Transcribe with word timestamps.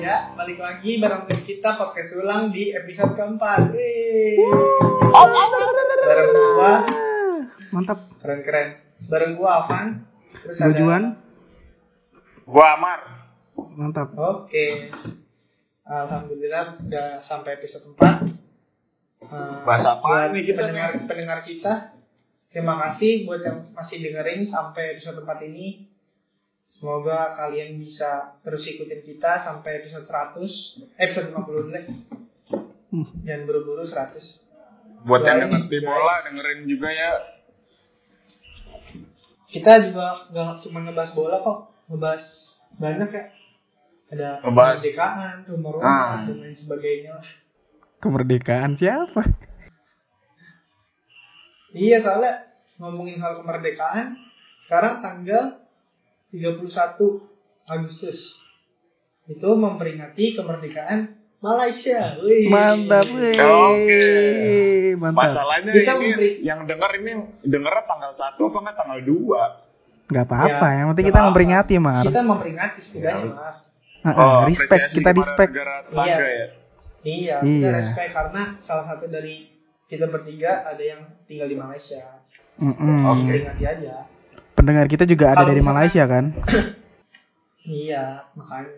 Ya, 0.00 0.32
balik 0.32 0.56
lagi 0.56 0.96
bareng 0.96 1.28
kita 1.28 1.76
podcast 1.76 2.16
ulang 2.16 2.48
di 2.48 2.72
episode 2.72 3.12
keempat. 3.12 3.68
Bareng 6.00 6.30
gua, 6.32 6.72
Mantap. 7.68 7.98
keren-keren. 8.16 8.80
Bareng 9.12 9.36
gua 9.36 9.60
Avan. 9.60 10.08
Terus 10.40 10.56
Gua 10.56 10.72
Juan. 10.72 11.04
Gua 12.48 12.66
Amar. 12.80 13.00
Mantap. 13.76 14.16
Oke. 14.16 14.88
Alhamdulillah 15.84 16.80
udah 16.80 17.20
sampai 17.20 17.60
episode 17.60 17.92
4. 17.92 18.00
Eh, 19.20 19.56
Bahas 19.68 19.84
apa 19.84 20.32
nih 20.32 20.48
kita 20.48 20.64
pendengar, 20.64 20.96
pendengar 21.04 21.38
kita. 21.44 21.92
Terima 22.48 22.80
kasih 22.88 23.28
buat 23.28 23.44
yang 23.44 23.68
masih 23.76 24.00
dengerin 24.00 24.48
sampai 24.48 24.96
episode 24.96 25.20
4 25.20 25.44
ini. 25.44 25.89
Semoga 26.70 27.34
kalian 27.36 27.76
bisa 27.76 28.38
terus 28.40 28.62
ikutin 28.62 29.02
kita 29.02 29.42
sampai 29.42 29.82
episode 29.82 30.06
100, 30.06 30.78
eh, 30.96 31.02
episode 31.02 31.34
50 31.34 31.44
dulu 31.50 31.68
deh. 31.74 31.84
Hmm. 32.90 33.06
Jangan 33.26 33.42
buru-buru 33.44 33.82
100. 33.84 34.46
Buat 35.02 35.22
yang 35.24 35.50
ngerti 35.50 35.82
bola 35.82 36.14
dengerin 36.24 36.60
juga 36.64 36.88
ya. 36.88 37.10
Kita 39.50 39.72
juga 39.90 40.30
nggak 40.30 40.62
cuma 40.62 40.78
ngebahas 40.86 41.12
bola 41.12 41.36
kok, 41.42 41.58
ngebahas 41.90 42.24
banyak 42.78 43.10
ya. 43.10 43.24
Ada 44.10 44.28
Ngebahas. 44.42 44.78
kemerdekaan, 44.78 45.36
rumah-rumah, 45.46 45.86
Ah. 45.86 46.22
dan 46.26 46.38
lain 46.38 46.54
sebagainya. 46.54 47.14
Kemerdekaan 47.98 48.74
siapa? 48.74 49.22
Iya 51.70 52.02
soalnya 52.02 52.50
ngomongin 52.82 53.22
hal 53.22 53.38
kemerdekaan, 53.38 54.18
sekarang 54.66 54.98
tanggal 54.98 55.59
31 56.30 56.70
Agustus 57.66 58.18
itu 59.26 59.48
memperingati 59.48 60.34
kemerdekaan 60.34 61.14
Malaysia. 61.38 62.18
Wih. 62.20 62.46
Mantap, 62.46 63.06
weh. 63.08 63.38
Oke. 63.38 64.04
Mantap. 64.94 65.20
Masalahnya 65.24 65.72
Kita 65.72 65.92
ini 65.92 66.04
memberi- 66.04 66.38
yang 66.42 66.60
denger 66.64 66.90
ini 66.98 67.12
dengernya 67.40 67.82
tanggal 67.84 68.12
1 68.12 68.36
apa 68.36 68.58
enggak 68.58 68.76
tanggal 68.76 69.00
2? 69.00 69.68
Gak 70.10 70.26
apa-apa, 70.26 70.66
Ya, 70.66 70.76
yang 70.76 70.86
penting 70.90 71.06
kita 71.06 71.14
apa-apa. 71.14 71.28
memperingati, 71.30 71.74
Mar. 71.78 72.02
Kita 72.02 72.20
memperingati 72.20 72.78
setidaknya, 72.82 73.22
Ya. 73.22 73.32
Mas. 73.32 73.56
Heeh, 74.00 74.36
respect, 74.48 74.84
kita 74.90 75.10
respect. 75.12 75.50
Iya. 75.52 76.16
ya. 76.18 76.46
Iya, 77.00 77.36
kita 77.38 77.46
Iya. 77.46 77.70
respect 77.78 78.10
karena 78.10 78.42
salah 78.58 78.84
satu 78.86 79.06
dari 79.06 79.48
kita 79.86 80.06
bertiga 80.06 80.66
ada 80.66 80.80
yang 80.80 81.00
tinggal 81.24 81.46
di 81.46 81.54
Malaysia. 81.54 82.20
Mm-mm. 82.56 83.00
Oke. 83.06 83.28
Peringati 83.30 83.64
aja. 83.64 83.94
Pendengar 84.52 84.86
kita 84.86 85.04
juga 85.04 85.32
ada 85.32 85.42
Kalau 85.42 85.48
dari 85.48 85.60
misalkan- 85.60 85.78
Malaysia 85.78 86.04
kan? 86.06 86.24
Iya, 87.60 88.24
makanya. 88.32 88.72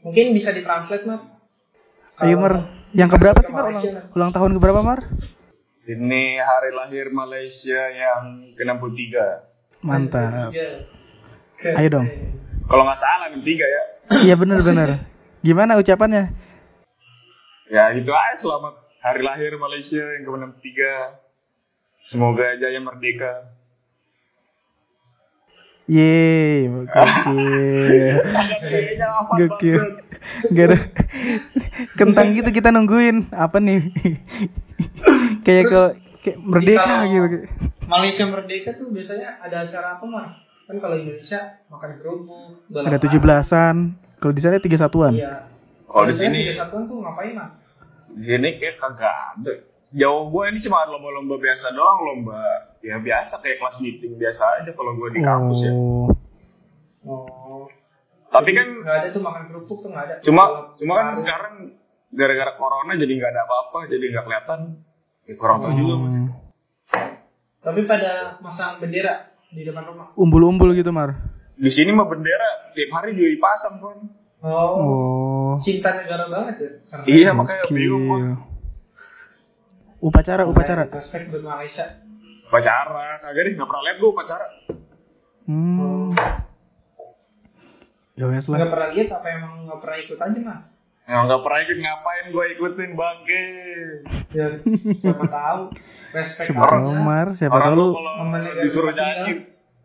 Mungkin 0.00 0.32
bisa 0.32 0.50
ditranslate, 0.50 1.04
Mas. 1.04 1.20
Ayo, 2.16 2.40
Mar. 2.40 2.64
Yang 2.90 3.10
keberapa 3.12 3.38
sih, 3.38 3.52
Mar? 3.52 3.68
Ulang, 3.68 3.84
ulang 4.10 4.30
tahun 4.32 4.50
keberapa, 4.56 4.80
Mar? 4.80 5.04
Ini 5.84 6.22
hari 6.40 6.70
lahir 6.72 7.12
Malaysia 7.12 7.82
yang 7.86 8.50
ke-63. 8.56 9.14
Mantap. 9.78 10.50
Ke- 11.54 11.76
Ayo 11.76 11.88
dong. 11.92 12.08
Kalau 12.66 12.82
nggak 12.82 12.98
salah 12.98 13.28
63 13.30 13.44
ya. 13.62 13.82
Iya 14.26 14.34
bener-bener. 14.34 15.06
Gimana 15.38 15.76
ucapannya? 15.76 16.32
Ya 17.68 17.84
gitu 17.92 18.10
aja 18.10 18.34
selamat 18.40 18.74
hari 18.98 19.22
lahir 19.22 19.52
Malaysia 19.54 20.02
yang 20.18 20.24
ke-63. 20.24 20.66
Semoga 22.08 22.56
jaya 22.56 22.80
merdeka. 22.80 23.54
Yeay, 25.86 26.66
gokil. 26.66 28.16
Gokil. 29.38 29.82
Gak 30.50 30.64
ada 30.66 30.78
kentang 31.94 32.34
gitu 32.34 32.50
kita 32.50 32.74
nungguin 32.74 33.30
apa 33.30 33.62
nih? 33.62 33.94
kayak 35.46 35.64
ke 35.70 35.82
kayak 36.26 36.38
merdeka 36.42 36.82
kalau- 36.82 37.06
gitu. 37.06 37.26
Malaysia 37.86 38.24
merdeka 38.26 38.74
tuh 38.74 38.90
biasanya 38.90 39.38
ada 39.38 39.62
acara 39.62 39.94
apa, 39.94 40.04
Mar? 40.10 40.26
Kan 40.66 40.82
kalau 40.82 40.98
Indonesia 40.98 41.62
makan 41.70 41.90
kerupuk, 42.02 42.66
Ada 42.74 42.98
tujuh 42.98 43.22
belasan. 43.22 43.94
Kalau 44.18 44.34
di 44.34 44.42
sana 44.42 44.58
tiga 44.58 44.74
satuan. 44.74 45.14
Iya. 45.14 45.46
Kalau 45.86 46.10
di 46.10 46.18
sini 46.18 46.36
Liga 46.42 46.66
Satuan 46.66 46.90
tuh 46.90 46.98
ngapain, 46.98 47.32
Mar? 47.38 47.62
di 48.10 48.22
sini 48.26 48.58
kayak 48.58 48.82
kagak 48.82 49.14
ada. 49.38 49.52
Sejauh 49.86 50.34
gue 50.34 50.44
ini 50.50 50.58
cuma 50.66 50.82
lomba-lomba 50.90 51.38
biasa 51.38 51.70
doang, 51.70 52.00
lomba 52.02 52.42
ya 52.82 52.98
biasa 52.98 53.38
kayak 53.38 53.62
kelas 53.62 53.76
meeting 53.78 54.18
biasa 54.18 54.42
aja 54.62 54.70
kalau 54.74 54.98
gue 54.98 55.08
di 55.14 55.20
kampus 55.22 55.58
ya. 55.62 55.72
Oh, 55.72 56.06
Oh. 57.06 57.70
Tapi 58.34 58.50
kan 58.50 58.66
nggak 58.82 58.96
ada 58.98 59.08
tuh 59.14 59.22
makan 59.22 59.46
kerupuk 59.46 59.78
tuh 59.78 59.94
nggak 59.94 60.04
ada. 60.10 60.14
cuma 60.26 60.42
Kalau 60.42 60.74
cuma 60.74 60.92
kan 60.98 61.06
sekarang 61.22 61.54
gara-gara 62.10 62.52
corona 62.58 62.98
jadi 62.98 63.12
nggak 63.14 63.30
ada 63.30 63.42
apa-apa, 63.46 63.78
jadi 63.86 64.04
nggak 64.10 64.24
kelihatan. 64.26 64.60
Ya 65.30 65.34
kurang 65.38 65.62
tahu 65.62 65.72
juga. 65.78 65.94
Mas. 66.02 66.10
Hmm. 66.10 66.28
Tapi 67.62 67.80
pada 67.86 68.42
masang 68.42 68.82
bendera 68.82 69.30
di 69.54 69.62
depan 69.62 69.86
rumah. 69.86 70.10
umbul-umbul 70.18 70.74
gitu 70.74 70.90
mar. 70.90 71.14
Di 71.54 71.70
sini 71.70 71.94
mah 71.94 72.10
bendera 72.10 72.74
tiap 72.74 72.90
hari 72.90 73.14
juga 73.14 73.30
dipasang 73.30 73.74
kan. 73.78 73.98
Oh. 74.42 74.74
Oh, 74.76 75.50
Cinta 75.62 75.94
negara 75.94 76.26
banget 76.26 76.54
ya. 76.58 76.70
Karena 76.90 77.04
Iya 77.06 77.30
makanya 77.32 77.62
bingung. 77.70 78.34
Upacara, 79.98 80.42
upacara. 80.44 80.84
Respect 80.86 81.32
buat 81.32 81.42
Malaysia. 81.42 81.86
Pacara, 82.46 83.18
kagak 83.18 83.42
deh 83.42 83.52
nggak 83.54 83.66
pernah 83.66 83.82
lihat 83.82 83.96
gue 83.96 84.12
pacara. 84.12 84.46
Hmm. 85.46 86.12
Ya 88.14 88.24
wes 88.26 88.46
Nggak 88.46 88.60
lah. 88.60 88.70
pernah 88.70 88.88
lihat 88.92 89.08
apa 89.12 89.26
emang 89.30 89.52
nggak 89.66 89.78
pernah 89.78 89.98
ikut 89.98 90.18
aja 90.18 90.38
mah. 90.40 90.60
Yang 91.06 91.22
nggak 91.22 91.40
pernah 91.40 91.58
ikut 91.60 91.78
ngapain 91.78 92.24
gue 92.28 92.44
ikutin 92.50 92.90
bangke. 92.92 93.42
Ya, 94.30 94.46
siapa 94.96 95.24
tahu. 95.26 95.60
Respect 96.12 96.46
Siapa 96.48 96.64
tahu 96.66 96.90
mar, 96.96 97.26
siapa 97.32 97.52
Orang 97.52 97.66
tahu 97.68 97.78
lu 97.78 97.88
disuruh 98.58 98.92
nyanyi, 98.92 99.32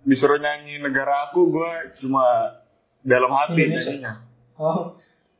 disuruh 0.03 0.39
nyanyi 0.39 0.79
negara 0.79 1.29
aku 1.29 1.49
gue 1.49 1.71
cuma 1.99 2.23
dalam 3.01 3.31
hati 3.31 3.57
Indonesia. 3.59 3.89
nyanyinya. 3.91 4.13
Oh, 4.55 4.95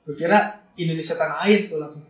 gue 0.06 0.16
kira 0.16 0.58
Indonesia 0.74 1.14
tanah 1.14 1.38
air 1.46 1.66
tuh 1.66 1.78
langsung. 1.78 2.04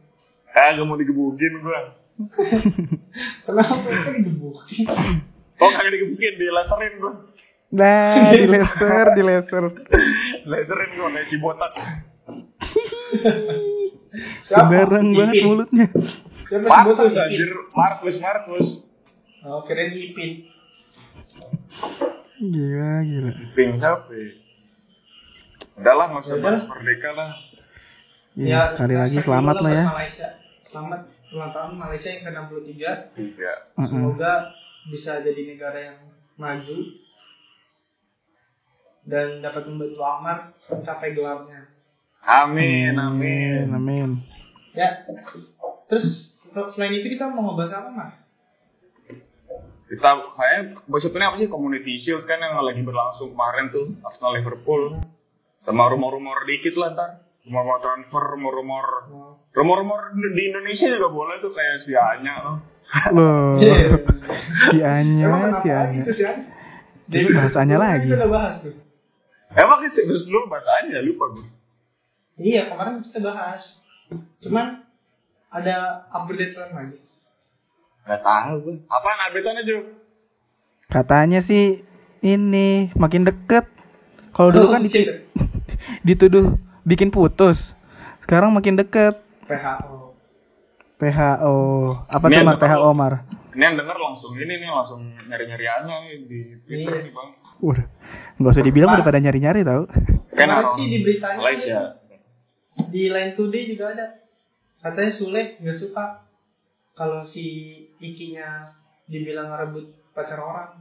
Eh 0.47 0.67
gak 0.71 0.83
mau 0.83 0.95
digebukin 0.95 1.53
gue. 1.59 1.79
Kenapa 3.45 3.75
kan 3.81 4.13
digebukin? 4.17 4.85
Oh 5.61 5.69
kagak 5.69 5.93
digebukin, 5.93 6.33
dilaserin 6.37 6.93
gue. 6.97 7.13
Nah, 7.71 8.35
di 8.35 8.51
laser, 8.51 9.15
di 9.15 9.23
laser. 9.23 9.63
Laserin 10.43 10.89
gue 10.91 11.07
kayak 11.07 11.27
si 11.31 11.37
botak. 11.39 11.71
Sembarang 14.51 15.07
banget 15.15 15.35
Ipin. 15.39 15.47
mulutnya. 15.47 15.87
Siapa 16.51 16.67
Markus 16.67 17.15
Ipin? 17.15 17.23
anjir, 17.23 17.49
Markus, 17.71 18.15
Markus. 18.19 18.67
Oh, 19.47 19.63
kirain 19.63 19.95
Ipin. 19.95 20.51
Gila, 22.41 22.93
gila. 23.07 23.31
Ping 23.55 23.79
siapa 23.79 24.11
ya? 24.11 24.29
Udah 25.79 25.93
lah, 25.95 26.05
nggak 26.11 26.23
usah 26.27 26.37
bahas 26.43 26.61
merdeka 26.67 27.09
lah. 27.15 27.29
Ya, 28.35 28.75
sekali 28.75 28.95
lagi 28.99 29.17
selamat 29.23 29.55
lah 29.63 29.71
ya. 29.71 29.85
Malaysia. 29.87 30.27
Selamat 30.67 31.07
ulang 31.31 31.51
tahun 31.55 31.79
Malaysia 31.79 32.09
yang 32.11 32.23
ke-63. 32.27 32.75
Iya. 33.15 33.53
Semoga 33.87 34.51
bisa 34.91 35.23
jadi 35.23 35.41
negara 35.47 35.79
yang 35.79 35.97
maju 36.35 36.77
dan 39.07 39.41
dapat 39.41 39.63
membantu 39.67 40.01
Amar 40.03 40.37
mencapai 40.67 41.15
gelarnya. 41.15 41.71
Amin, 42.21 42.93
amin. 42.99 43.65
Amin. 43.73 44.09
Ya. 44.77 45.07
Terus 45.89 46.37
selain 46.75 46.99
itu 47.01 47.17
kita 47.17 47.31
mau 47.31 47.51
ngebahas 47.51 47.81
apa, 47.81 47.89
Mar? 47.89 48.11
Kita 49.91 50.09
kayak 50.39 50.87
maksudnya 50.87 51.27
apa 51.27 51.35
sih 51.35 51.51
community 51.51 51.99
shield 51.99 52.23
kan 52.23 52.39
yang 52.39 52.55
lagi 52.63 52.79
berlangsung 52.79 53.35
kemarin 53.35 53.67
tuh 53.75 53.91
Arsenal 53.99 54.39
Liverpool 54.39 55.03
sama 55.59 55.91
rumor-rumor 55.91 56.47
dikit 56.47 56.79
lah 56.79 56.95
ntar 56.95 57.30
rumor-rumor 57.43 57.77
transfer 57.79 58.23
rumor-rumor 58.29 58.85
Oh. 59.07 59.33
rumor-rumor 59.51 59.99
di 60.13 60.43
Indonesia 60.45 60.87
juga 60.87 61.09
boleh 61.09 61.35
tuh 61.39 61.49
kayak 61.49 61.75
si 61.79 61.91
Anya 61.91 62.33
loh 62.39 62.57
Loh, 63.09 63.55
Iya. 63.55 64.03
si 64.67 64.77
Anya, 64.79 65.31
si 65.55 65.67
Anya. 65.67 65.95
gitu 65.97 66.11
sih, 66.11 66.27
An? 66.27 66.43
Jadi 67.07 67.27
bahas 67.31 67.55
Anya 67.55 67.77
lagi. 67.77 68.03
Kita 68.05 68.27
bahas 68.27 68.59
tuh. 68.59 68.75
emang 69.49 69.79
itu 69.81 69.95
terus 69.97 70.27
lu 70.27 70.43
bahasa 70.45 70.69
Anya 70.77 70.99
lupa 70.99 71.25
gue 71.31 71.47
Iya, 72.37 72.67
kemarin 72.67 72.99
kita 73.01 73.19
bahas. 73.21 73.79
Cuman 74.37 74.83
ada 75.47 75.75
update 76.09 76.51
lagi. 76.51 76.99
nggak 78.01 78.21
tahu 78.21 78.53
gue 78.59 78.75
apaan 78.87 79.19
updateannya 79.23 79.63
Jo 79.63 79.77
Katanya 80.87 81.39
sih 81.39 81.79
ini 82.19 82.91
makin 82.93 83.23
deket. 83.23 83.71
Kalau 84.31 84.51
dulu 84.51 84.67
Oh, 84.67 84.73
kan 84.73 84.83
ditu- 84.83 85.23
dituduh 86.01 86.59
bikin 86.83 87.09
putus. 87.09 87.73
Sekarang 88.19 88.51
makin 88.51 88.75
deket. 88.75 89.17
PHO. 89.43 90.15
PHO. 90.97 91.55
Apa 92.07 92.25
Ini 92.27 92.35
tuh 92.35 92.45
Mar 92.45 92.57
PHO. 92.57 92.89
Mar? 92.93 93.13
ini 93.51 93.59
yang 93.61 93.75
denger 93.75 93.97
langsung 93.99 94.31
ini 94.33 94.53
nih 94.55 94.69
langsung 94.69 95.01
nyari-nyari 95.27 95.65
Anya 95.67 95.95
nih 96.01 96.23
di 96.23 96.39
Twitter 96.61 96.93
Iya. 96.93 97.03
nih 97.03 97.11
bang 97.11 97.29
Udah. 97.59 97.85
Nggak 98.39 98.47
usah 98.49 98.63
dibilang 98.63 98.89
udah 98.89 99.03
pada 99.03 99.19
nyari-nyari 99.19 99.59
tau. 99.61 99.83
kan 99.85 100.07
Kemarin 100.39 100.55
orang 100.55 100.71
sih 100.73 100.85
di 100.87 100.97
beritanya 101.03 101.35
Malaysia 101.35 101.79
di 102.87 103.03
line 103.05 103.35
today 103.35 103.63
juga 103.67 103.85
ada 103.91 104.05
katanya 104.79 105.11
Sule 105.11 105.59
nggak 105.59 105.77
suka 105.77 106.05
kalau 106.93 107.21
si 107.21 107.43
Ikinya 107.99 108.63
dibilang 109.05 109.51
ngerebut 109.51 109.83
pacar 110.09 110.39
orang 110.39 110.79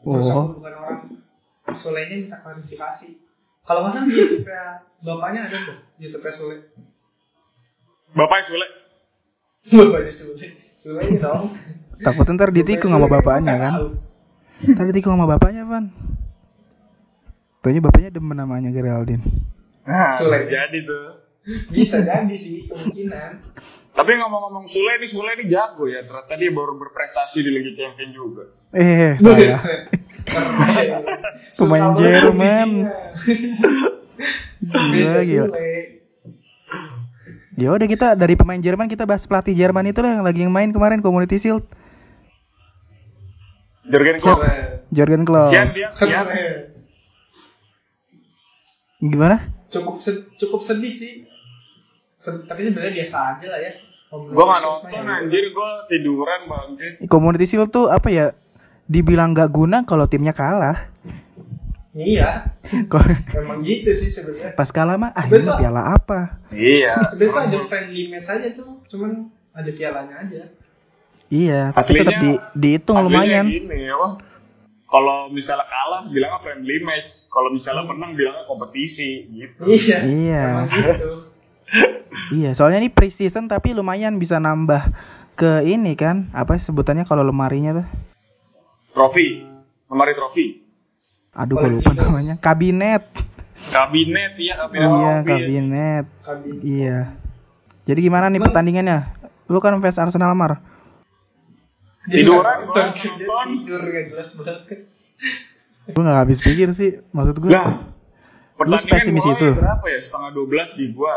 terus 0.00 0.26
Oh. 0.26 0.34
aku 0.44 0.58
bukan 0.58 0.74
orang 0.74 0.98
Sule 1.72 2.00
nya 2.02 2.16
minta 2.18 2.36
klarifikasi 2.38 3.06
kalau 3.68 3.84
nggak 3.84 3.92
salah 3.92 4.08
di 4.10 4.16
YouTube 4.16 4.48
bapaknya 5.04 5.40
ada 5.52 5.56
tuh 5.68 5.76
YouTube 6.00 6.24
Sule 6.32 6.56
Bapak 8.16 8.48
Sule. 8.48 8.68
bapaknya 9.68 10.12
Sule 10.16 10.48
Sule 10.80 11.00
nya 11.12 11.20
dong 11.20 11.52
Takut 11.98 12.26
ntar 12.30 12.54
ditikung 12.54 12.94
sama 12.94 13.10
bapaknya 13.10 13.58
kan. 13.58 13.72
Ntar 14.62 14.84
ditikung 14.90 15.18
sama 15.18 15.26
bapaknya, 15.26 15.66
Van. 15.66 15.90
Taunya 17.58 17.82
bapaknya 17.82 18.10
demen 18.14 18.38
namanya 18.38 18.70
Geraldine. 18.70 19.22
Nah, 19.82 20.14
Sule. 20.22 20.46
jadi 20.46 20.78
tuh. 20.86 21.26
bisa 21.72 22.04
jadi 22.04 22.36
sih 22.36 22.68
kemungkinan 22.68 23.40
Tapi 23.96 24.10
ngomong-ngomong 24.20 24.68
Sule 24.68 25.00
ini 25.00 25.06
Sule 25.10 25.32
ini 25.34 25.50
jago 25.50 25.90
ya. 25.90 26.06
Ternyata 26.06 26.38
dia 26.38 26.50
baru 26.54 26.78
berprestasi 26.78 27.42
di 27.42 27.50
Liga 27.50 27.72
Champions 27.74 28.14
juga. 28.14 28.44
Eh, 28.78 29.18
saya. 29.18 29.58
Pemain 31.54 31.94
Jerman. 31.94 32.70
bikinnya. 34.58 35.12
Gila, 35.14 35.22
gila. 35.22 35.48
Ya 37.54 37.68
udah 37.70 37.86
kita 37.86 38.14
dari 38.14 38.34
pemain 38.34 38.58
Jerman 38.58 38.86
kita 38.86 39.02
bahas 39.02 39.26
pelatih 39.26 39.50
Jerman 39.52 39.86
itu 39.86 39.98
lah 39.98 40.14
yang 40.14 40.24
lagi 40.24 40.40
yang 40.42 40.54
main 40.54 40.70
kemarin 40.70 41.02
Community 41.02 41.38
Shield. 41.38 41.66
Jurgen 43.84 44.20
Klopp. 44.20 44.44
Jurgen 44.90 45.22
Klopp. 45.24 45.50
Dia, 45.50 45.90
sian. 45.96 46.24
Keren. 46.26 46.56
Gimana? 49.00 49.36
cukup 49.68 50.00
sed- 50.00 50.32
cukup 50.34 50.64
sedih 50.64 50.90
sih 50.90 51.12
Sed- 52.18 52.48
tapi 52.48 52.64
sebenarnya 52.64 53.04
biasa 53.04 53.16
aja 53.36 53.46
lah 53.46 53.60
ya 53.60 53.72
Gue 54.08 54.40
gak 54.40 54.60
nonton 54.64 55.04
anjir, 55.04 55.52
gue 55.52 55.70
tiduran 55.92 56.48
bangke. 56.48 57.04
Community 57.06 57.44
Shield 57.44 57.68
tuh 57.68 57.92
apa 57.92 58.08
ya? 58.08 58.32
Dibilang 58.88 59.30
gak 59.30 59.52
guna 59.52 59.84
kalau 59.84 60.04
timnya 60.04 60.32
kalah. 60.32 60.88
iya 61.92 62.54
Kok 62.62 63.02
memang 63.34 63.58
gitu 63.60 63.90
sih 63.92 64.08
sebenarnya 64.08 64.54
pas 64.54 64.70
kalah 64.70 64.94
mah 64.94 65.10
ah 65.10 65.26
ini 65.26 65.50
piala 65.50 65.82
apa? 65.92 66.38
Iya. 66.48 66.94
sebenarnya 67.10 67.42
ada 67.44 67.58
friendly 67.66 68.06
match 68.06 68.28
aja 68.28 68.48
tuh 68.54 68.78
cuman 68.86 69.26
ada 69.50 69.70
pialanya 69.70 70.16
aja 70.20 70.42
Iya, 71.28 71.76
tapi 71.76 71.92
tetap 71.92 72.16
di 72.16 72.32
dihitung 72.54 72.96
lumayan. 73.02 73.44
gini 73.44 73.84
apa? 73.84 74.16
Kalau 74.86 75.28
misalnya 75.28 75.68
kalah 75.68 76.08
bilangnya 76.08 76.40
friendly 76.40 76.80
match, 76.80 77.28
kalau 77.28 77.52
misalnya 77.52 77.84
menang 77.84 78.16
bilangnya 78.16 78.48
kompetisi 78.48 79.28
gitu. 79.28 79.68
iya 79.68 79.98
Iya. 80.00 80.42
gitu 80.72 81.10
Iya, 82.32 82.56
soalnya 82.56 82.80
ini 82.80 82.88
pre-season 82.88 83.44
tapi 83.44 83.76
lumayan 83.76 84.16
bisa 84.16 84.40
nambah 84.40 84.88
ke 85.34 85.66
ini 85.66 85.92
kan, 85.92 86.32
apa 86.32 86.56
sebutannya 86.56 87.04
kalau 87.04 87.20
lemarinya 87.20 87.84
tuh? 87.84 87.86
Trofi, 88.98 89.46
lemari 89.86 90.10
trofi, 90.10 90.46
Aduh, 91.30 91.54
gue 91.54 91.70
lupa 91.78 91.94
namanya. 91.94 92.34
Kabinet. 92.42 93.06
kabinet 93.70 94.34
ya 94.34 94.54
kabinet 94.58 94.82
Iya, 94.82 95.12
trofi. 95.14 95.28
kabinet. 95.28 96.06
Kabin. 96.18 96.54
Iya. 96.60 96.98
Jadi 97.86 98.00
gimana 98.02 98.26
nih 98.26 98.42
pertandingannya? 98.42 98.98
Lu 99.46 99.62
kan 99.62 99.78
fans 99.78 100.02
Arsenal 100.02 100.34
Mar. 100.34 100.58
Tiduran, 102.04 102.66
nonton 102.66 102.88
tidur 103.46 103.82
gak 103.84 104.04
jelas 104.10 104.28
banget 104.34 104.82
Gue 105.88 106.02
gak 106.02 106.18
habis 106.18 106.42
pikir 106.42 106.68
sih, 106.74 106.98
maksud 107.14 107.38
gue. 107.38 107.54
Nah, 107.54 107.86
pertandingan 108.58 108.98
pesimis 108.98 109.22
mulai 109.22 109.36
itu? 109.38 109.48
berapa 109.54 109.86
ya? 109.86 109.98
Setengah 110.02 110.30
12 110.34 110.74
di 110.74 110.86
gua. 110.90 111.16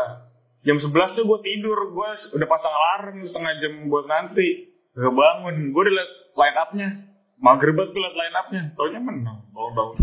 Jam 0.62 0.78
11 0.78 0.86
tuh 1.18 1.24
gua 1.26 1.42
tidur, 1.42 1.78
gua 1.90 2.14
udah 2.14 2.46
pasang 2.46 2.70
alarm 2.70 3.26
setengah 3.26 3.52
jam 3.58 3.72
buat 3.90 4.06
nanti. 4.06 4.70
Gak 4.94 5.10
bangun, 5.10 5.74
gua 5.74 5.82
udah 5.82 5.94
liat 5.98 6.10
line 6.32 6.56
up-nya. 6.56 6.88
Maghrib 7.42 7.74
banget 7.74 7.90
gua 7.90 8.02
liat 8.06 8.16
line 8.16 8.36
up-nya. 8.38 8.62
Taunya 8.78 9.00
menang, 9.02 9.38
bangun. 9.50 9.96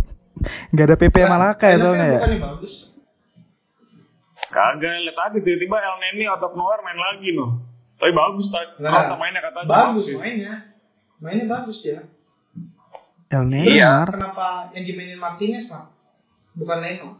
Gak 0.76 0.86
ada 0.92 0.96
PP 1.00 1.16
Malaka 1.24 1.66
ya 1.72 1.78
soalnya 1.80 2.08
ya. 2.16 2.20
Kagak, 4.50 4.92
liat 5.06 5.18
aja 5.18 5.38
tiba-tiba 5.40 5.78
El 5.78 5.96
Neni 6.04 6.28
out 6.28 6.44
of 6.44 6.54
nowhere 6.60 6.84
main 6.84 7.00
lagi 7.00 7.32
noh. 7.32 7.64
Tapi 8.00 8.12
bagus 8.16 8.48
tadi. 8.50 8.84
Nah, 8.84 8.92
Kata 8.92 9.16
mainnya 9.20 9.42
kata 9.44 9.60
bagus 9.68 10.08
mainnya 10.16 10.72
mainnya 11.20 11.46
bagus 11.52 11.84
dia 11.84 12.08
El 13.30 13.44
Terus 13.46 13.52
Neymar. 13.52 14.08
kenapa 14.08 14.48
yang 14.72 14.84
dimainin 14.88 15.20
Martinez 15.20 15.68
pak 15.68 15.92
bukan 16.56 16.80
Leno 16.80 17.20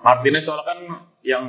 Martinez 0.00 0.46
soalnya 0.46 0.64
kan 0.64 0.78
yang 1.26 1.44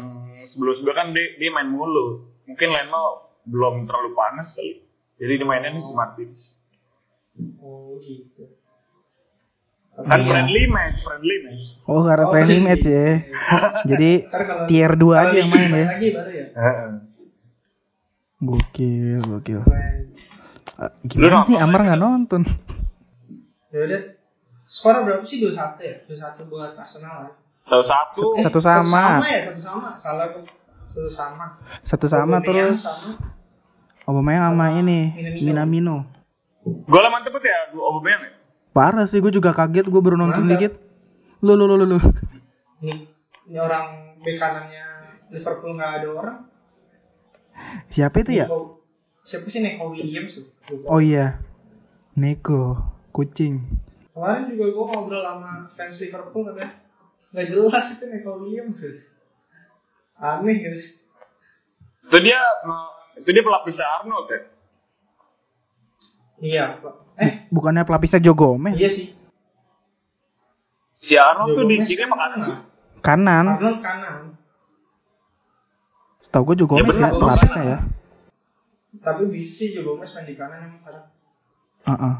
sebelum-sebelumnya 0.49 0.97
kan 0.97 1.07
dia, 1.13 1.25
dia 1.37 1.51
main 1.51 1.69
mulu. 1.69 2.31
Mungkin 2.49 2.69
Leno 2.71 3.35
belum 3.45 3.85
terlalu 3.85 4.15
panas 4.17 4.49
kali. 4.57 4.81
Jadi 5.21 5.33
dia 5.37 5.47
mainnya 5.47 5.75
nih 5.75 5.83
si 5.83 5.93
Martinez. 5.93 6.54
Oh 7.57 7.97
gitu 7.99 8.43
Kan 9.95 10.19
Iya. 10.19 10.27
friendly 10.27 10.63
match, 10.67 10.99
friendly 11.01 11.35
match. 11.41 11.65
Oh, 11.87 12.03
karena 12.03 12.27
Oh, 12.27 12.29
friendly 12.29 12.59
match 12.59 12.83
ya. 12.83 13.23
Jadi 13.89 14.11
tier 14.67 14.91
2 14.91 14.99
kalau 14.99 15.15
aja 15.15 15.35
yang 15.35 15.47
main 15.47 15.71
ya. 15.71 15.87
lagi 15.87 16.07
baru 16.11 16.31
ya 16.31 16.45
Gokil, 18.37 19.23
gokil. 19.23 19.61
Ah, 20.75 20.91
Gimana 21.01 21.47
nih 21.47 21.55
Amar 21.57 21.79
aja. 21.79 21.85
nggak 21.87 22.01
nonton? 22.01 22.41
ya 23.71 23.79
udah 23.81 24.01
skor 24.65 25.03
berapa 25.03 25.23
sih 25.23 25.39
21 25.39 25.55
ya 25.79 25.95
21 26.03 26.43
buat 26.45 26.75
Arsenal 26.75 27.27
ya 27.27 27.31
Satu 27.65 27.83
satu. 27.83 28.25
Satu 28.37 28.59
sama. 28.59 29.19
sama 29.19 29.27
ya 29.27 29.39
satu 29.47 29.61
sama 29.61 29.89
salah 29.95 30.27
tuh 30.29 30.43
satu 30.85 31.09
sama 31.09 31.45
Satu 31.81 32.05
sama 32.05 32.37
terus. 32.39 32.83
Aubameyang 34.03 34.43
sama 34.49 34.67
Sama 34.69 34.77
ini 34.77 34.99
Minamino. 35.39 36.03
Minamino. 36.65 36.89
Gol 36.89 37.05
mantep 37.13 37.31
banget 37.31 37.49
ya, 37.49 37.59
gua 37.71 37.83
Aubameyang 37.93 38.21
ya. 38.25 38.31
Parah 38.73 39.05
sih, 39.07 39.21
gue 39.21 39.31
juga 39.31 39.55
kaget. 39.55 39.87
Gue 39.87 40.01
baru 40.03 40.17
nonton 40.19 40.49
dikit. 40.49 40.75
Lu, 41.39 41.53
lu, 41.53 41.63
lu, 41.63 41.77
lu, 41.77 41.85
lu. 41.95 41.99
ini, 42.81 43.07
ini 43.45 43.57
orang 43.61 44.17
bek 44.19 44.35
kanannya 44.35 44.85
Liverpool 45.29 45.77
nggak 45.77 45.91
ada 46.01 46.07
orang 46.11 46.37
Siapa 47.87 48.19
itu 48.19 48.31
ya? 48.35 48.49
Nico- 48.49 48.83
siapa 49.23 49.47
sih 49.47 49.61
Neko 49.63 49.93
Williams 49.93 50.33
tuh 50.35 50.45
Lupa. 50.73 50.85
Oh 50.91 50.99
iya, 50.99 51.39
Neko, 52.17 52.81
kucing. 53.13 53.63
Kemarin 54.11 54.51
juga 54.51 54.65
gue 54.75 54.85
ngobrol 54.91 55.23
sama 55.23 55.69
fans 55.71 55.95
Liverpool 56.01 56.43
katanya 56.49 56.81
nggak 57.31 57.47
jelas 57.47 57.85
itu 57.95 58.03
Neko 58.09 58.31
Williams 58.43 58.75
tuh. 58.81 58.95
Aneh 60.19 60.55
gitu. 60.59 60.77
Itu 62.11 62.17
dia, 62.21 62.39
eh, 62.41 62.89
itu 63.23 63.29
dia 63.29 63.43
pelapisnya 63.43 63.87
Arnold 64.01 64.27
ya. 64.29 64.39
Iya. 66.45 66.77
Eh, 67.17 67.49
Bukannya 67.49 67.81
pelapisnya 67.81 68.21
Joe 68.21 68.35
Gomez? 68.35 68.75
iya 68.75 68.89
sih. 68.91 69.07
Si 70.95 71.13
Arnold 71.15 71.49
Joe 71.49 71.57
tuh 71.57 71.65
di 71.65 71.75
kiri 71.81 71.99
kan 71.99 72.07
apa 72.07 72.17
kanan 72.19 72.39
sih? 72.39 72.57
kanan. 72.99 73.45
Arnold 73.51 73.79
kanan. 73.79 74.15
Setahu 76.19 76.43
gue 76.43 76.55
Joe 76.57 76.67
Ya 76.67 76.71
Gomez 76.75 76.87
bener, 76.91 77.01
ya, 77.07 77.17
pelapisnya 77.17 77.55
kanan. 77.57 77.71
ya. 77.71 77.79
Tapi 78.97 79.23
bisa 79.27 79.63
Joe 79.71 79.83
Gomez 79.83 80.09
main 80.11 80.25
di 80.25 80.35
kanan 80.35 80.59
emang 80.61 80.79
sekarang. 80.79 81.05
Heeh. 81.85 82.15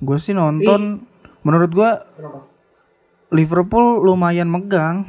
Gue 0.00 0.18
sih 0.18 0.32
nonton, 0.32 1.04
menurut 1.40 1.70
gue? 1.70 1.90
Liverpool 3.30 4.00
lumayan 4.00 4.46
megang. 4.46 5.08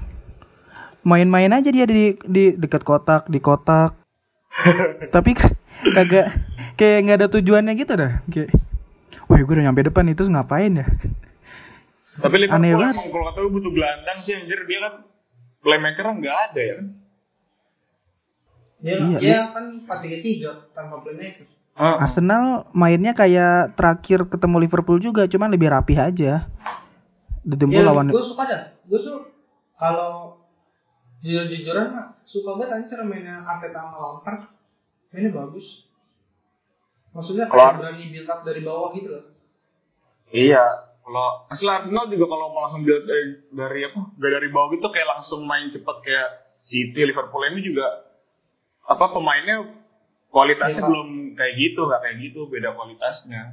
Main-main 1.02 1.52
aja 1.52 1.70
dia 1.70 1.86
di 1.86 2.18
di 2.18 2.44
dekat 2.52 2.82
kotak, 2.82 3.28
di 3.28 3.38
kotak. 3.38 3.94
Tapi 5.12 5.32
kagak 5.96 6.28
kayak 6.80 6.98
nggak 7.06 7.18
ada 7.24 7.28
tujuannya 7.32 7.74
gitu 7.76 7.94
dah. 7.96 8.24
Kayak 8.32 8.52
Wah, 9.26 9.42
gue 9.42 9.54
udah 9.58 9.66
nyampe 9.66 9.82
depan 9.90 10.06
itu 10.06 10.22
terus 10.22 10.30
ngapain 10.30 10.70
ya? 10.70 10.86
Tapi 12.22 12.36
Liverpool 12.46 12.62
Aneh 12.62 12.78
banget. 12.78 12.96
kalau 13.10 13.26
kata 13.34 13.40
gue 13.42 13.52
butuh 13.58 13.72
gelandang 13.74 14.18
sih 14.22 14.34
anjir 14.38 14.60
dia 14.70 14.80
kan 14.86 14.94
playmaker 15.66 16.06
nggak 16.22 16.38
ada 16.52 16.62
ya. 16.62 16.78
Dia, 18.86 18.96
Iya, 19.02 19.18
dia 19.18 19.40
kan 19.50 19.66
4-3-3 19.82 20.78
tanpa 20.78 21.02
playmaker. 21.02 21.46
Heeh. 21.76 21.98
Arsenal 22.00 22.70
mainnya 22.72 23.12
kayak 23.12 23.76
terakhir 23.76 24.30
ketemu 24.32 24.64
Liverpool 24.64 25.02
juga, 25.02 25.28
cuman 25.28 25.52
lebih 25.52 25.74
rapih 25.74 26.00
aja. 26.00 26.48
Ditempel 27.44 27.84
Iya, 27.84 27.90
lawan 27.90 28.14
gue 28.14 28.24
suka 28.24 28.44
dah. 28.48 28.62
Gue 28.88 29.00
tuh 29.02 29.18
kalau 29.76 30.35
jujur-jujuran 31.26 31.88
mah 31.90 32.08
suka 32.24 32.54
banget 32.54 32.70
aja 32.70 32.86
cara 32.94 33.04
mainnya 33.04 33.42
Arteta 33.42 33.82
sama 33.82 33.98
Lampard. 33.98 34.46
Mainnya 35.10 35.34
bagus. 35.34 35.66
Maksudnya 37.12 37.50
Kalau- 37.50 37.82
berani 37.82 38.14
build 38.14 38.30
up 38.30 38.46
dari 38.46 38.62
bawah 38.62 38.94
gitu 38.94 39.10
loh. 39.10 39.26
Iya, 40.30 40.62
kalau 41.00 41.48
asli 41.48 41.66
Arsenal 41.66 42.12
juga 42.12 42.26
kalau 42.28 42.52
mau 42.52 42.68
langsung 42.68 42.84
build 42.84 43.06
dari, 43.06 43.26
dari 43.50 43.82
apa? 43.88 44.02
Gak 44.16 44.32
dari 44.36 44.50
bawah 44.52 44.70
gitu 44.70 44.88
kayak 44.90 45.10
langsung 45.10 45.42
main 45.46 45.72
cepet 45.72 45.98
kayak 46.04 46.30
City, 46.62 47.02
Liverpool 47.06 47.46
ini 47.46 47.62
juga 47.62 47.86
apa 48.86 49.14
pemainnya 49.14 49.70
kualitasnya 50.30 50.82
Iya. 50.82 50.90
belum 50.90 51.10
kayak 51.34 51.54
gitu, 51.56 51.82
nggak 51.86 52.02
kayak 52.04 52.18
gitu, 52.20 52.40
beda 52.50 52.70
kualitasnya. 52.74 53.44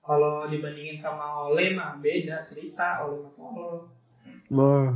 Kalau 0.00 0.46
dibandingin 0.46 1.00
sama 1.02 1.48
Ole 1.48 1.74
mah 1.74 1.98
beda 1.98 2.46
cerita 2.46 3.02
Ole 3.02 3.26
mah 3.26 3.32
tolol. 3.34 3.76
Wah, 4.52 4.88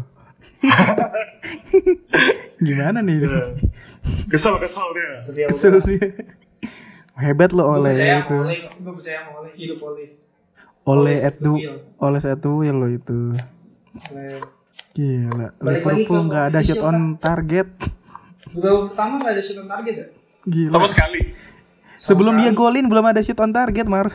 Gimana 2.67 3.01
nih? 3.01 3.25
Kesel 4.29 4.55
kesel 4.61 4.87
dia. 4.93 5.11
Kesel 5.49 5.75
dia. 5.85 6.07
Hebat 7.21 7.53
lo 7.53 7.69
oleh 7.69 8.25
itu. 8.25 8.37
gue 8.81 8.93
percaya 8.97 9.29
sama 9.29 9.45
Ole, 9.45 9.51
hidup 9.57 9.79
Ole. 9.85 10.05
Oleh 10.89 11.17
oleh 12.01 12.21
at 12.25 12.41
the 12.41 12.51
wheel 12.51 12.77
lo 12.77 12.89
itu. 12.89 13.37
Gila. 14.97 15.53
Liverpool 15.61 16.21
nggak 16.29 16.45
ada 16.53 16.61
shot 16.65 16.81
on 16.81 17.21
target. 17.21 17.69
Babak 18.51 18.91
pertama 18.91 19.15
gak 19.23 19.33
ada 19.39 19.43
shoot 19.47 19.59
on 19.63 19.69
target 19.71 19.95
ya? 19.95 20.07
Gila. 20.51 20.75
Sama 20.75 20.87
sekali. 20.91 21.21
Sebelum 22.01 22.35
dia 22.43 22.51
golin 22.51 22.91
belum 22.91 23.07
ada 23.07 23.23
shoot 23.23 23.39
on 23.39 23.55
target, 23.55 23.87
Mar. 23.87 24.11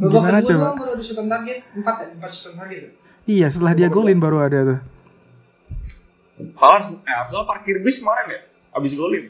Babak 0.00 0.10
Gimana 0.10 0.38
coba? 0.42 0.66
baru 0.74 0.90
ada 0.98 1.04
shoot 1.04 1.18
on 1.20 1.28
target, 1.30 1.58
empat 1.76 1.96
ya? 2.02 2.06
Empat 2.18 2.30
shoot 2.34 2.50
on 2.50 2.54
target 2.58 2.78
ya? 2.82 2.90
Iya, 3.30 3.46
setelah 3.52 3.72
dia 3.78 3.88
golin 3.92 4.18
baru 4.18 4.42
ada 4.42 4.58
tuh. 4.66 4.80
Malah 6.50 6.80
eh, 6.96 7.14
Arsenal 7.16 7.44
parkir 7.44 7.76
bis 7.80 7.98
kemarin 7.98 8.26
ya. 8.28 8.40
Abis 8.72 8.92
golin. 8.94 9.24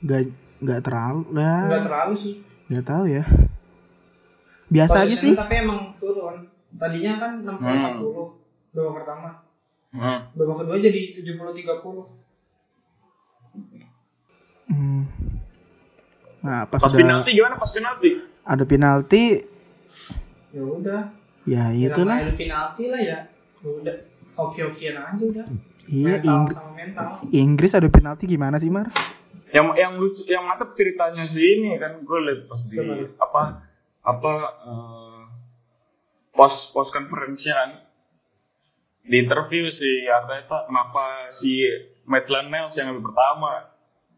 Gak 0.00 0.28
nggak 0.60 0.80
terlalu. 0.80 1.20
Enggak 1.30 1.66
Nah, 1.70 1.82
terlalu 1.82 2.14
sih. 2.16 2.34
nggak 2.66 2.84
tahu 2.84 3.04
ya. 3.06 3.22
Biasa 4.66 4.96
aja 5.02 5.14
sih. 5.14 5.32
Tapi 5.32 5.54
emang 5.56 5.94
turun. 5.96 6.48
Tadinya 6.74 7.12
kan 7.16 7.30
60 7.38 7.60
Hmm. 7.60 8.02
40 8.02 8.42
babak 8.72 8.92
pertama. 8.96 9.30
Hmm. 9.90 10.18
Babak 10.32 10.56
kedua 10.60 10.76
jadi 10.78 11.00
70 11.14 11.54
30. 11.54 12.10
Hmm. 14.66 15.04
Nah, 16.40 16.66
pas, 16.66 16.76
Pas 16.78 16.90
udah 16.90 16.98
penalti 16.98 17.30
gimana 17.32 17.54
pas 17.54 17.70
penalti? 17.70 18.10
ada 18.42 18.64
penalti, 18.66 19.24
Ya 20.50 20.60
udah. 20.60 21.02
ya 21.44 21.72
Ya 21.72 21.88
itulah. 21.88 22.20
namanya 22.20 22.36
penalti 22.36 22.84
lah 22.86 23.00
ya. 23.00 23.18
Ya 23.56 23.68
Udah. 23.70 23.96
Oke-okean 24.36 24.98
aja 24.98 25.24
udah. 25.24 25.46
Iya, 25.88 26.20
mental 26.24 26.72
mental. 26.74 27.08
Inggris 27.30 27.72
ada 27.74 27.88
penalti 27.88 28.24
gimana 28.24 28.56
sih, 28.60 28.68
Mar? 28.68 28.88
Yang 29.54 29.66
yang 29.78 29.92
lucu 29.96 30.22
yang 30.26 30.44
mantep 30.44 30.74
ceritanya 30.74 31.24
si 31.30 31.38
ini 31.38 31.78
kan 31.78 32.02
gue 32.02 32.18
liat 32.26 32.40
pas 32.50 32.60
di 32.66 32.76
apa 33.16 33.42
apa 34.02 34.32
eh, 34.66 35.20
pos 36.34 36.54
pos 36.74 36.90
konferensi 36.90 37.48
kan 37.48 37.78
di 39.04 39.16
interview 39.20 39.70
si 39.70 40.10
Arteta 40.10 40.66
kenapa 40.66 41.30
si 41.38 41.62
Maitland 42.02 42.50
Niles 42.50 42.74
yang 42.74 42.90
ambil 42.90 43.14
pertama 43.14 43.70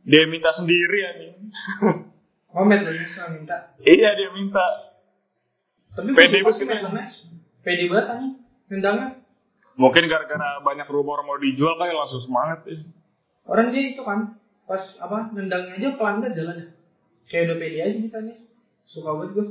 dia 0.06 0.24
minta 0.24 0.56
sendiri 0.56 0.98
ya 1.04 1.10
nih 1.20 1.32
Oh, 2.56 2.64
Matt 2.64 2.88
Lennes 2.88 3.12
lah 3.20 3.28
minta. 3.36 3.56
iya 3.84 4.16
dia 4.16 4.32
minta 4.32 4.64
Tapi 5.92 6.16
Pede 6.16 6.40
banget 6.40 6.56
sih. 6.56 7.28
Pede 7.60 7.84
banget 7.92 8.06
aja. 8.08 8.28
Nendangnya. 8.72 9.08
Mungkin 9.76 10.04
gara-gara 10.06 10.60
banyak 10.60 10.88
rumor 10.88 11.20
mau 11.22 11.36
dijual 11.36 11.76
kayak 11.76 11.94
langsung 11.94 12.20
semangat 12.20 12.64
ya. 12.64 12.76
Orang 13.44 13.70
dia 13.70 13.92
itu 13.92 14.02
kan 14.02 14.34
pas 14.64 14.82
apa 14.98 15.30
nendangnya 15.30 15.76
aja 15.76 15.88
pelan 15.94 16.18
banget 16.18 16.32
jalannya. 16.34 16.66
Kayak 17.24 17.42
udah 17.44 17.56
pede 17.56 17.78
aja 17.78 17.96
kita 18.00 18.18
nih. 18.20 18.36
Suka 18.84 19.10
banget 19.12 19.30
gue. 19.32 19.46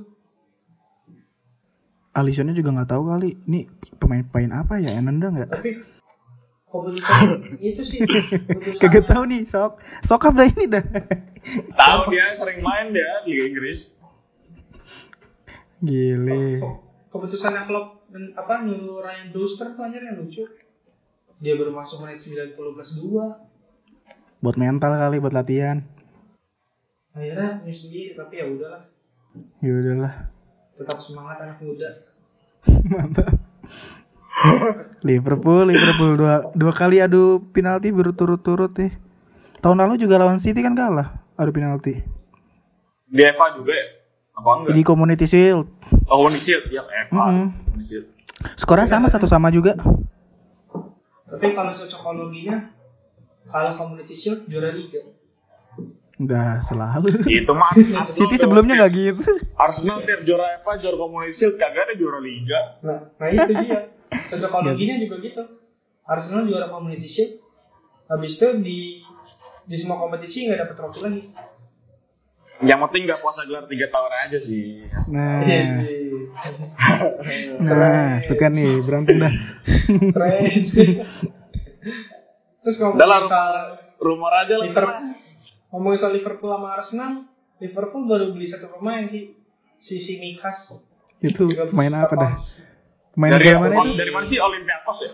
Alisonnya 2.12 2.52
juga 2.52 2.72
nggak 2.74 2.90
tahu 2.90 3.04
kali. 3.06 3.30
Ini 3.46 3.60
pemain-pemain 3.98 4.52
apa 4.58 4.74
ya 4.78 4.92
yang 4.92 5.06
nendang 5.06 5.36
ya? 5.36 5.48
Tapi 5.48 5.84
keputusan 6.66 7.28
itu 7.72 7.82
sih 7.84 8.00
Kagak 8.78 9.06
tahu 9.06 9.24
nih, 9.26 9.44
sok. 9.46 9.80
Sokap 10.04 10.32
dah 10.34 10.44
ini 10.46 10.66
dah. 10.66 10.84
tahu 11.72 12.00
dia 12.10 12.36
sering 12.36 12.60
main 12.60 12.90
dia 12.90 13.24
di 13.24 13.38
Inggris 13.38 13.94
Gile. 15.78 16.58
ke- 16.58 16.80
keputusannya 17.12 17.64
klub 17.66 17.95
apa 18.14 18.54
nyuruh 18.64 19.02
Ryan 19.02 19.28
Brewster 19.34 19.74
tuh 19.74 19.84
anjir 19.84 20.04
yang 20.06 20.22
lucu. 20.22 20.44
Dia 21.42 21.54
baru 21.60 21.76
masuk 21.76 22.06
menit 22.06 22.24
90 22.24 22.56
plus 22.56 22.92
2. 22.96 24.44
Buat 24.44 24.58
mental 24.62 24.92
kali, 24.96 25.18
buat 25.20 25.36
latihan. 25.36 25.84
Akhirnya 27.16 27.64
sendiri 27.72 28.16
tapi 28.16 28.40
ya 28.40 28.46
udahlah. 28.48 28.84
Ya 29.64 29.74
udahlah. 29.74 30.14
Tetap 30.76 31.00
semangat 31.04 31.38
anak 31.44 31.60
muda. 31.64 31.90
Mantap. 32.92 33.32
Liverpool, 35.08 35.72
Liverpool 35.72 36.12
dua, 36.20 36.52
dua 36.52 36.74
kali 36.76 37.00
adu 37.00 37.40
penalti 37.56 37.92
berturut-turut 37.92 38.72
nih. 38.76 38.92
Tahun 39.64 39.80
lalu 39.80 39.96
juga 39.96 40.20
lawan 40.20 40.44
City 40.44 40.60
kan 40.60 40.76
kalah 40.76 41.24
adu 41.40 41.52
penalti. 41.56 42.04
di 43.06 43.22
Eva 43.22 43.54
juga 43.54 43.70
ya 43.70 44.05
apa 44.36 44.50
enggak 44.60 44.74
Di 44.76 44.82
Community 44.84 45.26
Shield. 45.26 45.66
oh 46.06 46.16
Community 46.20 46.44
Shield 46.44 46.66
ya 46.70 46.84
Mm-mm. 47.10 47.56
Community 47.56 47.86
Shield. 47.88 48.08
Skornya 48.56 48.86
sama 48.86 49.08
satu 49.08 49.26
sama 49.26 49.48
juga. 49.50 49.74
Tapi 51.26 51.48
kalau 51.52 51.72
cocokologinya 51.74 52.58
kalau 53.46 53.72
Community 53.76 54.16
Shield 54.16 54.46
juara 54.46 54.72
liga. 54.72 55.02
Enggak 56.16 56.64
selalu. 56.64 57.12
itu 57.28 57.52
mah 57.52 57.76
City 58.16 58.36
sebelumnya 58.36 58.80
nggak 58.80 58.92
gitu. 58.92 59.24
Arsenal 59.56 60.00
tiap 60.00 60.24
juara 60.24 60.56
Eva 60.56 60.72
juara 60.80 60.96
Community 60.96 61.34
Shield 61.36 61.56
kagak 61.56 61.92
ada 61.92 61.94
juara 61.96 62.20
Liga 62.20 62.60
Nah, 62.82 63.00
nah 63.16 63.28
itu 63.28 63.52
dia. 63.52 63.92
Cocokologinya 64.32 64.96
juga 65.00 65.16
gitu. 65.20 65.44
Arsenal 66.06 66.48
juara 66.48 66.72
Community 66.72 67.08
Shield. 67.08 67.34
Habis 68.08 68.38
itu 68.38 68.48
di 68.62 68.78
di 69.66 69.76
semua 69.76 69.98
kompetisi 69.98 70.46
nggak 70.46 70.60
dapet 70.62 70.76
trofi 70.78 71.00
lagi. 71.02 71.22
Yang 72.64 72.80
penting 72.88 73.04
nggak 73.04 73.20
puasa 73.20 73.44
gelar 73.44 73.68
tiga 73.68 73.88
tahun 73.90 74.12
aja 74.16 74.38
sih 74.40 74.88
Nah, 75.12 75.44
Iya. 75.44 75.64
nah 77.60 78.20
suka 78.22 78.48
nih 78.48 78.80
berantem 78.84 79.20
dah. 79.20 79.34
Keren. 79.88 80.62
Terus 82.60 82.76
kalau 82.76 82.98
udah 82.98 83.08
lah 83.08 83.20
misal 83.24 83.48
rumor 84.02 84.32
aja 84.34 84.58
lah 84.58 84.66
Liverpool, 84.66 85.00
ngomongin 85.70 85.98
soal 86.00 86.14
Liverpool 86.14 86.50
sama 86.50 86.68
Arsenal, 86.74 87.12
Liverpool 87.62 88.04
baru 88.04 88.34
beli 88.34 88.50
satu 88.50 88.74
pemain 88.74 89.06
sih, 89.06 89.38
si 89.78 89.96
Simikas. 90.02 90.76
Itu 91.22 91.48
main 91.72 91.94
apa 91.94 92.14
dah? 92.14 92.34
Main 93.16 93.32
dari 93.32 93.54
mana 93.54 93.72
itu? 93.72 93.96
dari 93.96 94.12
mana 94.12 94.26
sih 94.28 94.36
Olympiakos 94.36 94.98
ya 95.00 95.12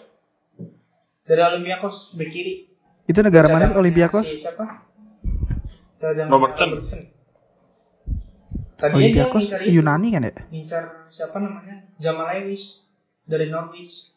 Dari 1.21 1.41
Olympiakos 1.43 2.17
bek 2.17 2.29
kiri. 2.33 2.53
Itu 3.05 3.21
negara 3.21 3.45
mana 3.45 3.69
sih 3.69 3.77
Olympiakos? 3.77 4.25
Si 4.25 4.41
siapa? 4.41 4.89
Robertson. 6.31 6.81
Tadinya 8.81 8.97
Olympiakos 8.97 9.45
dia 9.45 9.61
ngincar 9.61 9.61
itu, 9.61 9.75
Yunani 9.77 10.07
kan 10.09 10.21
ya? 10.25 10.33
Ngincar 10.49 10.83
siapa 11.13 11.37
namanya? 11.37 11.75
Jamal 12.01 12.27
Lewis 12.33 12.81
dari 13.29 13.45
Norwich. 13.53 14.09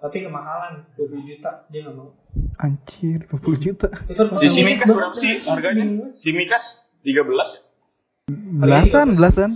Tapi 0.00 0.24
kemahalan 0.24 0.88
20 0.96 1.28
juta 1.28 1.68
dia 1.68 1.84
nggak 1.84 1.96
mau. 2.00 2.16
Anjir, 2.56 3.28
20 3.28 3.60
juta. 3.60 3.92
Si 4.08 4.48
Simikas 4.48 4.88
berapa 4.88 5.12
sih 5.20 5.44
harganya 5.44 5.84
Simikas 6.16 6.64
13 7.04 7.28
ya 7.28 7.60
Belasan, 8.32 9.20
belasan. 9.20 9.50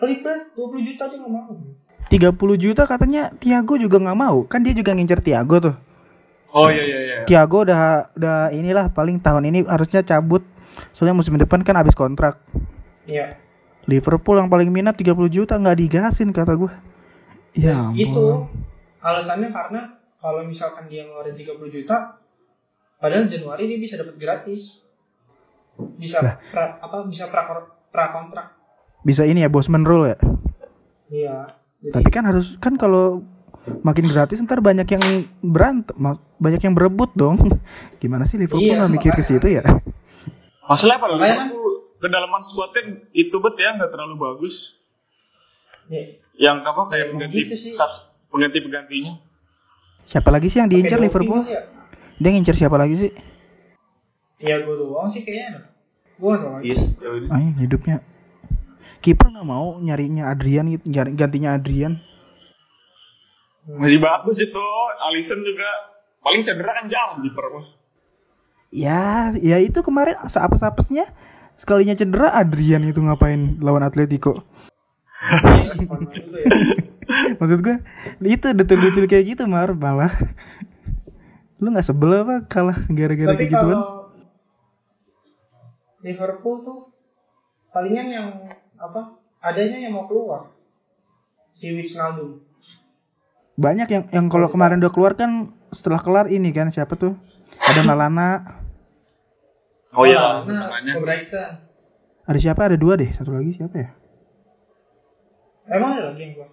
Pelit 0.00 0.24
banget, 0.24 0.56
20 0.56 0.88
juta 0.88 1.02
dia 1.12 1.18
nggak 1.20 1.32
mau. 1.32 1.52
30 2.08 2.56
juta 2.56 2.82
katanya 2.88 3.32
Tiago 3.36 3.76
juga 3.76 4.00
nggak 4.00 4.18
mau. 4.18 4.48
Kan 4.48 4.64
dia 4.64 4.72
juga 4.72 4.96
ngincer 4.96 5.20
Tiago 5.20 5.60
tuh. 5.60 5.76
oh 6.54 6.70
iya 6.70 6.86
iya 6.86 6.98
iya 7.02 7.16
Tiago 7.26 7.66
udah 7.66 8.14
udah 8.14 8.54
inilah 8.54 8.86
paling 8.94 9.20
tahun 9.20 9.52
ini 9.52 9.68
harusnya 9.68 10.00
cabut. 10.00 10.53
Soalnya 10.92 11.14
musim 11.14 11.34
depan 11.34 11.60
kan 11.60 11.74
habis 11.74 11.92
kontrak. 11.92 12.38
Iya. 13.04 13.36
Liverpool 13.84 14.36
yang 14.36 14.48
paling 14.48 14.68
minat 14.68 14.96
30 14.96 15.12
juta 15.28 15.54
nggak 15.54 15.76
digasin 15.76 16.32
kata 16.32 16.54
gue. 16.54 16.72
Ya 17.52 17.92
itu 17.92 18.48
alasannya 18.98 19.52
karena 19.52 19.80
kalau 20.16 20.42
misalkan 20.42 20.88
dia 20.88 21.04
ngeluarin 21.04 21.36
30 21.36 21.54
juta 21.70 22.16
padahal 22.96 23.28
Januari 23.28 23.68
dia 23.68 23.76
bisa 23.76 23.94
dapat 23.94 24.16
gratis 24.16 24.80
bisa 25.94 26.18
pra, 26.48 26.80
apa 26.80 27.04
bisa 27.04 27.28
pra, 27.28 27.44
pra 27.92 28.04
kontrak 28.10 28.56
Bisa 29.04 29.22
ini 29.22 29.44
ya 29.44 29.52
Bosman 29.52 29.84
rule 29.84 30.08
ya. 30.08 30.18
iya 31.12 31.36
jadi 31.78 31.92
Tapi 31.92 32.08
kan 32.08 32.24
harus 32.24 32.56
kan 32.56 32.74
kalau 32.74 33.20
makin 33.84 34.08
gratis 34.08 34.40
ntar 34.40 34.64
banyak 34.64 34.88
yang 34.88 35.04
berantem, 35.38 35.92
ma- 35.94 36.20
banyak 36.36 36.60
yang 36.60 36.72
berebut 36.72 37.12
dong. 37.12 37.36
Gimana 38.00 38.24
sih 38.24 38.40
Liverpool 38.40 38.64
Iya, 38.64 38.80
nggak 38.80 38.92
mikir 38.92 39.12
ke 39.12 39.20
situ 39.20 39.46
ya? 39.46 39.60
Makanya 40.64 40.96
kan- 40.96 41.12
Liverpool 41.50 41.72
kedalaman 41.96 42.42
squadnya 42.42 42.82
itu 43.12 43.36
bet 43.36 43.56
ya 43.56 43.70
nggak 43.74 43.90
terlalu 43.90 44.14
bagus 44.18 44.54
ya, 45.86 46.02
yang 46.38 46.60
apa 46.60 46.88
kayak 46.88 47.10
pengganti 47.10 47.36
gitu 47.38 47.54
sih. 47.54 47.72
sub- 47.72 48.04
pengganti 48.28 48.58
penggantinya 48.60 49.14
Siapa 50.04 50.28
lagi 50.28 50.48
sih 50.48 50.58
yang 50.58 50.68
diincar 50.68 50.96
pakai 50.96 51.06
Liverpool? 51.06 51.40
ya 51.44 51.62
Dia 52.14 52.30
ngincer 52.30 52.56
siapa 52.56 52.76
lagi 52.76 52.96
sih? 52.98 53.12
ya 54.36 54.60
gue 54.60 54.74
doang 54.74 55.08
sih 55.08 55.20
kayaknya 55.20 55.64
gue 56.14 56.32
lagi. 56.34 56.64
yes 56.66 56.82
ya 56.94 57.08
udah. 57.10 57.28
Ah, 57.30 57.40
hidupnya. 57.56 57.96
Kiper 59.00 59.28
nggak 59.28 59.44
mau 59.44 59.76
nyarinya 59.78 60.28
Adrian 60.28 60.68
gitu, 60.70 60.84
nyari 60.86 61.12
gantinya 61.12 61.54
Adrian. 61.54 62.00
masih 63.66 63.96
bagus 63.96 64.36
itu 64.38 64.64
Alisson 65.02 65.40
juga 65.40 65.68
paling 66.20 66.40
cedera 66.42 66.72
kan 66.74 66.86
jauh 66.86 67.16
di 67.18 67.30
permah 67.30 67.64
Ya, 68.74 69.30
ya 69.38 69.62
itu 69.62 69.86
kemarin 69.86 70.18
seapes-apesnya 70.26 71.06
sekalinya 71.54 71.94
cedera 71.94 72.34
Adrian 72.34 72.82
itu 72.82 72.98
ngapain 72.98 73.62
lawan 73.62 73.86
Atletico. 73.86 74.42
Maksud 77.38 77.62
gue 77.62 77.78
itu 78.26 78.46
detail-detail 78.50 79.06
kayak 79.06 79.38
gitu 79.38 79.46
mar 79.46 79.70
malah. 79.78 80.10
Lu 81.62 81.70
nggak 81.70 81.86
sebel 81.86 82.26
apa 82.26 82.50
kalah 82.50 82.82
gara-gara 82.90 83.38
kayak 83.38 83.54
gitu 83.54 83.62
kan? 83.62 83.78
kalau 83.78 84.10
Liverpool 86.02 86.56
tuh 86.66 86.78
palingan 87.70 88.10
yang 88.10 88.26
apa? 88.74 89.22
Adanya 89.38 89.86
yang 89.86 89.94
mau 89.94 90.10
keluar. 90.10 90.50
Si 91.54 91.70
Wijnaldum. 91.70 92.42
Banyak 93.54 93.86
yang 93.86 94.04
yang 94.10 94.26
kalau 94.26 94.50
kemarin 94.50 94.82
udah 94.82 94.90
keluar 94.90 95.14
kan 95.14 95.54
setelah 95.70 96.02
kelar 96.02 96.26
ini 96.26 96.50
kan 96.50 96.74
siapa 96.74 96.98
tuh? 96.98 97.14
Ada 97.62 97.86
Lalana, 97.86 98.63
Oh 99.94 100.02
iya, 100.02 100.42
nah, 100.42 100.66
namanya. 100.66 100.98
ke 100.98 101.00
Brighton. 101.02 101.50
ada 102.24 102.38
siapa? 102.42 102.66
Ada 102.66 102.76
dua 102.80 102.98
deh, 102.98 103.14
satu 103.14 103.30
lagi 103.30 103.54
siapa 103.54 103.76
ya? 103.78 103.90
Emang 105.70 105.96
ada 105.96 106.10
lagi 106.10 106.20
yang 106.26 106.32
keluar? 106.34 106.50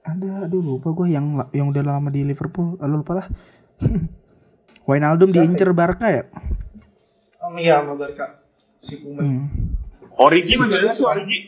Ada, 0.00 0.30
aduh 0.48 0.62
lupa 0.64 0.88
gue 0.96 1.12
yang 1.12 1.44
yang 1.52 1.68
udah 1.68 1.84
lama 1.84 2.08
di 2.08 2.24
Liverpool, 2.24 2.80
lalu 2.80 3.04
lupa 3.04 3.20
lah. 3.20 3.26
Wijnaldum 4.88 5.30
diincer 5.30 5.70
Barca 5.76 6.08
ya? 6.08 6.24
Oh 7.44 7.52
iya 7.60 7.84
sama 7.84 8.00
Barca. 8.00 8.40
Si 8.80 8.96
Kuman. 8.96 9.22
Hmm. 9.22 9.44
Origi 10.16 10.56
mana 10.56 10.96
sih 10.96 11.04
Origi? 11.04 11.38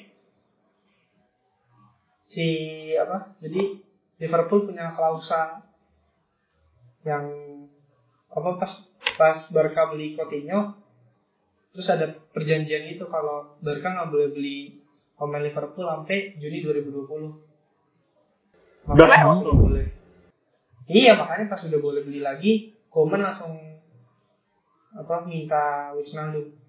Si 2.29 2.47
apa? 3.01 3.35
Jadi 3.41 3.81
Liverpool 4.21 4.69
punya 4.69 4.93
klausa 4.93 5.65
yang 7.03 7.25
apa 8.33 8.51
pas 8.61 8.73
pas 9.17 9.39
Barca 9.51 9.91
beli 9.91 10.15
Coutinho 10.15 10.82
terus 11.73 11.89
ada 11.89 12.05
perjanjian 12.31 12.87
itu 12.87 13.03
kalau 13.07 13.57
Barca 13.59 13.91
nggak 13.91 14.09
boleh 14.09 14.29
beli 14.29 14.79
pemain 15.15 15.41
Liverpool 15.41 15.83
sampai 15.83 16.37
Juni 16.37 16.61
2020 16.61 18.85
Udah 18.85 19.07
lewat 19.07 19.33
pas 19.33 19.41
tuh. 19.41 19.55
boleh 19.55 19.87
iya 20.87 21.15
makanya 21.15 21.49
pas 21.49 21.61
udah 21.61 21.79
boleh 21.79 22.01
beli 22.03 22.19
lagi 22.19 22.75
Koeman 22.87 23.21
langsung 23.21 23.53
apa 24.93 25.23
minta 25.23 25.91
Wijnaldum 25.93 26.61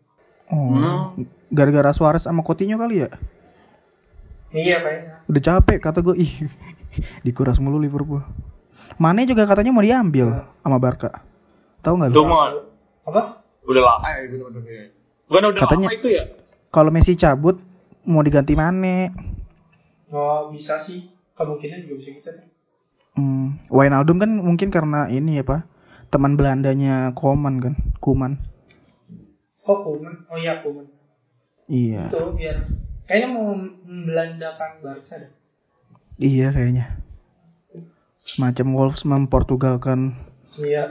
Oh. 0.45 0.69
Hmm. 0.69 1.25
Gara-gara 1.50 1.89
Suarez 1.89 2.22
sama 2.22 2.41
Coutinho 2.41 2.75
kali 2.75 3.00
ya? 3.00 3.07
iya 4.51 4.77
kayaknya 4.77 5.24
Udah 5.25 5.41
capek 5.41 5.77
kata 5.79 6.00
gue, 6.00 6.13
ih 6.15 6.31
dikuras 7.25 7.57
mulu 7.57 7.75
Liverpool. 7.75 8.22
Mane 8.95 9.24
juga 9.24 9.43
katanya 9.43 9.72
mau 9.72 9.81
diambil 9.81 10.43
sama 10.60 10.77
Barca. 10.77 11.24
Tahu 11.79 11.93
nggak 11.95 12.10
Itu 12.12 12.17
lu? 12.17 12.24
mah 12.27 12.39
apa 13.03 13.22
udah 13.63 13.82
lama 13.82 14.08
ya 14.10 14.20
gitu 14.25 14.43
udah 14.43 14.62
kayak. 14.62 14.88
Bukan 15.25 15.43
udah 15.48 15.60
Katanya- 15.60 15.88
lama 15.88 15.96
itu 15.96 16.10
ya? 16.10 16.24
Kalau 16.70 16.89
Messi 16.89 17.13
cabut 17.13 17.58
mau 18.03 18.20
diganti 18.20 18.53
Mane. 18.53 19.13
oh 20.10 20.50
bisa 20.50 20.77
sih 20.79 21.05
kemungkinan 21.34 21.84
juga 21.84 21.96
bisa 21.98 22.10
gitu 22.12 22.29
Hmm, 23.13 23.62
Wijnaldum 23.67 24.17
kan 24.17 24.32
mungkin 24.36 24.70
karena 24.70 25.05
ini 25.08 25.38
ya 25.38 25.43
pak 25.43 25.65
teman 26.08 26.34
Belandanya 26.34 27.10
Koman 27.12 27.58
kan, 27.58 27.74
Kuman. 27.98 28.38
kok 29.60 29.79
Koeman 29.79 30.25
oh 30.27 30.36
iya 30.36 30.60
Koeman 30.60 30.86
Iya, 31.65 32.10
itu 32.10 32.20
biar 32.36 32.58
kayaknya 33.03 33.27
mau 33.29 33.53
membelandakan 33.86 34.70
Barca 34.79 35.15
deh 35.15 35.32
iya 36.15 36.50
kayaknya. 36.50 37.00
Semacam 38.24 38.67
Wolves 38.72 39.01
memportugalkan. 39.03 40.13
iya 40.60 40.89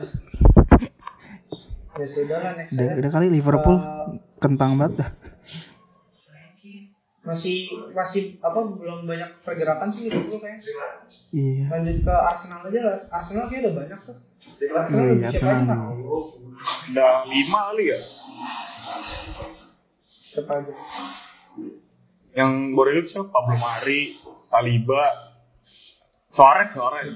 ya 1.93 2.07
sudah 2.09 2.39
lah 2.39 2.53
next 2.55 2.73
Udah, 2.73 3.11
kali 3.11 3.27
Liverpool 3.29 3.77
Eh, 3.77 4.07
kentang 4.39 4.75
banget 4.75 4.95
dah. 4.99 5.11
masih 7.23 7.57
masih 7.95 8.35
apa 8.41 8.59
belum 8.67 9.07
banyak 9.07 9.31
pergerakan 9.41 9.87
sih 9.89 10.11
Liverpool 10.11 10.37
kayaknya 10.37 10.75
Iya. 11.31 11.65
lanjut 11.71 11.97
ke 12.03 12.11
Arsenal 12.11 12.67
aja 12.67 12.81
lah 12.83 12.97
Arsenal 13.09 13.47
kayaknya 13.47 13.63
udah 13.63 13.75
banyak 13.79 13.99
tuh 14.03 14.17
Arsenal 14.69 15.03
Iya, 15.07 15.29
Arsenal. 15.31 15.83
Udah 16.91 17.13
lima 17.27 17.61
kali 17.69 17.85
ya? 17.87 17.99
siapa 20.27 20.53
aja 20.57 20.73
Yang 22.33 22.51
itu 22.73 23.09
siapa? 23.09 23.29
Pablo 23.29 23.55
Mari, 23.55 24.17
Saliba, 24.49 25.05
Suarez, 26.33 26.73
Suarez, 26.73 27.13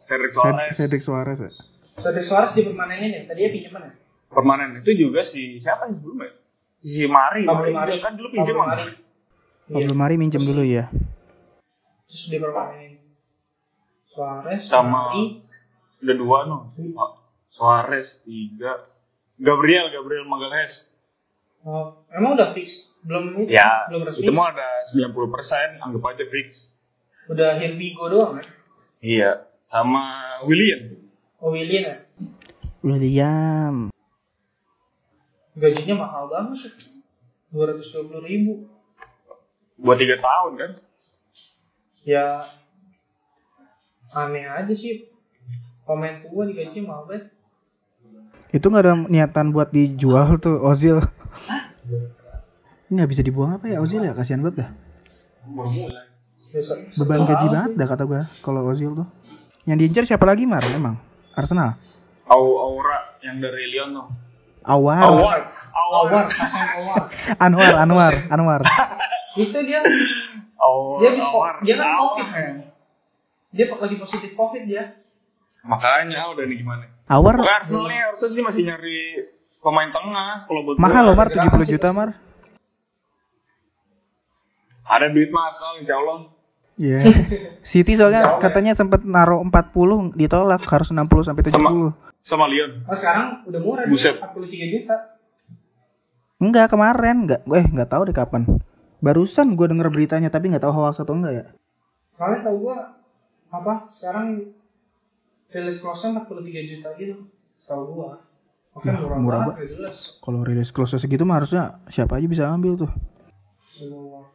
Cedric 0.00 0.32
Suarez. 0.32 0.70
Ced- 0.70 0.76
Cedric 0.78 1.02
Suarez 1.02 1.38
ya. 1.40 1.50
Cedric 1.98 2.24
Suarez 2.24 2.50
dipermanenin 2.54 3.10
ya 3.12 3.22
tadinya 3.26 3.50
pinjaman 3.52 3.82
ya 3.84 3.92
Permanen. 4.32 4.80
Itu 4.80 4.92
juga 4.92 5.22
si 5.22 5.58
siapa 5.58 5.86
yang 5.86 6.00
sebelumnya? 6.00 6.32
Si 6.80 7.04
Mari, 7.04 7.44
Pablo 7.44 7.68
Mari, 7.68 7.72
Mari. 7.72 7.94
kan 8.00 8.12
dulu 8.16 8.28
pinjam 8.28 8.56
Pablo 8.56 8.66
Mari. 8.66 8.84
Iya. 9.62 9.74
Pablo 9.78 9.94
Mari 9.94 10.14
minjem 10.16 10.42
dulu 10.42 10.62
ya. 10.62 10.88
terus 12.02 12.28
dipermanenin 12.28 13.00
Suarez 14.06 14.62
Sama- 14.66 15.12
Mari. 15.12 15.40
Udah 16.00 16.16
dua 16.16 16.38
no. 16.44 16.56
Suarez 17.48 18.18
tiga, 18.22 18.88
Gabriel, 19.36 19.88
Gabriel 19.88 20.24
Magalhaes. 20.24 20.88
oh 21.62 22.02
emang 22.10 22.34
udah 22.34 22.50
fix? 22.52 22.90
Belum 23.02 23.36
itu 23.36 23.52
Ya, 23.52 23.86
belum 23.86 24.02
resmi? 24.04 24.24
itu 24.24 24.30
mah 24.30 24.50
ada 24.50 24.66
90% 24.90 25.78
anggap 25.78 26.02
aja 26.08 26.24
fix. 26.26 26.48
udah 27.28 27.54
Hirvigo 27.56 28.08
doang 28.08 28.34
kan? 28.36 28.46
Iya, 28.98 29.46
sama 29.64 30.02
William. 30.42 30.98
oh 31.38 31.54
Willian 31.54 31.84
ya? 31.84 31.96
William. 32.82 33.91
Gajinya 35.52 35.94
mahal 36.08 36.32
banget 36.32 36.72
dua 37.52 37.64
ratus 37.72 37.92
dua 37.92 38.02
puluh 38.08 38.24
ribu 38.24 38.52
Buat 39.82 39.98
tiga 39.98 40.16
tahun 40.22 40.52
kan? 40.56 40.70
ya 42.02 42.46
aneh 44.10 44.46
aja 44.46 44.74
sih 44.74 45.06
pemain 45.86 46.18
tua 46.22 46.46
digaji 46.46 46.82
mahal 46.82 47.06
banget 47.06 47.30
Itu 48.52 48.68
nggak 48.68 48.84
ada 48.84 48.94
niatan 49.08 49.48
buat 49.48 49.72
dijual 49.72 50.36
tuh 50.36 50.60
Ozil. 50.60 51.00
Nggak 52.92 53.08
bisa 53.08 53.22
dibuang 53.24 53.56
apa 53.56 53.64
ya 53.64 53.80
Ozil 53.80 54.04
ya 54.04 54.12
kasihan 54.12 54.44
banget 54.44 54.60
dah. 54.60 54.70
Beban 57.00 57.24
gaji 57.24 57.46
banget 57.48 57.72
dah 57.80 57.88
kata 57.88 58.04
gua 58.04 58.28
kalau 58.44 58.68
Ozil 58.68 58.92
tuh. 58.92 59.08
Yang 59.64 59.78
diincar 59.80 60.04
siapa 60.04 60.28
lagi 60.28 60.44
Mar 60.44 60.60
emang? 60.68 61.00
Arsenal. 61.32 61.80
Au 62.28 62.60
Aura 62.60 63.16
yang 63.24 63.40
dari 63.40 63.72
Lyon 63.72 63.96
tuh. 63.96 64.06
Awar. 64.62 65.02
Awar. 65.02 65.40
Awar, 65.72 66.24
Hasan 66.30 66.66
Awar. 66.78 67.00
Anwar, 67.46 67.74
Anwar, 67.80 68.12
Anwar. 68.30 68.60
itu 69.34 69.58
dia 69.64 69.80
Awar. 70.60 70.98
dia 71.00 71.08
habis 71.10 71.24
Awar. 71.24 71.54
dia 71.64 71.74
kan 71.80 71.88
covid 71.96 72.28
kan 72.28 72.54
dia 73.52 73.64
lagi 73.68 73.96
positif 73.96 74.30
covid 74.36 74.64
dia 74.68 74.84
Makanya 75.62 76.34
udah 76.34 76.44
nih 76.46 76.58
gimana? 76.58 76.84
Awar 77.06 77.38
Arsenal 77.38 77.86
nih 77.86 77.98
harusnya 78.02 78.28
sih 78.34 78.42
masih 78.42 78.62
nyari 78.66 78.98
pemain 79.62 79.90
tengah 79.94 80.50
kalau 80.50 80.60
buat 80.66 80.76
mahal 80.82 81.02
loh. 81.06 81.14
Mar 81.14 81.30
70 81.30 81.70
juta 81.70 81.88
Mar. 81.94 82.18
Ada 84.82 85.06
duit 85.14 85.30
mah 85.30 85.54
Arsenal 85.54 85.74
insya 85.78 85.94
Allah. 86.02 86.18
Iya. 86.74 87.00
City 87.62 87.94
soalnya 87.94 88.42
katanya 88.42 88.74
sempat 88.74 89.06
naruh 89.06 89.38
40 89.46 90.18
ditolak 90.18 90.66
harus 90.66 90.90
60 90.90 91.28
sampai 91.30 91.42
70. 91.46 91.54
Sama 91.54 91.70
Lyon. 92.24 92.72
oh 92.82 92.94
sekarang 92.94 93.26
udah 93.44 93.60
murah 93.60 93.84
Buset. 93.84 94.14
dia 94.14 94.24
43 94.24 94.74
juta 94.74 94.96
Enggak 96.38 96.70
kemarin, 96.70 97.22
enggak. 97.22 97.46
Eh 97.46 97.62
enggak 97.64 97.86
tahu 97.86 98.02
deh 98.02 98.12
kapan. 98.12 98.42
Barusan 98.98 99.54
gue 99.54 99.62
denger 99.64 99.86
beritanya 99.88 100.26
tapi 100.26 100.46
nggak 100.46 100.60
tahu 100.60 100.74
hoax 100.74 100.98
atau 100.98 101.14
enggak 101.14 101.34
ya. 101.34 101.44
soalnya 102.12 102.44
tau 102.44 102.56
gua 102.56 102.76
apa 103.48 103.86
sekarang 103.88 104.54
rilis 105.48 105.78
close-nya 105.78 106.22
43 106.22 106.38
juta 106.68 106.88
gitu 106.94 107.16
tau 107.60 107.82
gua 107.84 108.22
Oke, 108.72 108.88
Ya, 108.88 108.96
murah, 108.96 109.18
murah 109.18 109.40
banget, 109.48 109.68
jelas. 109.70 110.16
Kalau 110.18 110.40
rilis 110.40 110.70
close 110.70 110.96
segitu 110.96 111.22
mah 111.22 111.38
harusnya 111.38 111.82
siapa 111.86 112.16
aja 112.16 112.24
bisa 112.24 112.48
ambil 112.48 112.72
tuh. 112.74 112.88
Semua. 113.68 114.32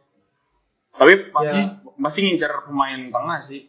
Tapi 0.94 1.28
pasti 1.28 1.58
Ya. 1.58 1.74
masih 1.94 2.20
ngincar 2.22 2.52
pemain 2.62 3.00
tengah 3.08 3.38
sih. 3.42 3.66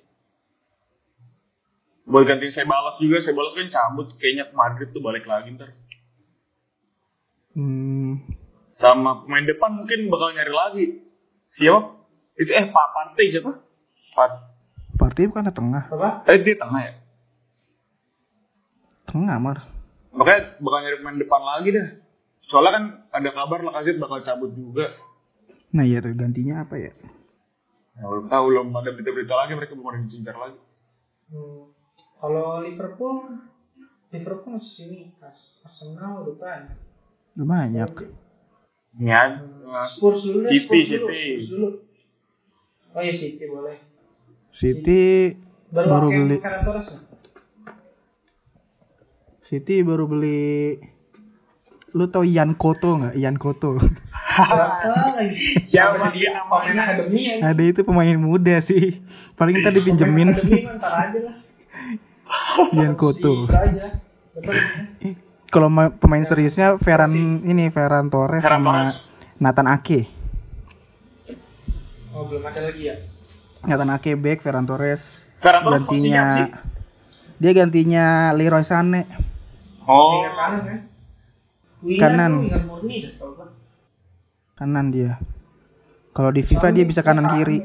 Buat 2.10 2.26
ganti 2.26 2.50
Sebalos 2.50 2.98
juga, 2.98 3.22
Sebalos 3.22 3.54
kan 3.54 3.70
cabut 3.70 4.10
kayaknya 4.18 4.50
ke 4.50 4.54
Madrid 4.58 4.90
tuh 4.90 5.02
balik 5.06 5.30
lagi 5.30 5.54
ntar. 5.54 5.78
Hmm, 7.54 8.26
Sama 8.82 9.26
pemain 9.26 9.46
depan 9.46 9.78
mungkin 9.78 10.10
bakal 10.10 10.34
nyari 10.34 10.54
lagi. 10.54 10.86
Siapa? 11.54 12.02
Itu 12.40 12.50
eh 12.56 12.66
Pak 12.72 12.88
Partey 12.96 13.30
siapa? 13.30 13.62
Pat. 14.18 14.32
Partey 14.98 15.30
bukan 15.30 15.54
tengah. 15.54 15.86
Apa? 15.92 16.26
Eh 16.34 16.42
dia 16.42 16.56
tengah 16.58 16.82
ya. 16.82 16.94
Tengah 19.06 19.38
Mar. 19.38 19.58
Makanya 20.16 20.58
bakal 20.62 20.80
nyari 20.82 20.98
pemain 21.02 21.20
depan 21.20 21.42
lagi 21.46 21.70
dah. 21.78 21.88
Soalnya 22.50 22.72
kan 22.74 22.84
ada 23.14 23.30
kabar 23.38 23.60
Lacazette 23.62 24.02
bakal 24.02 24.26
cabut 24.26 24.50
juga. 24.58 24.90
Nah 25.70 25.86
iya 25.86 26.02
tuh 26.02 26.18
gantinya 26.18 26.66
apa 26.66 26.74
ya? 26.82 26.94
Ya, 28.00 28.04
belum 28.08 28.26
tahu 28.32 28.44
belum 28.50 28.68
ada 28.74 28.90
berita-berita 28.96 29.36
lagi 29.36 29.52
mereka 29.54 29.78
belum 29.78 29.90
ada 29.92 29.98
yang 30.02 30.06
dicincar 30.10 30.36
lagi. 30.40 30.60
Hmm. 31.30 31.78
Kalau 32.20 32.62
Liverpool, 32.62 33.40
Liverpool 34.12 34.52
masih 34.56 34.72
sini. 34.76 35.00
Ars- 35.20 35.56
Arsenal 35.64 36.28
udah 36.28 36.36
banyak. 36.36 36.78
Udah 37.34 37.48
banyak. 37.48 37.90
Ya, 39.00 39.22
Spurs 39.88 40.20
dulu 40.22 40.44
deh, 40.44 40.52
City, 40.52 40.66
Spurs 40.66 40.88
dulu, 40.90 41.08
City. 41.08 41.24
Spurs 41.24 41.48
dulu. 41.48 41.68
Oh 42.90 43.02
iya 43.02 43.14
City 43.16 43.46
boleh. 43.46 43.78
City 44.50 45.02
Baru, 45.70 45.88
baru 45.88 46.08
pakai 46.10 46.18
beli 46.20 46.38
Ferran 46.42 46.62
Torres 46.66 46.88
ya? 46.90 47.00
City 49.40 49.76
baru 49.82 50.06
beli 50.06 50.78
lu 51.92 52.06
tau 52.06 52.26
Ian 52.26 52.54
Koto 52.54 52.98
nggak 52.98 53.14
Ian 53.14 53.38
Koto? 53.38 53.78
Siapa 55.70 56.10
dia 56.10 56.42
Pemain 56.42 56.78
akademi 56.78 57.22
ya. 57.30 57.36
ada 57.46 57.62
itu 57.62 57.82
pemain 57.82 58.18
muda 58.18 58.58
sih 58.60 58.98
paling 59.34 59.62
ntar 59.62 59.74
dipinjemin 59.74 60.34
Akademi 60.34 60.66
ntar 60.66 60.94
aja 61.10 61.20
lah. 61.22 61.36
Ian. 62.72 62.94
Betul. 62.94 63.50
kalau 65.50 65.68
ma- 65.68 65.92
pemain 65.92 66.22
seriusnya 66.22 66.78
Ferran 66.78 67.12
ini 67.42 67.68
Ferran 67.68 68.08
Torres 68.08 68.40
Ferran 68.40 68.62
sama 68.62 68.72
Torres. 68.86 68.96
Nathan 69.36 69.68
Ake 69.68 70.00
Oh 72.12 72.24
belum 72.24 72.44
ada 72.44 72.60
lagi 72.62 72.82
ya? 72.86 72.96
Nathan 73.64 73.90
Ake 73.90 74.14
back 74.14 74.40
Ferran 74.40 74.64
Torres 74.64 75.02
Ferran 75.40 75.62
Torres 75.62 75.82
gantinya 75.82 76.24
sih. 76.38 76.48
dia 77.38 77.52
gantinya 77.54 78.06
Leroy 78.32 78.62
Sané 78.62 79.06
Oh. 79.84 80.22
Kanan 80.22 80.54
kan? 80.62 80.78
Winger 81.82 81.98
Kanan. 81.98 82.32
kanan 84.54 84.86
dia 84.90 85.12
kalau 86.12 86.30
di 86.30 86.40
FIFA 86.40 86.70
dia 86.70 86.84
bisa 86.84 87.00
kanan 87.00 87.32
kiri 87.32 87.64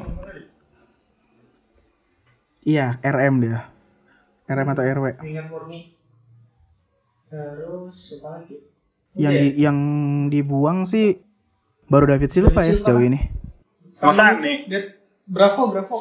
iya 2.64 2.96
RM 3.02 3.34
dia 3.40 3.68
RM 4.44 4.68
atau 4.68 4.82
RW 4.82 5.06
Winger 5.18 5.46
murni. 5.48 5.94
Terus 7.26 7.96
apa 8.14 8.28
lagi? 8.38 8.56
yang 9.14 9.30
di 9.32 9.48
yang 9.56 9.78
dibuang 10.26 10.82
sih 10.82 11.22
baru 11.86 12.10
David 12.10 12.28
Silva 12.28 12.60
ya 12.60 12.70
David 12.70 12.78
sejauh 12.80 13.02
ini 13.04 13.20
Masa 13.94 14.10
Sama 14.10 14.26
nih? 14.38 14.66
Bravo, 15.24 15.70
Bravo. 15.70 15.96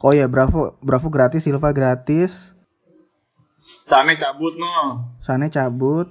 oh 0.00 0.12
ya 0.12 0.24
Bravo 0.24 0.72
Bravo 0.80 1.06
gratis 1.06 1.44
Silva 1.44 1.68
gratis 1.70 2.56
Sane 3.84 4.16
cabut 4.16 4.56
no. 4.56 5.04
Sane 5.18 5.46
cabut 5.46 6.08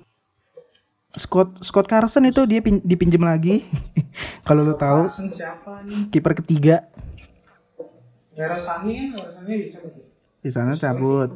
Scott 1.15 1.63
Scott 1.63 1.87
Carson 1.87 2.27
itu 2.27 2.45
dia 2.45 2.61
pin- 2.61 2.83
dipinjem 2.83 3.23
lagi 3.23 3.65
kalau 4.47 4.61
lu 4.63 4.75
tahu 4.75 5.09
Carson 5.09 5.33
siapa 5.33 5.81
nih? 5.81 6.13
kiper 6.13 6.33
ketiga 6.37 6.85
kan, 8.35 8.59
di 10.43 10.49
sana 10.51 10.75
cabut 10.75 11.31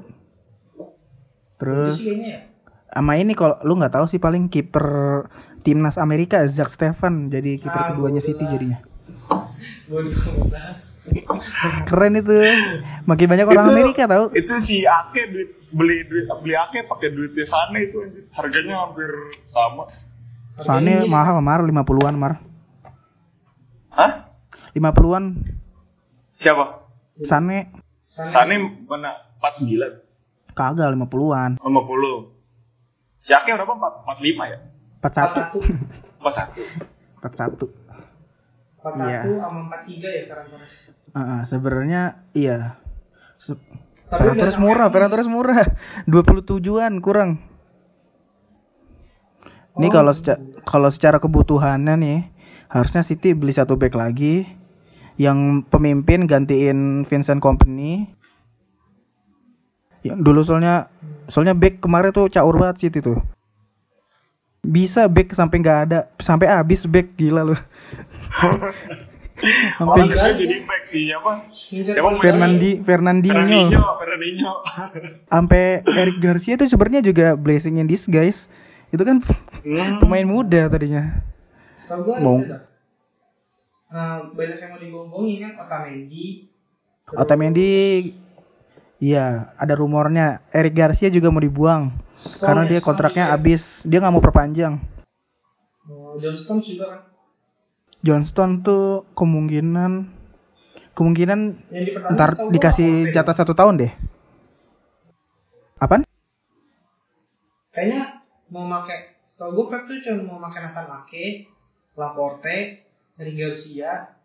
terus 1.59 1.99
ya. 2.01 2.47
sama 2.89 3.13
ini 3.15 3.35
kalau 3.35 3.59
lu 3.61 3.75
nggak 3.75 3.93
tahu 3.93 4.07
sih 4.07 4.17
paling 4.17 4.47
kiper 4.47 5.27
timnas 5.61 5.95
Amerika 5.95 6.41
Zach 6.47 6.67
Stefan 6.69 7.27
jadi 7.27 7.59
kiper 7.59 7.75
Ah, 7.77 7.87
keduanya 7.91 8.19
City 8.19 8.41
jadinya 8.41 8.79
keren 11.85 12.13
itu 12.15 12.37
makin 13.03 13.27
banyak 13.27 13.45
orang 13.45 13.65
Itu- 13.65 13.73
Amerika 13.73 14.03
tahu 14.05 14.25
Itu 14.31 14.53
si 14.59 14.85
Ake 14.85 15.21
duit 15.27 15.49
beli 15.69 16.05
duit 16.05 16.25
beli 16.37 16.55
Ake 16.55 16.85
pakai 16.85 17.09
duitnya 17.09 17.45
Sane 17.45 17.79
itu. 17.83 17.97
Harganya 18.29 18.85
hampir 18.85 19.09
sama. 19.47 19.89
Sane 20.57 21.05
mahal 21.05 21.39
mar 21.39 21.61
50-an 21.61 22.13
mar 22.13 22.33
Hah? 23.89 24.11
50-an 24.71 25.23
Siapa? 26.35 26.65
Sane 27.19 27.73
Sane. 28.05 28.31
Sane 28.31 28.55
mana 28.85 29.11
49 29.41 30.08
kagak 30.59 30.91
50-an 30.91 31.55
50. 31.55 32.35
Si 33.19 33.31
Ake 33.31 33.49
berapa? 33.49 33.71
4, 33.71 34.19
45 34.19 34.43
ya? 34.45 34.57
41 34.99 35.55
41. 36.19 37.23
41. 37.23 37.71
41 38.79 38.99
Iya. 39.01 39.21
sama 39.37 39.59
43 39.67 40.07
ya 40.07 40.21
sekarang 40.25 40.45
Torres. 40.49 40.73
Heeh, 41.09 41.39
sebenarnya 41.43 42.01
iya 42.33 42.79
Se- 43.35 43.55
Tapi 44.05 44.19
Ferran 44.19 44.35
Torres 44.37 44.57
murah. 44.57 44.87
Ferran 44.89 45.09
Torres 45.09 45.27
murah. 45.27 45.63
27-an 46.07 46.99
kurang. 46.99 47.39
Ini 49.75 49.87
Oh. 49.87 49.91
kalau 49.93 50.11
secara 50.11 50.39
kalau 50.63 50.89
secara 50.89 51.17
kebutuhannya 51.17 51.95
nih, 51.95 52.19
harusnya 52.67 52.99
City 52.99 53.31
beli 53.31 53.51
satu 53.51 53.75
back 53.75 53.93
lagi 53.93 54.43
yang 55.15 55.61
pemimpin 55.63 56.25
gantiin 56.25 57.03
Vincent 57.03 57.39
Kompany. 57.39 58.11
Yang 60.01 60.19
dulu 60.21 60.41
soalnya 60.41 60.87
soalnya 61.27 61.53
back 61.53 61.79
kemarin 61.79 62.09
tuh 62.09 62.27
caur 62.27 62.55
banget 62.55 62.87
City 62.87 62.99
tuh. 62.99 63.19
Bisa 64.59 65.07
back 65.07 65.31
sampai 65.31 65.57
nggak 65.57 65.79
ada, 65.87 65.99
sampai 66.19 66.47
habis 66.47 66.83
back 66.83 67.15
gila 67.15 67.43
loh. 67.43 67.59
Oh, 69.79 69.95
sampai 69.95 70.03
itu 70.03 70.19
jadi 70.19 70.55
back 70.67 70.83
si 70.91 70.99
apa? 71.15 71.47
Siapa. 71.47 72.19
Fernandi 72.19 72.83
Fernandinho. 72.83 73.71
Fernandinho, 73.71 74.51
sampai 75.31 75.79
Eric 75.87 76.19
Garcia 76.19 76.59
itu 76.59 76.67
sebenarnya 76.67 76.99
juga 76.99 77.39
blessing 77.39 77.79
in 77.79 77.87
disguise 77.87 78.51
itu 78.91 78.99
kan 78.99 79.23
Hmm. 79.63 79.95
pemain 79.99 80.27
muda 80.27 80.67
tadinya 80.67 81.23
Tahu 81.87 82.19
Mau. 82.19 82.43
itu. 82.43 82.51
Nah, 83.87 84.27
banyak 84.29 84.59
yang 84.59 84.69
mau 84.69 84.79
digonggongin 84.79 85.37
kan 85.39 85.51
Otamendi. 85.57 86.51
Otamendi 87.09 87.69
iya 88.99 89.55
ada 89.55 89.73
rumornya. 89.73 90.43
Eric 90.53 90.75
Garcia 90.75 91.09
juga 91.09 91.33
mau 91.33 91.41
dibuang 91.41 91.91
Stone 92.19 92.43
karena 92.43 92.63
ya, 92.67 92.69
dia 92.69 92.79
kontraknya 92.83 93.25
juga. 93.27 93.33
habis. 93.35 93.61
Dia 93.87 93.97
nggak 94.03 94.13
mau 94.13 94.23
perpanjang. 94.23 94.73
Oh, 95.89 96.19
John 96.21 96.35
Stones 96.37 96.65
juga 96.69 96.85
kan. 96.91 97.01
Johnston 97.99 98.63
tuh 98.63 99.03
kemungkinan 99.11 100.07
kemungkinan 100.95 101.39
ntar 102.15 102.47
dikasih 102.51 103.11
jatah 103.11 103.35
satu 103.35 103.51
tahun 103.51 103.87
deh. 103.87 103.91
Apaan? 105.79 106.03
Kayaknya 107.71 108.23
mau 108.51 108.67
pakai 108.67 109.19
kalau 109.39 109.55
gue 109.55 109.65
Pep 109.71 109.83
tuh 109.87 109.97
cuma 110.03 110.35
mau 110.35 110.51
pakai 110.51 110.59
Nathan 110.67 110.87
Ake, 110.99 111.25
Laporte, 111.95 112.83
dari 113.15 113.31
Garcia, 113.35 114.15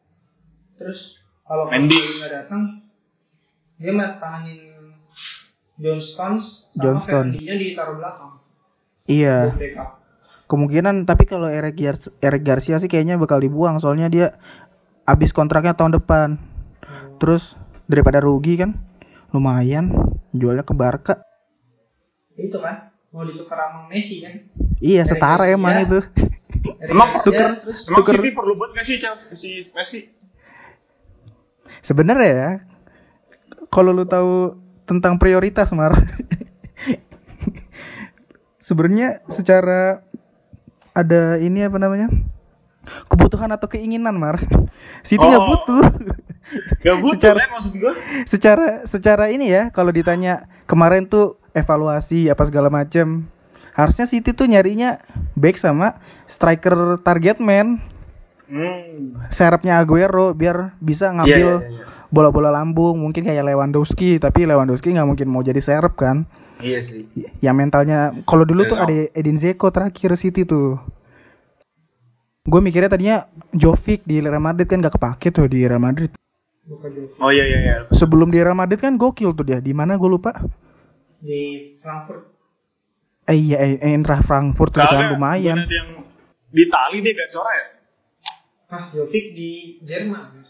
terus 0.74 1.18
kalau 1.46 1.70
Mendy. 1.70 1.94
Mendy 1.94 2.18
nggak 2.18 2.32
datang, 2.34 2.62
dia 3.76 3.90
mau 3.90 4.06
tahanin 4.16 4.60
John 5.76 5.98
Stones 5.98 6.44
sama 6.70 6.78
Johnston. 6.78 7.26
Ditaruh 7.34 7.96
belakang. 7.96 8.32
iya 9.04 9.52
kemungkinan 10.44 11.02
tapi 11.02 11.24
kalau 11.24 11.46
Eric, 11.46 11.74
Gar- 11.74 12.14
Eric 12.20 12.42
Garcia 12.42 12.76
sih 12.76 12.86
kayaknya 12.86 13.16
bakal 13.16 13.36
dibuang 13.36 13.76
soalnya 13.76 14.06
dia 14.06 14.26
habis 15.02 15.28
kontraknya 15.30 15.72
tahun 15.72 15.92
depan 15.94 16.40
terus 17.18 17.52
daripada 17.84 18.16
rugi 18.18 18.56
kan 18.56 18.72
lumayan 19.28 19.92
jualnya 20.30 20.62
ke 20.62 20.72
Barca 20.72 21.20
Itu 22.32 22.56
kan 22.58 22.88
mau 23.08 23.22
ditukar 23.22 23.58
sama 23.58 23.86
Messi 23.88 24.18
kan. 24.18 24.32
iya 24.78 25.02
Eric 25.02 25.10
setara 25.10 25.44
Garcia. 25.44 25.54
emang 25.54 25.74
itu 25.80 25.98
Emang 26.80 27.08
tuker- 27.20 27.60
terus 27.60 27.78
Emang 27.84 27.98
Tuker- 28.00 28.14
perlu 28.32 28.52
buat 28.54 28.70
nggak 28.72 28.84
sih 28.84 28.96
si 29.34 29.50
Messi? 29.70 30.00
sebenarnya 31.80 32.30
ya 32.30 32.50
kalau 33.74 33.90
lu 33.90 34.06
tahu 34.06 34.54
tentang 34.84 35.18
prioritas 35.18 35.74
mar 35.74 35.98
sebenarnya 38.58 39.20
secara 39.26 40.00
ada 40.94 41.36
ini 41.36 41.60
apa 41.60 41.76
namanya 41.76 42.08
kebutuhan 43.06 43.50
atau 43.50 43.66
keinginan 43.66 44.14
mar 44.14 44.38
Siti 45.02 45.20
nggak 45.20 45.42
Oh. 45.42 45.48
butuh 45.50 45.82
Gak 46.78 47.00
butuh 47.00 47.16
Secara- 47.32 47.40
kan 47.40 47.50
maksud 47.56 47.72
gua. 47.74 47.92
secara 48.24 48.66
secara 48.84 49.24
ini 49.26 49.48
ya 49.48 49.62
kalau 49.70 49.88
ditanya 49.88 50.44
kemarin 50.64 51.02
tuh 51.02 51.40
evaluasi 51.50 52.28
apa 52.28 52.44
segala 52.44 52.68
macem 52.68 53.24
harusnya 53.72 54.04
City 54.04 54.30
tuh 54.30 54.44
nyarinya 54.44 55.00
back 55.34 55.56
sama 55.56 55.96
striker 56.26 57.00
target 57.00 57.40
man 57.40 57.80
Hmm. 58.44 59.16
serapnya 59.30 59.80
Aguero 59.80 60.30
biar 60.30 60.76
bisa 60.78 61.08
ngambil 61.08 61.32
Iya, 61.32 61.64
iya, 61.64 61.72
iya. 61.72 61.84
Bola-bola 62.14 62.54
lambung 62.54 62.94
mungkin 62.94 63.26
kayak 63.26 63.42
Lewandowski 63.42 64.22
tapi 64.22 64.46
Lewandowski 64.46 64.94
nggak 64.94 65.08
mungkin 65.10 65.26
mau 65.26 65.42
jadi 65.42 65.58
serap 65.58 65.98
kan 65.98 66.22
Iya 66.62 66.86
sih. 66.86 67.10
ya 67.42 67.50
mentalnya 67.50 68.14
kalau 68.22 68.46
dulu 68.46 68.62
tuh 68.64 68.78
Iya. 68.78 68.84
ada 68.86 68.94
Edin 69.12 69.34
Zeko 69.34 69.74
terakhir 69.74 70.14
City 70.14 70.46
tuh 70.46 70.78
gue 72.44 72.60
mikirnya 72.60 72.86
tadinya 72.86 73.16
Jovic 73.50 74.04
di 74.04 74.22
Real 74.22 74.38
Madrid 74.38 74.68
kan 74.68 74.78
gak 74.78 74.94
kepake 74.94 75.32
tuh 75.32 75.48
di 75.48 75.64
Real 75.64 75.80
Madrid. 75.80 76.12
Oh 77.18 77.28
iya 77.28 77.44
iya 77.44 77.58
iya. 77.60 77.76
sebelum 77.90 78.28
di 78.28 78.38
Real 78.38 78.54
Madrid 78.54 78.78
kan 78.78 78.94
gokil 78.94 79.32
tuh 79.32 79.44
dia 79.44 79.60
di 79.60 79.72
mana 79.72 79.96
gue 79.96 80.08
lupa 80.08 80.32
di 81.18 81.74
Frankfurt. 81.76 82.24
eh 83.24 83.36
iya 83.36 83.56
eh, 83.58 83.80
Eintracht 83.82 84.24
Frankfurt 84.24 84.72
tuh 84.72 84.80
kan 84.80 85.12
lumayan 85.12 85.56
yang 85.64 86.04
di 86.48 86.62
Itali 86.64 87.00
dia 87.00 87.12
gacor 87.12 87.44
ya? 87.44 87.64
Ah, 88.70 88.84
Jovic 88.92 89.32
di 89.32 89.50
Jerman. 89.82 90.44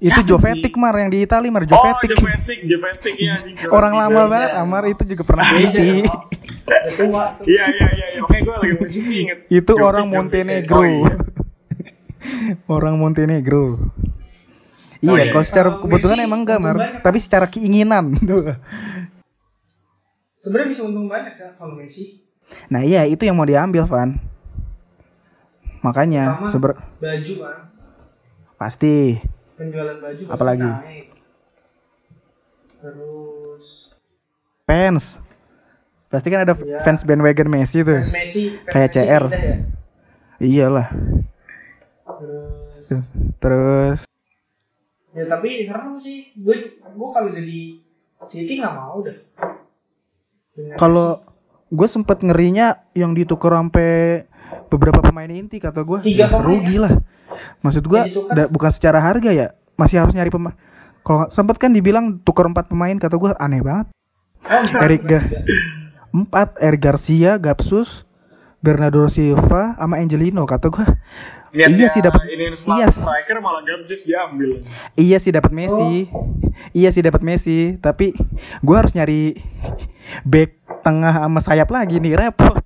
Itu 0.00 0.16
Ya, 0.16 0.24
Jovetic 0.26 0.72
mar 0.74 0.94
yang 0.94 1.08
di 1.08 1.20
Italia 1.20 1.48
mar 1.48 1.62
Oh, 1.62 1.68
Jovetic 1.68 2.08
Jovetic, 2.10 2.58
Jovetic 2.64 3.14
ya. 3.14 3.34
di- 3.38 3.68
orang 3.68 3.92
lama 3.94 4.16
di- 4.18 4.30
banget 4.30 4.50
Amar 4.54 4.82
itu 4.86 5.02
juga 5.06 5.22
pernah 5.22 5.44
City. 5.46 6.00
Iya 7.42 7.64
iya 7.66 7.66
iya, 7.68 8.06
iya. 8.08 8.18
makanya 8.18 8.40
gue 8.40 8.54
lagi 8.56 8.74
musik 8.76 9.04
inget. 9.06 9.38
itu 9.46 9.70
Jovic, 9.70 9.84
orang. 9.86 10.06
Montenegro 10.08 10.74
Oh, 10.74 10.84
iya. 10.86 11.14
orang 12.66 12.94
Montenegro 12.96 13.64
Oh, 15.02 15.08
iya, 15.10 15.22
iya. 15.22 15.30
kalau 15.30 15.40
secara 15.42 15.68
Kalau 15.70 15.80
kebutuhan 15.82 16.12
Messi, 16.14 16.26
emang 16.26 16.40
enggak, 16.42 16.58
Mar. 16.58 16.76
banyak. 16.76 17.00
Tapi 17.00 17.18
secara 17.18 17.46
keinginan. 17.46 18.16
Sebenarnya 20.38 20.68
bisa 20.70 20.82
untung 20.82 21.04
banyak 21.06 21.34
ya 21.34 21.48
kalau 21.54 21.72
Messi. 21.74 22.24
nah, 22.66 22.80
iya 22.80 23.04
itu 23.04 23.20
yang 23.20 23.32
mau 23.34 23.44
diambil, 23.44 23.84
Van. 23.84 24.16
Makanya 25.80 26.44
seber 26.46 26.76
Baju 26.96 27.34
kan, 27.38 27.58
pasti 28.58 29.16
penjualan 29.60 29.92
baju 29.94 30.22
Apalagi? 30.26 30.64
naik. 30.64 31.06
Terus 32.80 33.64
fans. 34.64 35.20
Pasti 36.08 36.26
kan 36.26 36.42
ada 36.42 36.56
Iya. 36.56 36.80
fans 36.80 37.04
bandwagon 37.04 37.46
Messi 37.46 37.84
tuh. 37.84 37.94
fans 37.94 38.08
Messi, 38.10 38.42
fans 38.56 38.72
Kayak 38.72 38.88
Messi 38.88 39.04
CR. 39.04 39.24
ya. 39.28 39.56
Iyalah. 40.40 40.88
Terus 42.10 42.84
Terus 43.38 43.98
ya 45.10 45.24
tapi 45.26 45.48
serem 45.62 45.94
sih. 45.98 46.32
Gue 46.34 46.56
gue 46.80 47.08
kalau 47.12 47.28
jadi 47.28 47.60
City 48.22 48.52
nggak 48.56 48.74
mau. 48.74 48.98
Dengan 49.00 50.76
kalau 50.76 51.20
gue 51.68 51.86
sempet 51.86 52.20
ngerinya 52.20 52.66
yang 52.92 53.12
ditukar 53.12 53.54
sampai 53.54 54.24
beberapa 54.70 55.00
pemain 55.00 55.28
inti 55.28 55.58
kata 55.58 55.82
gue 55.82 55.98
pemain. 56.00 56.40
rugi 56.40 56.76
lah 56.76 56.94
maksud 57.60 57.82
gue 57.82 58.00
da- 58.28 58.46
bukan 58.46 58.70
secara 58.70 58.98
harga 58.98 59.30
ya. 59.30 59.46
Masih 59.74 59.98
harus 59.98 60.12
nyari 60.12 60.28
pemain 60.28 60.54
kalau 61.00 61.26
sempet 61.28 61.56
kan 61.56 61.68
dibilang 61.68 62.20
tukar 62.20 62.44
empat 62.44 62.66
pemain 62.66 62.92
kata 62.94 63.14
gue 63.14 63.30
aneh 63.34 63.60
banget. 63.60 63.88
Oh, 64.40 64.60
enggak, 64.60 64.80
Ga- 65.02 65.28
empat 66.10 66.48
Eric 66.58 66.80
Garcia 66.80 67.36
Gapsus 67.36 68.04
Bernardo 68.58 69.06
Silva 69.06 69.72
sama 69.74 69.96
Angelino 69.96 70.44
kata 70.44 70.68
gue 70.68 70.84
Niatnya 71.50 71.76
Iya 71.76 71.88
sih, 71.88 71.98
dapat- 72.00 72.30
iya. 72.30 72.86
striker 72.88 73.38
malah 73.38 73.58
Gabjes 73.60 74.06
diambil. 74.06 74.62
iya 74.94 75.18
sih 75.18 75.30
dapat 75.30 75.50
Messi. 75.50 76.06
Iya 76.70 76.88
sih 76.88 77.02
dapat 77.02 77.22
Messi. 77.22 77.74
Tapi 77.76 78.14
gue 78.60 78.76
harus 78.76 78.94
nyari 78.94 79.34
back 80.22 80.54
tengah 80.80 81.10
sama 81.20 81.40
sayap 81.40 81.66
lagi 81.68 81.98
nih 81.98 82.14
repot 82.14 82.62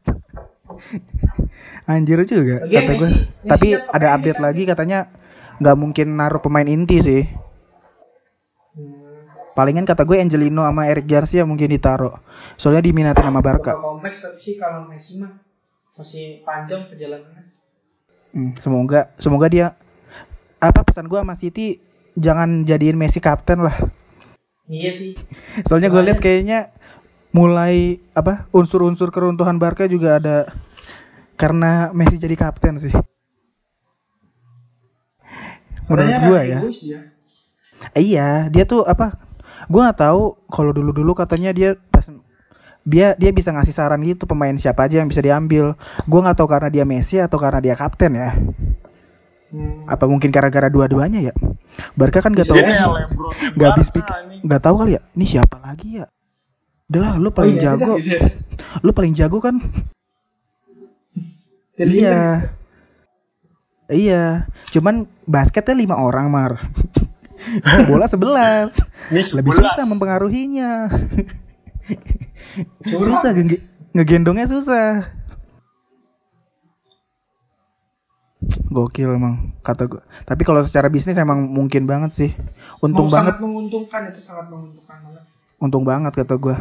anjir 1.85 2.21
juga. 2.25 2.65
Lagian 2.65 2.83
kata 2.85 2.93
gue 2.97 3.11
tapi 3.45 3.69
ada 3.77 4.07
update 4.17 4.41
lagi 4.41 4.63
katanya 4.65 4.99
nggak 5.61 5.77
mungkin 5.79 6.07
naruh 6.17 6.41
pemain 6.41 6.67
inti 6.67 6.99
sih. 7.01 7.23
Hmm, 8.75 9.29
palingan 9.55 9.87
kata 9.87 10.03
gue 10.03 10.19
Angelino 10.19 10.67
sama 10.67 10.89
Eric 10.91 11.07
Garcia 11.07 11.45
mungkin 11.47 11.71
ditaruh. 11.71 12.17
Soalnya 12.57 12.83
diminatin 12.83 13.25
sama 13.25 13.45
bakal 13.45 13.61
Barca 13.61 13.73
kompleks 13.79 14.19
tapi 14.25 14.39
sih 14.41 14.55
kalau 14.59 14.89
Messi 14.89 15.21
mah 15.21 15.39
masih 15.95 16.43
panjang 16.43 16.91
perjalanannya. 16.91 17.45
Hmm, 18.35 18.51
semoga 18.59 19.15
semoga 19.21 19.47
dia 19.47 19.67
apa 20.59 20.81
pesan 20.83 21.07
gue 21.07 21.21
sama 21.21 21.37
City 21.39 21.79
jangan 22.19 22.65
jadiin 22.67 22.99
Messi 22.99 23.23
kapten 23.23 23.63
lah. 23.63 23.77
Iya 24.65 24.91
sih. 24.97 25.13
Soalnya 25.69 25.93
gue 25.93 26.03
lihat 26.03 26.19
kayaknya 26.25 26.73
mulai 27.35 27.99
apa 28.15 28.47
unsur-unsur 28.55 29.11
keruntuhan 29.11 29.59
Barca 29.59 29.85
juga 29.91 30.23
ada 30.23 30.49
karena 31.35 31.91
Messi 31.91 32.17
jadi 32.17 32.35
kapten 32.39 32.79
sih. 32.79 32.95
Menurut 35.85 36.17
gue 36.25 36.39
rada 36.41 36.49
ya. 36.49 36.61
Eh, 37.93 38.03
iya, 38.03 38.49
dia 38.49 38.65
tuh 38.65 38.87
apa? 38.89 39.21
Gue 39.69 39.81
nggak 39.85 40.01
tahu 40.01 40.37
kalau 40.49 40.73
dulu-dulu 40.73 41.13
katanya 41.13 41.53
dia 41.53 41.77
pas 41.93 42.05
dia 42.85 43.17
dia 43.17 43.31
bisa 43.33 43.49
ngasih 43.53 43.73
saran 43.73 44.01
gitu 44.05 44.29
pemain 44.29 44.53
siapa 44.57 44.89
aja 44.89 45.01
yang 45.05 45.09
bisa 45.09 45.21
diambil. 45.21 45.77
Gue 46.09 46.21
nggak 46.25 46.37
tahu 46.41 46.49
karena 46.49 46.69
dia 46.73 46.85
Messi 46.89 47.21
atau 47.21 47.37
karena 47.37 47.61
dia 47.61 47.77
kapten 47.77 48.17
ya. 48.17 48.33
Hmm. 49.55 49.87
Apa 49.87 50.09
mungkin 50.09 50.33
gara-gara 50.33 50.67
dua-duanya 50.73 51.31
ya? 51.31 51.35
Barca 51.95 52.19
kan 52.23 52.35
gak 52.35 52.51
tahu 52.51 52.59
Dia 52.59 52.71
kayak 52.71 52.91
Lebron 52.91 53.33
nggak 53.55 53.69
habis 53.71 53.89
pikir 53.91 54.15
nggak 54.43 54.61
tahu 54.63 54.75
kali 54.83 54.93
ya. 54.99 55.03
Ini 55.15 55.25
siapa 55.27 55.57
lagi 55.63 55.89
ya? 56.01 56.07
Udah 56.85 57.01
lah, 57.01 57.13
lu 57.17 57.31
paling 57.33 57.57
Oh, 57.57 57.61
iya, 57.61 57.65
jago. 57.65 57.93
iya. 57.97 58.21
Lu 58.85 58.91
paling 58.93 59.13
jago 59.17 59.39
kan? 59.41 59.57
Jadi 61.75 61.95
iya. 61.99 62.15
kan, 62.15 62.39
Iya. 63.85 64.25
Cuman 64.71 64.95
basketnya 65.25 65.77
lima 65.77 65.97
orang, 65.97 66.27
Mar. 66.29 66.53
Bola 67.91 68.09
sebelas. 68.09 68.79
Ini 69.13 69.35
Lebih 69.35 69.53
11. 69.53 69.61
susah 69.61 69.85
mempengaruhinya. 69.85 70.71
susah 72.87 73.31
nge- 73.35 73.61
ngegendongnya 73.93 74.47
susah. 74.49 75.13
Gokil 78.69 79.09
emang 79.11 79.57
kata 79.61 79.85
gue. 79.85 80.03
Tapi 80.25 80.43
kalau 80.45 80.61
secara 80.61 80.89
bisnis 80.89 81.17
emang 81.17 81.45
mungkin 81.45 81.85
banget 81.85 82.13
sih. 82.13 82.31
Untung 82.79 83.09
Mau 83.09 83.15
banget, 83.15 83.37
sangat 83.37 83.45
menguntungkan 83.45 84.01
itu 84.13 84.21
sangat 84.21 84.47
menguntungkan 84.49 84.97
banget. 85.01 85.23
untung 85.57 85.85
banget 85.85 86.13
kata 86.13 86.35
gue. 86.37 86.57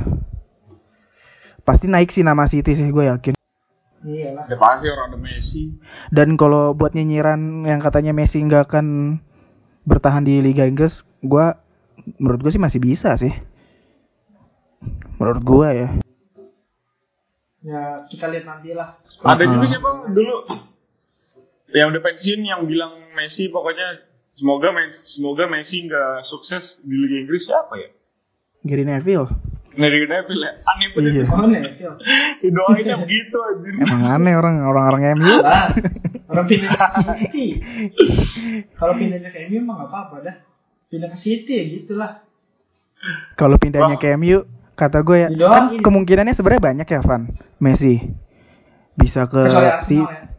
Pasti 1.61 1.87
naik 1.87 2.07
sih 2.07 2.23
nama 2.23 2.47
City 2.47 2.71
sih 2.71 2.87
gue 2.87 3.03
yakin. 3.03 3.35
Iyalah. 4.03 4.45
Udah 4.51 4.59
pasti 4.59 4.85
orang 4.91 5.07
ada 5.15 5.19
Messi. 5.19 5.63
Dan 6.11 6.35
kalau 6.35 6.75
buat 6.75 6.91
nyinyiran 6.91 7.63
yang 7.63 7.79
katanya 7.79 8.11
Messi 8.11 8.43
nggak 8.43 8.67
akan 8.67 9.17
bertahan 9.87 10.27
di 10.27 10.43
Liga 10.43 10.67
Inggris, 10.67 11.07
gua 11.23 11.55
menurut 12.19 12.43
gue 12.43 12.51
sih 12.51 12.59
masih 12.59 12.79
bisa 12.83 13.15
sih. 13.15 13.31
Menurut 15.15 15.39
gua 15.43 15.71
ya. 15.71 15.89
Ya 17.63 18.03
kita 18.11 18.27
lihat 18.27 18.43
nanti 18.43 18.75
lah. 18.75 18.99
Ada 19.23 19.47
juga 19.47 19.65
siapa 19.71 19.89
dulu 20.11 20.35
yang 21.71 21.95
udah 21.95 22.01
pensiun 22.03 22.41
yang 22.43 22.67
bilang 22.67 22.99
Messi 23.15 23.47
pokoknya 23.47 24.03
semoga 24.35 24.75
semoga 25.07 25.47
Messi 25.47 25.87
nggak 25.87 26.27
sukses 26.27 26.83
di 26.83 26.91
Liga 26.91 27.23
Inggris 27.23 27.47
siapa 27.47 27.79
ya? 27.79 27.89
Gary 28.67 28.83
Neville. 28.83 29.52
Dari 29.73 29.97
Neville 30.05 30.43
ya. 30.45 30.51
Aneh 30.69 30.87
banget. 30.93 31.11
Iya. 31.13 31.23
Nih 31.49 31.71
sih. 31.73 32.49
Doainnya 32.53 32.95
begitu 33.01 33.37
anjir. 33.41 33.73
Emang 33.81 34.01
aneh 34.05 34.33
orang 34.37 34.55
orang-orang 34.61 35.17
MU. 35.17 35.35
Lah, 35.41 35.73
orang 36.29 36.45
pindah 36.45 36.69
ke 36.77 37.01
City. 37.17 37.45
Kalau 38.77 38.93
pindahnya 38.93 39.29
ke 39.33 39.49
MU 39.49 39.57
emang 39.65 39.75
nggak 39.81 39.89
apa-apa 39.89 40.15
dah. 40.21 40.35
Pindah 40.93 41.09
ke 41.09 41.17
City 41.17 41.53
ya 41.57 41.63
gitulah. 41.81 42.11
Kalau 43.33 43.57
pindahnya 43.57 43.97
ke 43.97 44.13
MU, 44.15 44.45
kata 44.77 45.03
gue 45.03 45.17
ya, 45.25 45.27
Didoain. 45.27 45.51
kan 45.51 45.63
kemungkinannya 45.81 46.33
sebenarnya 46.37 46.63
banyak 46.63 46.87
ya, 46.87 47.01
Van. 47.03 47.23
Messi 47.59 47.99
bisa 48.93 49.25
ke 49.25 49.41
si 49.81 49.97
ya. 49.97 50.29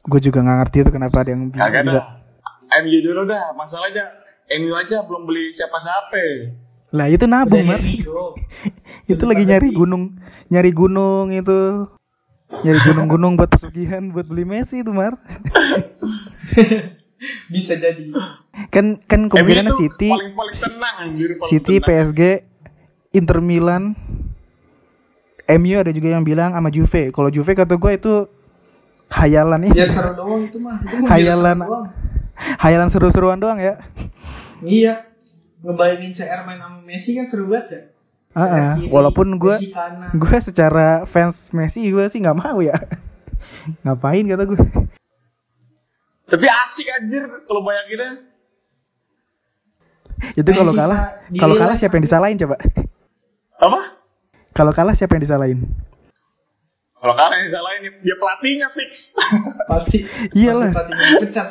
gue 0.00 0.20
juga 0.24 0.40
nggak 0.40 0.58
ngerti 0.64 0.76
itu 0.80 0.90
kenapa 0.90 1.20
ada 1.20 1.36
yang 1.36 1.52
bisa, 1.52 1.68
bisa. 1.84 2.00
MU 2.80 2.98
dulu 3.04 3.28
dah. 3.28 3.52
Masalahnya 3.52 4.04
MU 4.58 4.72
aja 4.72 5.04
belum 5.04 5.28
beli 5.28 5.52
siapa-siapa. 5.52 6.24
Lah 6.92 7.08
itu 7.08 7.24
nabung, 7.24 7.64
Mar. 7.64 7.80
Itu 9.12 9.24
lagi 9.24 9.42
nyari 9.42 9.72
gunung 9.72 10.16
nyari 10.46 10.70
gunung 10.70 11.32
itu 11.32 11.88
nyari 12.60 12.78
gunung-gunung 12.84 13.32
buat 13.34 13.48
pesugihan 13.48 14.12
buat 14.12 14.28
beli 14.28 14.44
Messi 14.44 14.84
itu 14.84 14.92
Mar 14.92 15.16
Bisa 17.48 17.72
jadi. 17.74 18.12
kan 18.68 19.00
kan 19.02 19.30
kemungkinannya 19.30 19.64
MU 19.64 19.72
tuh 19.72 19.78
City 19.80 20.10
paling 20.10 20.34
paling 20.34 20.52
tenang 20.54 20.94
anjir. 21.00 21.28
Paling 21.34 21.48
City 21.48 21.74
tenang. 21.78 21.88
PSG 21.88 22.20
Inter 23.12 23.38
Milan 23.40 23.82
MU 25.48 25.76
ada 25.78 25.88
juga 25.88 26.08
yang 26.10 26.22
bilang 26.22 26.52
sama 26.52 26.68
Juve 26.68 27.08
kalau 27.08 27.32
Juve 27.32 27.52
kata 27.52 27.74
gue 27.74 27.92
itu 27.94 28.14
hayalan 29.08 29.64
Biar 29.66 29.76
ya 29.76 29.86
seru 29.88 30.12
doang 30.12 30.42
itu 30.44 30.58
mah. 30.60 30.76
Itu 30.82 31.04
Hayalan. 31.06 31.58
hayalan 32.58 32.88
seru-seruan 32.88 33.38
doang 33.38 33.56
ya 33.56 33.80
Iya. 34.60 35.11
Ngebayangin 35.62 36.10
CR 36.12 36.40
main 36.42 36.58
sama 36.58 36.78
Messi 36.82 37.14
kan 37.14 37.26
seru 37.26 37.46
banget 37.46 37.66
ya. 37.68 37.80
CR 38.32 38.48
kiri, 38.74 38.88
walaupun 38.88 39.36
gue 39.36 39.56
gue 40.14 40.36
secara 40.40 41.04
fans 41.04 41.52
Messi 41.52 41.84
gue 41.84 42.04
sih 42.06 42.18
nggak 42.18 42.34
mau 42.34 42.58
ya 42.58 42.72
ngapain 43.84 44.24
kata 44.24 44.42
gue 44.42 44.56
Tapi 46.24 46.46
asik 46.48 46.86
anjir 46.90 47.28
kalau 47.44 47.60
bayanginnya. 47.60 48.24
itu 50.32 50.48
kalau 50.48 50.72
kalah 50.72 51.20
kalau 51.34 51.54
kalah 51.54 51.76
siapa 51.76 51.92
yang 51.92 52.06
disalahin 52.06 52.38
coba 52.38 52.56
Apa? 53.58 53.80
kalau 54.50 54.72
kalah 54.72 54.94
siapa 54.94 55.12
yang 55.12 55.22
disalahin 55.22 55.60
Kalau 56.96 57.12
kalian 57.12 57.36
yang 57.36 57.52
salahin 57.52 57.80
dia 57.98 58.14
pelatihnya 58.14 58.68
fix. 58.70 58.90
Pasti. 59.70 59.98
Iyalah. 60.32 60.70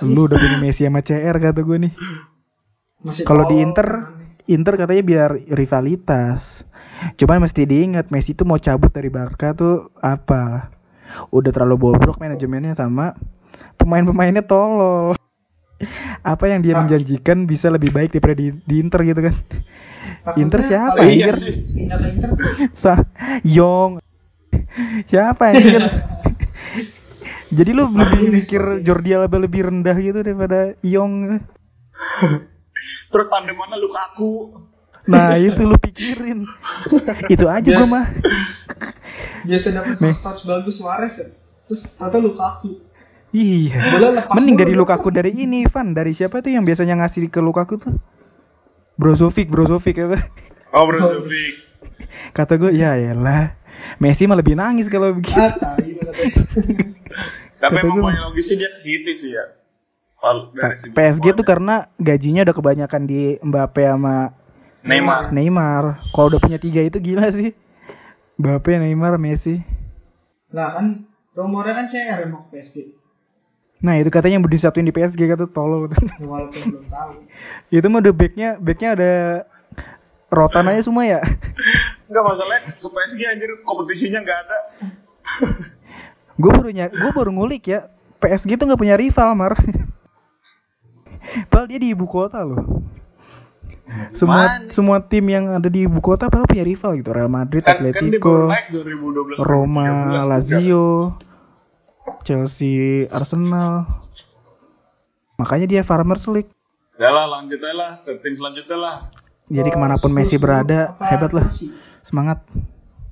lu 0.02 0.24
udah 0.24 0.40
punya 0.40 0.58
Messi 0.58 0.82
sama 0.82 1.00
CR 1.00 1.36
kata 1.38 1.62
gue 1.62 1.78
nih 1.78 1.94
Masih 3.02 3.24
kalau 3.26 3.46
di 3.50 3.62
Inter. 3.62 4.18
Inter 4.50 4.74
katanya 4.76 5.04
biar 5.06 5.30
rivalitas. 5.54 6.66
Cuman 7.16 7.46
mesti 7.46 7.64
diingat 7.64 8.10
Messi 8.10 8.36
tuh 8.36 8.46
mau 8.46 8.60
cabut 8.60 8.90
dari 8.92 9.08
Barca 9.08 9.54
tuh 9.56 9.94
apa? 10.02 10.74
Udah 11.32 11.52
terlalu 11.54 11.90
bobrok 11.90 12.18
manajemennya 12.20 12.76
sama 12.76 13.16
pemain-pemainnya 13.78 14.44
tolol. 14.44 15.16
Apa 16.22 16.46
yang 16.52 16.62
dia 16.62 16.78
menjanjikan 16.78 17.50
bisa 17.50 17.74
lebih 17.74 17.90
baik 17.90 18.14
daripada 18.14 18.38
di, 18.38 18.54
di 18.54 18.76
Inter 18.78 19.02
gitu 19.02 19.22
kan? 19.30 19.36
Takutnya 20.22 20.42
Inter 20.42 20.60
siapa, 20.62 21.00
anjir? 21.02 21.36
Ke 21.38 21.50
Inter? 21.82 22.30
Sa 22.78 22.94
Yong. 23.42 23.98
Siapa 25.10 25.44
anjir 25.54 25.84
jadi 27.52 27.72
lu 27.76 27.92
lebih 27.92 28.32
mikir 28.32 28.62
Jordi 28.82 29.12
Alba 29.12 29.36
lebih 29.36 29.68
rendah 29.68 29.96
gitu 30.00 30.24
daripada 30.24 30.72
Yong 30.82 31.14
Terus 33.12 33.28
tandem 33.30 33.56
mana 33.58 33.76
Lukaku. 33.78 34.32
Nah 35.10 35.34
itu 35.38 35.62
lu 35.66 35.78
pikirin. 35.82 36.46
itu 37.34 37.46
aja 37.50 37.70
gua 37.74 37.88
mah. 37.90 38.06
Biasa 39.46 39.68
dapat 39.74 39.98
touch 40.22 40.42
bagus 40.46 40.78
Suarez 40.78 41.14
ya. 41.18 41.28
Terus 41.66 41.82
atau 41.98 42.20
Lukaku. 42.22 42.72
Iya. 43.32 43.96
Mending 44.36 44.60
dari 44.60 44.74
Lukaku 44.76 45.08
dari 45.08 45.32
ini, 45.32 45.64
Van. 45.64 45.96
Dari 45.96 46.12
siapa 46.12 46.44
tuh 46.44 46.52
yang 46.52 46.68
biasanya 46.68 47.00
ngasih 47.00 47.32
ke 47.32 47.40
Lukaku 47.40 47.80
tuh? 47.80 47.96
Brozovic, 49.00 49.48
Brozovic 49.48 49.96
apa? 50.04 50.20
Oh, 50.76 50.84
Brozovic. 50.84 51.56
Kata 52.36 52.60
gue, 52.60 52.76
ya 52.76 53.00
elah. 53.00 53.56
Messi 53.98 54.28
mah 54.28 54.38
lebih 54.38 54.60
nangis 54.60 54.92
kalau 54.92 55.16
begitu. 55.16 55.40
Ah. 55.40 55.80
Tapi 57.62 57.78
emang 57.86 58.10
logisnya 58.30 58.66
dia 58.66 58.70
ke 58.74 58.80
City 58.84 59.12
sih 59.22 59.32
ya. 59.38 59.46
PSG 60.94 61.34
tuh 61.34 61.46
karena 61.46 61.90
gajinya 61.98 62.46
udah 62.46 62.56
kebanyakan 62.56 63.02
di 63.10 63.42
Mbappe 63.42 63.82
sama 63.82 64.38
Neymar. 64.82 65.30
Neymar. 65.34 65.84
Kalau 66.14 66.28
udah 66.34 66.42
punya 66.42 66.58
tiga 66.62 66.82
itu 66.82 66.98
gila 66.98 67.30
sih. 67.30 67.54
Mbappe, 68.38 68.82
Neymar, 68.82 69.18
Messi. 69.22 69.62
Nah 70.50 70.78
kan 70.78 70.86
rumornya 71.38 71.74
kan 71.78 71.86
CR 71.90 72.20
ke 72.26 72.38
PSG. 72.54 72.78
Nah 73.82 73.98
itu 73.98 74.10
katanya 74.14 74.38
yang 74.38 74.46
disatuin 74.46 74.86
di 74.86 74.94
PSG 74.94 75.26
kata 75.26 75.46
tolol. 75.50 75.90
Ya, 75.90 75.98
Walaupun 76.22 76.62
belum 76.70 76.86
tahu. 76.90 77.12
itu 77.78 77.86
mah 77.90 78.00
udah 78.02 78.14
backnya, 78.14 78.50
backnya 78.62 78.90
ada 78.94 79.12
rotan 80.30 80.70
aja 80.70 80.82
semua 80.86 81.06
ya. 81.06 81.20
Enggak 82.10 82.24
masalahnya 82.28 82.78
ke 82.78 82.88
PSG 82.90 83.20
anjir 83.26 83.50
kompetisinya 83.64 84.20
enggak 84.20 84.40
ada. 84.46 84.60
gue 86.36 86.52
baru 86.52 86.70
nyari, 86.74 86.92
gue 86.92 87.12
baru 87.16 87.32
ngulik 87.32 87.64
ya. 87.72 87.88
PSG 88.20 88.60
tuh 88.60 88.66
nggak 88.68 88.82
punya 88.82 88.96
rival 89.00 89.32
mar. 89.34 89.54
Padahal 91.48 91.68
dia 91.70 91.80
di 91.80 91.90
ibu 91.94 92.06
kota 92.10 92.42
loh. 92.42 92.82
Semua 94.16 94.68
semua 94.72 94.98
tim 95.04 95.28
yang 95.28 95.52
ada 95.52 95.68
di 95.68 95.84
ibu 95.84 96.00
kota 96.00 96.32
padahal 96.32 96.48
punya 96.48 96.64
rival 96.64 96.96
gitu. 97.00 97.12
Real 97.12 97.28
Madrid, 97.32 97.64
Kan, 97.64 97.76
kan 97.76 97.92
Atletico, 97.92 98.48
2012. 98.48 99.40
Roma, 99.44 99.88
2013. 100.24 100.32
Lazio, 100.32 100.88
Chelsea, 102.24 103.08
Arsenal. 103.12 103.86
Makanya 105.36 105.68
dia 105.68 105.82
Farmers 105.84 106.24
League. 106.30 106.52
Ya 106.96 107.10
lah 107.10 107.26
lanjut 107.26 107.58
aja 107.58 107.74
lah 107.74 107.92
ke 108.06 108.14
tim 108.22 108.34
selanjutnya 108.38 108.78
lah. 108.78 108.96
Jadi 109.52 109.68
Oh, 109.68 109.74
ke 109.76 109.80
mana 109.82 109.96
pun 110.00 110.14
Spurs 110.14 110.16
Messi 110.16 110.36
berada, 110.40 110.96
hebat 111.02 111.32
lah. 111.36 111.52
Semangat. 112.06 112.40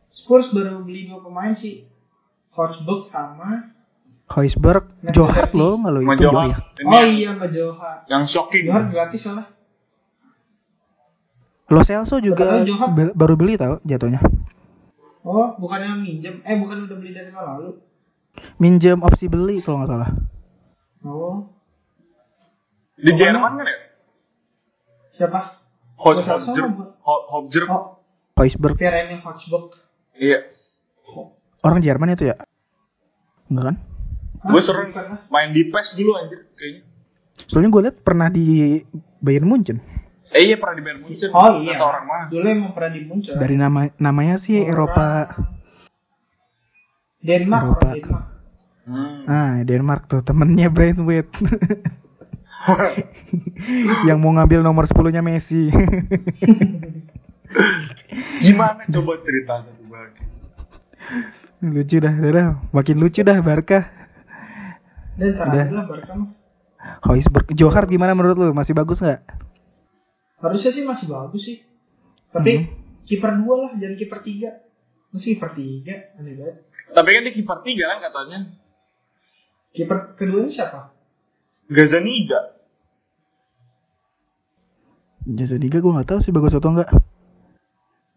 Spurs 0.07 0.53
baru 0.55 0.85
beli 0.85 1.09
dua 1.11 1.19
pemain 1.19 1.51
sih. 1.51 1.89
Forsberg 2.55 3.03
sama 3.09 3.73
Hoisberg, 4.29 4.85
Nah, 5.01 5.09
Johart 5.09 5.51
loh 5.51 5.73
kalau 5.75 5.99
Sama 5.99 6.13
itu 6.13 6.23
ya. 6.23 6.57
Ini 6.77 6.85
Oh 6.87 7.03
iya 7.03 7.29
sama 7.31 7.47
Johan. 7.47 7.97
Yang 8.05 8.23
shocking. 8.29 8.63
Johan 8.63 8.85
gratis 8.87 9.23
lah. 9.25 9.47
Lo 11.67 11.81
Celso 11.81 12.17
juga 12.17 12.61
Johart- 12.61 12.93
be- 12.93 13.13
baru 13.13 13.33
beli 13.33 13.53
tau 13.55 13.81
jatuhnya. 13.83 14.21
Oh, 15.21 15.53
bukan 15.55 15.79
yang 15.79 15.97
minjem. 15.99 16.41
Eh, 16.41 16.57
bukan 16.57 16.85
udah 16.85 16.95
beli 16.95 17.11
dari 17.11 17.29
tahun 17.29 17.45
lalu. 17.55 17.69
Minjem 18.57 19.01
opsi 19.01 19.25
beli 19.25 19.59
kalau 19.59 19.81
nggak 19.81 19.89
salah. 19.89 20.09
Oh, 21.01 21.49
Di 22.95 23.11
Jerman 23.11 23.55
kan 23.55 23.63
ya? 23.63 23.77
siapa? 25.11 25.41
Hobjer. 25.95 26.63
Hobjer. 27.03 27.63
Oh, 27.67 27.99
Hoisberg 28.35 28.75
Pierre-Emile 28.75 29.19
Forsberg. 29.19 29.73
Iya. 30.13 30.47
orang 31.59 31.79
Jerman 31.79 32.13
itu 32.13 32.23
ya? 32.25 32.35
Enggak 33.47 33.65
kan? 33.65 33.75
Gue 34.39 34.61
sering 34.63 34.95
main 35.27 35.51
di 35.51 35.67
PES 35.67 35.87
dulu 35.99 36.11
anjir 36.15 36.47
kayaknya. 36.55 36.81
Soalnya 37.47 37.69
gue 37.71 37.81
liat 37.87 37.97
pernah 38.03 38.27
di 38.31 38.79
Bayern 39.19 39.47
Munchen. 39.47 39.77
Eh 40.31 40.47
iya 40.47 40.55
pernah 40.55 40.79
di 40.79 40.83
Bayern 40.85 41.01
Munchen. 41.03 41.29
Oh 41.35 41.59
iya. 41.59 41.75
Kata 41.75 41.85
orang 41.85 42.03
mah. 42.07 42.21
Dulu 42.31 42.45
emang 42.47 42.71
pernah 42.71 42.91
di 42.95 43.01
Munchen. 43.03 43.35
Dari 43.35 43.55
nama 43.59 43.91
namanya 43.99 44.39
sih 44.39 44.63
Orang- 44.63 44.71
Eropa. 44.71 45.07
Denmark, 47.19 47.63
Eropa. 47.67 47.89
Denmark. 47.91 48.25
Hmm. 48.89 49.21
Ah, 49.27 49.53
Denmark 49.61 50.07
tuh 50.07 50.21
temennya 50.23 50.71
Brentwood. 50.71 51.27
yang 54.07 54.19
mau 54.19 54.31
ngambil 54.35 54.63
nomor 54.63 54.87
10-nya 54.87 55.19
Messi. 55.19 55.67
Gimana 58.39 58.87
coba 58.87 59.11
ceritanya 59.19 59.71
tuh 59.75 59.87
lucu 61.59 61.99
dah, 61.99 62.13
dah, 62.13 62.31
dah. 62.31 62.47
makin 62.71 62.95
lucu 63.03 63.19
dah 63.19 63.35
Barca. 63.43 63.91
Dan 65.19 65.35
terakhir 65.35 65.67
lah 65.75 65.85
Barca 65.85 66.13
mah. 66.15 66.29
Hoisberg, 67.03 67.51
Johart 67.51 67.91
gimana 67.91 68.15
menurut 68.15 68.39
lu? 68.39 68.55
Masih 68.55 68.71
bagus 68.71 69.03
nggak? 69.03 69.19
Harusnya 70.39 70.71
sih 70.71 70.87
masih 70.87 71.11
bagus 71.11 71.43
sih. 71.43 71.57
Tapi 72.31 72.51
Hmm. 72.55 72.65
kiper 73.03 73.31
dua 73.43 73.55
lah, 73.67 73.71
jangan 73.75 73.95
kiper 73.99 74.19
tiga. 74.23 74.49
Masih 75.11 75.35
kiper 75.35 75.51
tiga, 75.59 75.95
aneh 76.15 76.39
banget. 76.39 76.55
Tapi 76.95 77.09
kan 77.11 77.21
dia 77.27 77.33
kiper 77.35 77.57
tiga 77.67 77.83
kan 77.91 77.99
katanya. 77.99 78.39
Kiper 79.75 79.97
keduanya 80.15 80.51
siapa? 80.55 80.79
Gazaniga. 81.67 82.55
Jasa 85.29 85.59
Liga 85.61 85.77
gue 85.77 85.91
nggak 85.93 86.09
tahu 86.09 86.19
sih 86.23 86.33
bagus 86.33 86.55
atau 86.57 86.73
enggak. 86.73 86.89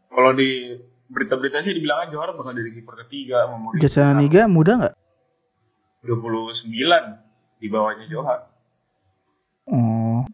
Kalau 0.09 0.33
di 0.33 0.81
berita-berita 1.13 1.61
sih 1.61 1.77
dibilangnya 1.77 2.09
Johar 2.15 2.33
bakal 2.33 2.57
jadi 2.57 2.73
kiper 2.73 2.95
ketiga. 3.05 3.51
Jasa 3.77 4.17
Liga 4.17 4.49
muda 4.49 4.73
nggak? 4.81 4.95
29 6.03 6.67
di 7.59 7.67
bawahnya 7.71 8.07
Johar. 8.11 8.51
Oh, 9.71 10.27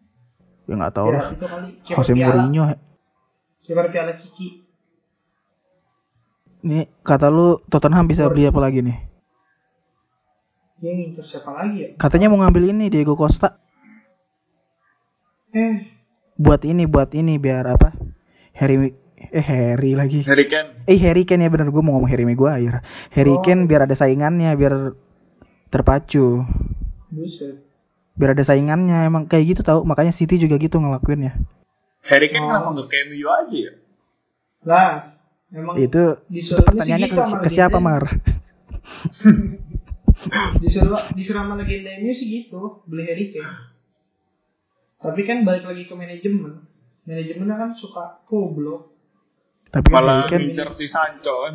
ya 0.64 0.74
nggak 0.74 0.94
tahu 0.96 1.08
Ya, 1.12 1.16
lah. 1.20 1.28
Jose. 1.84 2.12
Mourinho. 2.16 2.64
Kiper 3.60 3.86
piala 3.92 4.16
Kiki. 4.16 4.64
Nih 6.64 6.88
kata 7.04 7.28
lu 7.28 7.60
Tottenham 7.68 8.08
bisa 8.08 8.24
beli 8.26 8.48
apa 8.48 8.58
lagi 8.58 8.80
nih? 8.80 8.96
Dia 10.80 10.92
ngincer 10.94 11.24
siapa 11.28 11.52
lagi 11.52 11.76
ya? 11.84 11.88
Katanya 12.00 12.32
mau 12.32 12.40
ngambil 12.40 12.72
ini 12.72 12.88
Diego 12.88 13.12
Costa. 13.12 13.60
Eh, 15.52 15.84
Buat 16.38 16.62
ini, 16.64 16.86
buat 16.86 17.10
ini 17.12 17.34
biar 17.34 17.66
apa? 17.66 17.90
Harry 18.54 18.94
eh 19.18 19.42
Harry 19.42 19.98
lagi. 19.98 20.22
Harry 20.22 20.46
Kane. 20.46 20.86
Eh 20.86 20.94
Harry 21.02 21.26
Kane 21.26 21.44
ya 21.44 21.50
bener 21.50 21.68
gue 21.68 21.82
mau 21.82 21.98
ngomong 21.98 22.06
Harry 22.08 22.22
Maguire. 22.24 22.80
Harry 23.10 23.34
Oh. 23.34 23.42
Kane 23.42 23.66
biar 23.66 23.84
ada 23.84 23.92
saingannya 23.92 24.54
biar 24.54 24.94
terpacu. 25.68 26.44
buset. 27.08 27.64
Biar 28.18 28.34
ada 28.34 28.44
saingannya 28.44 29.06
emang 29.06 29.24
kayak 29.30 29.56
gitu 29.56 29.60
tau 29.62 29.86
makanya 29.86 30.10
City 30.12 30.36
juga 30.36 30.58
gitu 30.58 30.76
ngelakuinnya. 30.76 31.38
Harry 32.04 32.28
Kane 32.28 32.44
Oh. 32.44 32.48
kenapa 32.50 32.68
nggak 32.74 32.88
cameo 32.90 33.28
aja 33.30 33.56
ya? 33.56 33.72
Lah, 34.66 34.90
emang 35.54 35.74
Itu 35.78 36.18
disuruh 36.26 36.64
pertanyaannya 36.66 37.08
ke, 37.08 37.20
ke 37.46 37.48
siapa 37.48 37.78
Mar? 37.78 38.04
Disuruh 40.58 40.98
disuruh 41.14 41.46
sama 41.46 41.54
legenda 41.54 41.94
MU 42.02 42.10
sih 42.10 42.26
gitu, 42.26 42.82
beli 42.90 43.06
Harry 43.06 43.30
Kane. 43.30 43.54
Tapi 44.98 45.20
kan 45.22 45.46
balik 45.46 45.62
lagi 45.62 45.86
ke 45.86 45.94
manajemen. 45.94 46.66
Manajemennya 47.06 47.54
kan 47.54 47.70
suka 47.78 48.26
goblok. 48.26 48.98
Tapi 49.70 49.86
kan 49.86 49.94
Harry 49.94 50.04
Malah 50.10 50.20
Kane 50.26 50.42
ngincer 50.50 50.68
si 50.74 50.86
Sancho 50.90 51.34
kan. 51.46 51.54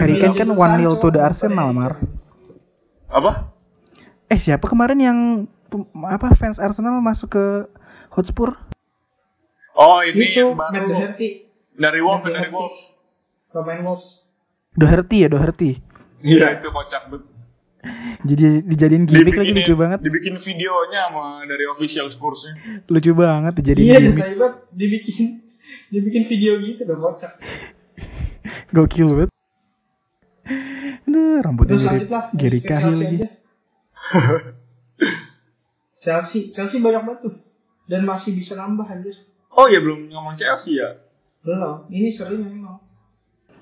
Harry 0.00 0.16
Kane 0.16 0.32
kan 0.32 0.48
Jadon 0.48 0.56
1-0 0.56 0.64
Sancho 0.80 0.92
to 0.96 1.08
the 1.12 1.20
Arsenal, 1.20 1.68
Mar. 1.76 2.00
Apa? 3.14 3.54
Eh 4.26 4.36
siapa 4.36 4.66
kemarin 4.66 4.98
yang 4.98 5.18
apa 6.04 6.34
fans 6.34 6.58
Arsenal 6.58 6.98
masuk 6.98 7.30
ke 7.30 7.44
Hotspur? 8.10 8.58
Oh 9.72 10.02
ini 10.02 10.30
Itu 10.30 10.38
yang 10.40 10.50
Matt 10.54 10.70
baru 10.72 10.86
Doherty. 10.88 11.46
dari 11.74 12.00
Wolves 12.00 12.24
dari. 12.24 12.50
Wolves. 12.50 12.78
Pemain 13.50 13.80
Wolves. 13.82 14.08
Doherty 14.74 15.16
ya 15.22 15.28
Doherty. 15.28 15.78
Iya 16.20 16.58
itu 16.58 16.68
kocak 16.68 17.02
banget. 17.06 17.30
Jadi 18.24 18.64
dijadiin 18.64 19.04
gimmick 19.04 19.36
lagi 19.36 19.52
lucu 19.52 19.74
banget. 19.76 19.98
Dibikin 20.00 20.40
videonya 20.40 21.00
sama 21.06 21.44
dari 21.44 21.64
official 21.68 22.08
Spursnya. 22.08 22.54
Lucu 22.88 23.12
banget 23.12 23.52
dijadiin 23.54 23.84
Iya, 23.84 23.98
gimmick. 24.00 24.18
banget 24.34 24.54
dibikin 24.72 25.26
dibikin 25.90 26.22
video 26.24 26.52
gitu 26.60 26.82
dong 26.82 27.02
kocak. 27.02 27.36
Gokil 28.70 29.06
banget. 29.12 29.33
Aduh, 31.08 31.40
rambutnya 31.40 31.76
Terus 31.80 31.84
mirip. 31.88 32.10
Gary 32.36 32.60
Cahill 32.60 32.94
Chelsea 32.94 33.04
lagi. 33.04 33.16
aja. 33.16 33.28
Chelsea, 36.04 36.40
Chelsea 36.52 36.78
banyak 36.84 37.02
banget 37.04 37.20
tuh. 37.24 37.34
Dan 37.88 38.04
masih 38.04 38.36
bisa 38.36 38.56
nambah 38.56 38.84
anjir. 38.84 39.16
Oh 39.54 39.68
ya 39.68 39.80
belum 39.80 40.08
ngomong 40.12 40.36
Chelsea 40.36 40.76
ya. 40.80 41.00
Belum, 41.44 41.88
ini 41.92 42.08
sering 42.12 42.40
memang. 42.40 42.80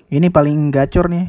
Ini 0.07 0.27
paling 0.31 0.71
gacor 0.71 1.11
nih. 1.11 1.27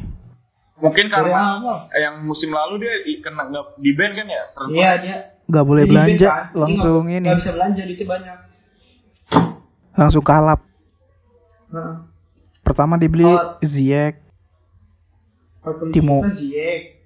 Mungkin 0.75 1.07
karena 1.07 1.59
awal. 1.59 1.87
yang 1.95 2.23
musim 2.27 2.51
lalu 2.51 2.83
dia 2.83 2.93
kena 3.23 3.47
nggak 3.47 3.79
di 3.79 3.91
ban 3.95 4.11
kan 4.11 4.27
ya? 4.27 4.43
Terus 4.51 4.69
Iya 4.75 4.91
dia. 4.99 5.17
Gak 5.45 5.61
boleh 5.61 5.83
jadi 5.85 5.91
belanja, 5.93 6.25
band, 6.25 6.33
kan. 6.33 6.45
Langsung 6.57 7.03
ini, 7.05 7.21
nggak 7.21 7.37
bisa 7.37 7.51
belanja 7.53 7.81
duitnya 7.85 8.07
banyak. 8.09 8.37
langsung 9.95 10.23
kalap. 10.25 10.59
Nah, 11.71 12.09
Pertama 12.65 12.97
dibeli 12.97 13.29
Oh. 13.29 13.61
Ziyech, 13.61 14.17
40 14.17 14.24
Timo- 15.91 16.21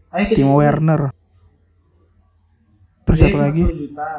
kita 0.10 0.36
Timo. 0.36 0.58
Werner. 0.58 1.02
Terus 3.04 3.18
siapa 3.18 3.38
lagi? 3.40 3.64
40 3.66 3.82
juta. 3.82 4.10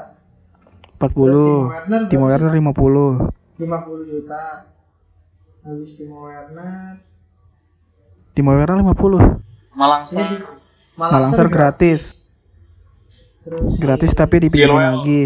40. 0.99 1.69
Werner 1.69 2.01
Timo 2.09 2.25
Werner 2.27 2.51
sih? 2.51 2.59
50. 2.59 3.31
50 3.59 4.03
juta. 4.07 4.43
Habis 5.61 5.91
Timo 5.95 6.19
Werner. 6.25 7.01
Timo 8.33 8.51
Werner 8.51 8.79
50. 8.81 9.41
Malangsar. 9.71 10.19
Ini 10.21 10.37
Malangsar 10.97 11.47
gratis. 11.49 12.03
Terus 13.41 13.73
Gratis 13.77 14.13
tapi 14.13 14.37
dipinjemin 14.39 14.69
Chilwell. 14.69 14.97
lagi. 15.01 15.23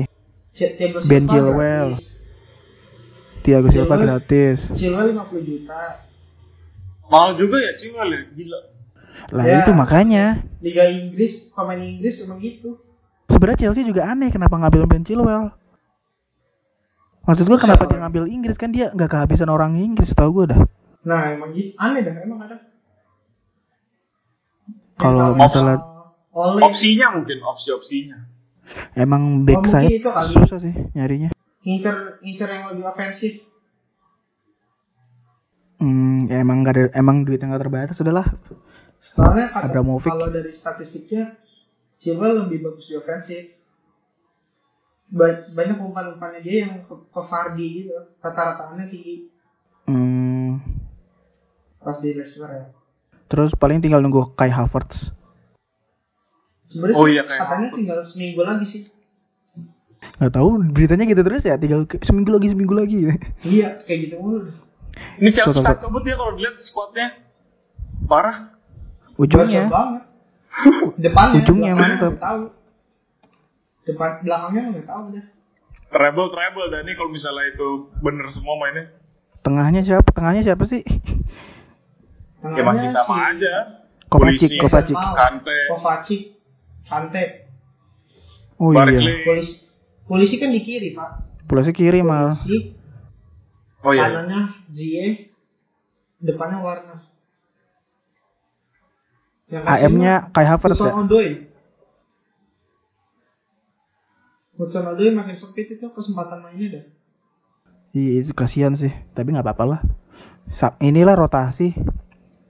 Ben 1.05 1.25
Chilwell. 1.27 1.91
gratis. 1.99 2.13
Thiago 3.43 3.67
Silva 3.69 3.85
Chilwell. 3.95 4.03
gratis. 4.23 4.59
Chilwell 4.73 5.11
50 5.13 5.43
juta. 5.43 5.81
Mahal 7.05 7.37
juga 7.37 7.57
ya 7.59 7.73
Cimel 7.77 8.09
ya, 8.09 8.21
gila. 8.33 8.59
Lah 9.31 9.45
Ya. 9.45 9.63
itu 9.63 9.71
makanya. 9.71 10.43
Liga 10.59 10.85
Inggris, 10.85 11.51
pemain 11.51 11.79
Inggris 11.79 12.19
emang 12.21 12.39
gitu. 12.39 12.79
Sebenarnya 13.27 13.59
Chelsea 13.61 13.83
juga 13.83 14.05
aneh 14.05 14.29
kenapa 14.29 14.55
ngambil 14.57 14.85
Ben 14.85 15.03
Chilwell. 15.03 15.51
Maksud 17.25 17.47
gua 17.47 17.57
kenapa 17.57 17.85
Siapa? 17.85 17.91
dia 17.91 18.01
ngambil 18.01 18.25
Inggris 18.29 18.57
kan 18.57 18.69
dia 18.69 18.93
nggak 18.93 19.09
kehabisan 19.09 19.49
orang 19.49 19.75
Inggris 19.75 20.13
tau 20.13 20.29
gua 20.29 20.45
dah. 20.47 20.61
Nah, 21.03 21.33
emang 21.33 21.53
gitu. 21.53 21.73
Aneh 21.77 22.01
dah, 22.01 22.15
emang 22.17 22.41
ada. 22.43 22.57
Kalau 24.95 25.35
masalah 25.35 25.81
Oleh 26.31 26.67
Opsinya 26.67 27.15
mungkin, 27.15 27.39
opsi-opsinya. 27.41 28.19
emang 28.95 29.45
back 29.45 29.63
mungkin 29.63 29.71
sayap 29.71 29.91
itu 29.93 30.09
kali. 30.09 30.31
susah 30.35 30.59
sih 30.59 30.75
nyarinya. 30.93 31.31
ngincer 31.63 31.95
ngincer 32.21 32.49
yang 32.51 32.65
lebih 32.69 32.85
ofensif. 32.85 33.33
Hmm, 35.77 36.25
ya 36.25 36.41
emang 36.41 36.63
gak 36.63 36.75
ada 36.75 36.85
emang 36.93 37.23
duit 37.23 37.39
yang 37.39 37.51
gak 37.51 37.63
terbatas 37.63 37.95
sudahlah. 37.95 38.27
Soalnya 39.05 39.53
kata, 39.53 39.77
kalau 40.01 40.33
dari 40.33 40.49
statistiknya 40.51 41.37
Chilwell 41.95 42.43
lebih 42.43 42.65
bagus 42.65 42.89
di 42.89 42.97
ofensif. 42.97 43.53
Ba- 45.07 45.45
banyak 45.47 45.77
umpan-umpannya 45.77 46.41
dia 46.41 46.65
yang 46.65 46.83
ke, 46.83 46.95
ke 46.97 47.21
Vardy 47.23 47.69
gitu. 47.79 47.93
Rata-rataannya 48.19 48.89
tinggi 48.89 49.29
Hmm, 49.85 50.65
pas 51.79 52.01
di 52.01 52.17
Leicester 52.17 52.49
ya. 52.49 52.65
terus 53.27 53.53
paling 53.53 53.85
tinggal 53.85 54.01
nunggu 54.01 54.33
Kai 54.33 54.49
Havertz. 54.49 55.13
Sebenarnya 56.67 56.97
Oh 56.97 57.05
iya, 57.05 57.23
kayak 57.23 57.37
katanya 57.37 57.53
Havertz. 57.69 57.77
tinggal 57.77 57.99
seminggu 58.03 58.41
lagi 58.41 58.67
sih. 58.67 58.83
Gak 60.17 60.33
tahu 60.33 60.49
beritanya 60.67 61.05
gitu 61.05 61.21
terus 61.21 61.45
ya 61.45 61.61
tinggal 61.61 61.85
ke- 61.85 62.01
seminggu 62.01 62.33
lagi 62.33 62.49
seminggu 62.49 62.73
lagi. 62.73 62.97
Iya, 63.45 63.77
kayak 63.85 63.99
gitu 64.09 64.17
mulu. 64.17 64.49
Ini 65.21 65.29
Chelsea 65.31 65.61
kacau 65.61 65.93
banget 65.93 66.05
ya 66.07 66.17
kalau 66.17 66.33
dilihat 66.33 66.57
squadnya. 66.63 67.07
Parah. 68.07 68.54
Ujungnya. 69.19 69.71
Depannya 71.05 71.43
Ujungnya 71.43 71.73
mantep. 71.75 72.15
Depan 73.85 74.11
belakangnya 74.25 74.63
nggak 74.75 74.87
tahu 74.87 75.05
deh. 75.13 75.25
Treble, 75.93 76.29
treble. 76.33 76.67
Dan 76.73 76.89
ini 76.89 76.93
kalau 76.97 77.11
misalnya 77.13 77.45
itu 77.53 77.69
bener 78.03 78.27
semua 78.35 78.57
mainnya. 78.59 78.91
tengahnya 79.45 79.85
siapa? 79.85 80.09
Tengahnya 80.09 80.41
siapa 80.41 80.65
sih? 80.65 80.81
Ya 82.45 82.63
masih 82.65 82.89
sama 82.93 83.13
si 83.13 83.21
aja. 83.37 83.55
Kovacic, 84.09 84.51
Polisi. 84.53 84.61
Kovacic. 84.61 84.97
Kante. 84.97 85.59
Kovacic, 85.69 86.23
Kante. 86.89 87.25
Oh 88.57 88.73
iya. 88.73 88.89
Barkley. 88.89 89.17
Polisi, 89.27 89.55
polisi 90.09 90.35
kan 90.41 90.49
di 90.49 90.61
kiri 90.65 90.97
pak. 90.97 91.11
Polisi 91.45 91.73
kiri 91.77 92.01
mal. 92.01 92.37
Polisi, 92.41 92.73
Oh 93.85 93.93
iya. 93.93 94.09
kanannya 94.09 94.41
Zie, 94.73 95.29
depannya 96.17 96.65
Warner. 96.65 97.05
AM-nya 99.51 100.31
Kai 100.31 100.45
Havertz 100.45 100.81
ya. 100.81 100.93
Odoi. 100.95 101.29
Hudson 104.55 104.87
Odoi 104.87 105.11
makin 105.11 105.35
sempit 105.35 105.67
itu 105.69 105.87
kesempatan 105.89 106.41
mainnya 106.41 106.79
dah. 106.79 106.85
Iya 107.93 108.11
itu 108.21 108.33
kasihan 108.33 108.73
sih. 108.73 108.91
Tapi 109.13 109.31
nggak 109.31 109.45
apa-apa 109.45 109.65
lah. 109.67 109.81
Inilah 110.79 111.15
rotasi. 111.15 111.75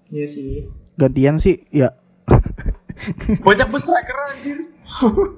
Iya 0.08 0.26
sih. 0.28 0.68
Gantian 0.94 1.36
sih 1.36 1.64
ya. 1.70 1.96
Banyak 3.46 3.68
banget 3.68 3.82
striker 3.82 4.18
anjir. 4.30 4.58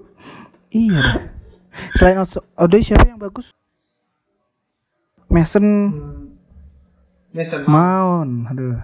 iya 0.77 0.99
dah. 0.99 1.17
Selain 1.95 2.19
Od- 2.19 2.47
Odoi 2.57 2.83
siapa 2.83 3.07
yang 3.07 3.19
bagus? 3.19 3.49
Mason 5.27 5.65
Hmm. 5.65 6.25
Mason 7.33 7.63
Mount. 7.65 8.33
Aduh. 8.49 8.79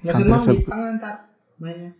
Mason 0.00 0.26
Mount 0.26 0.42
di 0.42 0.56
se- 0.56 0.64
tengah 0.64 0.90
ntar 0.96 1.14
mainnya. 1.58 1.92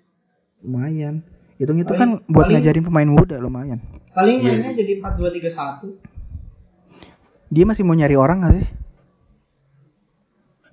Lumayan. 0.65 1.15
Hitung 1.55 1.79
itu 1.79 1.93
kan 1.95 2.19
buat 2.27 2.49
paling- 2.51 2.59
ngajarin 2.59 2.85
pemain 2.85 3.07
muda 3.09 3.37
lumayan. 3.39 3.79
Paling 4.11 4.43
Iya. 4.43 4.51
mainnya 4.51 4.73
jadi 4.75 4.93
4-2-3-1. 4.99 5.99
Dia 7.49 7.65
masih 7.65 7.87
mau 7.87 7.95
nyari 7.95 8.17
orang 8.19 8.43
gak 8.43 8.55
sih? 8.59 8.67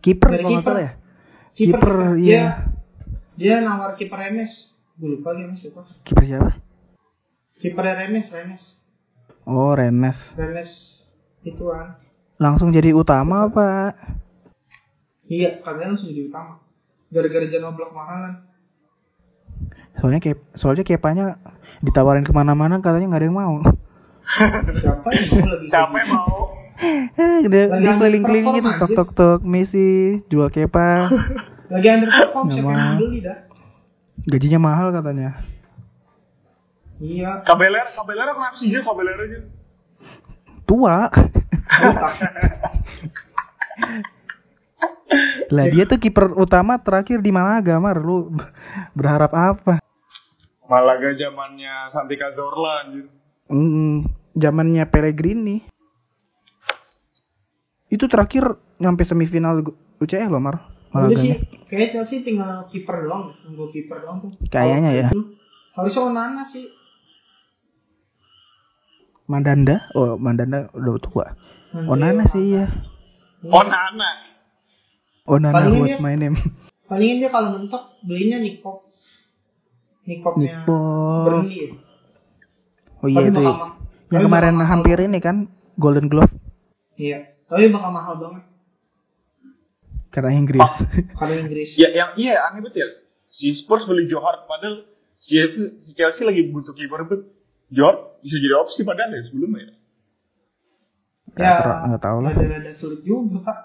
Kiper 0.02 0.34
kalau 0.34 0.50
nggak 0.50 0.50
kiper. 0.58 0.66
salah 0.66 0.82
ya. 0.82 0.92
Kiper, 1.54 1.94
dia, 2.18 2.18
iya. 2.18 2.46
Dia 3.38 3.56
nawar 3.62 3.94
kiper 3.94 4.18
Rennes. 4.18 4.74
Gue 4.98 5.18
lupa 5.18 5.34
dia 5.34 5.46
siapa. 5.54 5.82
Kiper 6.02 6.24
siapa? 6.26 6.50
Kiper 7.62 7.86
Rennes, 7.86 8.28
Rennes. 8.34 8.64
Oh 9.46 9.74
Rennes. 9.74 10.34
Rennes 10.34 11.06
ituan. 11.44 12.02
Langsung 12.38 12.74
jadi 12.74 12.90
utama 12.90 13.46
apa? 13.46 13.94
Iya, 15.26 15.62
kalian 15.62 15.94
langsung 15.94 16.10
jadi 16.10 16.26
utama. 16.28 16.58
Gara-gara 17.14 17.46
Jano 17.46 17.70
Blok 17.72 17.94
mahalan. 17.94 18.42
Soalnya 20.02 20.18
kayak 20.18 20.42
soalnya 20.58 20.82
kepanya 20.82 21.38
ditawarin 21.86 22.26
ke 22.26 22.34
mana-mana 22.34 22.82
katanya 22.82 23.14
nggak 23.14 23.22
ada 23.22 23.28
yang 23.30 23.38
mau. 23.38 23.56
Siapa 24.82 25.08
yang 25.14 25.30
mau 25.30 25.46
lagi? 25.46 25.68
Siapa 25.70 25.96
yang 26.02 26.10
mau? 26.10 26.58
Eh, 27.14 27.46
dia, 27.46 27.70
dia 27.78 27.94
keliling-keliling 27.94 28.58
gitu, 28.58 28.70
aja. 28.74 28.82
tok 28.82 28.90
tok 28.98 29.10
tok, 29.14 29.40
Messi 29.46 30.18
jual 30.26 30.50
kepa, 30.50 31.14
Lagi 31.74 31.88
underperform 31.94 32.50
Nggak 32.50 32.58
siapa 32.58 32.74
yang 32.74 32.98
beli 32.98 33.20
dah? 33.22 33.38
gajinya 34.22 34.60
mahal 34.62 34.90
katanya. 34.90 35.38
Iya. 36.98 37.42
Kabelera, 37.46 37.90
Kabelera 37.94 38.34
kenapa 38.34 38.58
sih 38.58 38.70
dia 38.70 38.82
Kabelera 38.82 39.22
aja? 39.22 39.40
Tua. 40.66 41.06
Lah 45.52 45.66
dia 45.68 45.84
tuh 45.84 45.98
kiper 46.00 46.32
utama 46.38 46.78
terakhir 46.78 47.20
di 47.20 47.34
Malaga, 47.34 47.76
Mar. 47.82 47.98
Lu 48.00 48.32
berharap 48.94 49.34
apa? 49.34 49.81
Malaga 50.72 51.12
zamannya 51.12 51.92
Santi 51.92 52.16
Cazorla 52.16 52.88
anjir. 52.88 53.12
Hmm, 53.52 54.08
zamannya 54.32 54.88
Pellegrini. 54.88 55.60
Itu 57.92 58.08
terakhir 58.08 58.56
nyampe 58.80 59.04
semifinal 59.04 59.60
UCL 60.00 60.32
loh, 60.32 60.40
Mar. 60.40 60.64
Udah 60.90 61.12
sih, 61.12 61.36
Malaganya. 61.36 61.36
kayaknya 61.68 61.88
Chelsea 61.94 62.24
tinggal 62.24 62.72
kiper 62.72 63.04
doang, 63.04 63.36
nunggu 63.44 63.68
kiper 63.70 64.00
doang 64.00 64.24
tuh. 64.24 64.32
Kayaknya 64.48 64.92
ya. 64.94 65.08
Itu, 65.12 65.36
Harusnya 65.72 66.04
Onana 66.06 66.44
sih. 66.48 66.68
Mandanda, 69.26 69.88
oh 69.94 70.16
Mandanda 70.16 70.68
udah 70.72 71.00
tua. 71.00 71.26
Nanti 71.72 71.88
Onana 71.88 72.24
sih 72.28 72.44
ya. 72.54 72.66
Oh 73.46 73.64
Nana. 73.64 74.12
Onana 75.24 75.56
Palingnya 75.58 75.80
what's 75.82 75.96
dia- 75.96 76.04
my 76.04 76.16
name? 76.16 76.36
Palingin 76.88 77.24
dia 77.24 77.32
kalau 77.32 77.56
mentok 77.56 77.96
belinya 78.04 78.40
Nikop. 78.40 78.91
Nikopnya 80.04 80.60
Nico. 80.60 80.80
Burnley. 81.24 81.58
ya. 81.58 81.70
Oh 82.98 83.08
iya 83.08 83.18
Tapi 83.20 83.30
itu. 83.30 83.42
ma- 83.42 83.78
Yang 84.08 84.20
tapi 84.20 84.26
kemarin 84.26 84.54
mahal 84.54 84.70
hampir 84.70 84.98
banget. 84.98 85.08
ini 85.08 85.20
kan 85.20 85.36
Golden 85.76 86.08
Glove 86.08 86.34
Iya, 86.94 87.18
tapi 87.46 87.70
bakal 87.70 87.92
mahal 87.92 88.16
banget 88.18 88.44
karena 90.12 90.36
Inggris. 90.36 90.68
kalau 91.16 91.34
Inggris. 91.34 91.72
Ya 91.76 91.88
yang 91.90 92.12
iya 92.16 92.44
aneh 92.44 92.60
banget 92.60 92.78
ya. 92.78 92.88
Si 93.30 93.56
Spurs 93.56 93.88
beli 93.88 94.06
Johar 94.06 94.44
padahal 94.44 94.84
si 95.16 95.34
Chelsea, 95.34 95.80
si 95.80 95.96
Chelsea 95.96 96.22
lagi 96.22 96.52
butuh 96.52 96.72
kiper 96.72 97.08
bet. 97.08 97.22
Johar 97.70 98.20
bisa 98.20 98.36
jadi 98.36 98.60
opsi 98.60 98.84
padahal 98.84 99.08
ya 99.10 99.24
sebelumnya 99.24 99.60
ya. 99.62 99.74
Nggak 101.32 101.56
ter- 101.58 101.82
nggak 101.88 102.02
tahu 102.04 102.18
lah. 102.20 102.32
Rada-rada 102.36 102.72
sulit 102.76 103.02
juga, 103.02 103.40
Pak. 103.42 103.58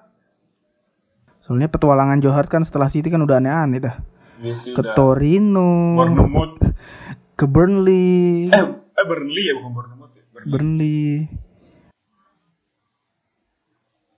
Soalnya 1.41 1.67
petualangan 1.67 2.23
Johar 2.23 2.47
kan 2.47 2.63
setelah 2.63 2.87
City 2.87 3.07
kan 3.07 3.19
udah 3.19 3.37
aneh-aneh 3.37 3.83
dah. 3.83 3.97
Ke 4.39 4.83
Torino, 4.93 5.97
Bournemouth. 5.97 6.61
ke 7.39 7.45
Burnley, 7.45 8.49
Eh, 8.49 8.65
eh 8.73 9.05
Burnley 9.05 9.43
ya 9.45 9.55
bukan 9.55 9.73
Bournemouth 9.73 10.13
ya. 10.13 10.25
Burnley. 10.31 10.51
Burnley. 10.51 11.05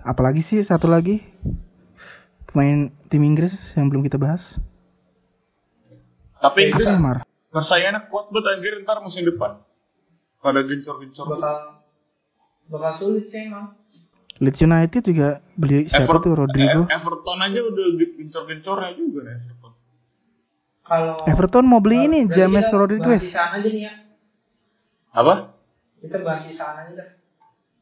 Apalagi 0.00 0.40
sih 0.40 0.58
satu 0.60 0.86
lagi 0.86 1.20
pemain 2.46 2.88
tim 3.08 3.22
Inggris 3.22 3.52
yang 3.74 3.86
belum 3.86 4.02
kita 4.02 4.16
bahas. 4.16 4.56
Tapi 6.38 6.70
Inggris 6.70 6.86
ya, 6.86 6.96
Mar? 6.96 7.26
persaingannya 7.48 8.06
kuat 8.06 8.28
banget 8.28 8.46
anjir 8.52 8.72
ntar 8.82 9.00
musim 9.00 9.24
depan. 9.24 9.58
Pada 10.38 10.62
gencor-gencor. 10.62 11.26
Bakal 11.28 11.56
bakal 12.68 12.92
sulit 12.96 13.26
sih 13.26 13.50
emang. 13.50 13.74
Leeds 14.38 14.62
United 14.62 15.02
juga 15.02 15.28
beli 15.52 15.90
siapa 15.90 16.14
Ever- 16.14 16.22
tuh 16.22 16.32
Rodrigo? 16.36 16.86
eh, 16.86 16.94
Everton 16.94 17.38
aja 17.42 17.58
udah 17.58 17.86
gencor-gencornya 18.14 18.90
juga 18.94 19.20
nih. 19.26 19.38
Kalau 20.88 21.28
Everton 21.28 21.68
mau 21.68 21.84
beli 21.84 22.08
ini 22.08 22.24
James 22.32 22.64
kita 22.64 22.80
Rodriguez. 22.80 23.20
Bahas 23.20 23.28
di 23.28 23.36
sana 23.36 23.54
aja 23.60 23.68
nih 23.68 23.82
ya. 23.84 23.92
Apa? 25.12 25.34
Kita 26.00 26.16
bahas 26.24 26.42
di 26.48 26.54
sana 26.56 26.88
aja 26.88 26.92
dah. 26.96 27.08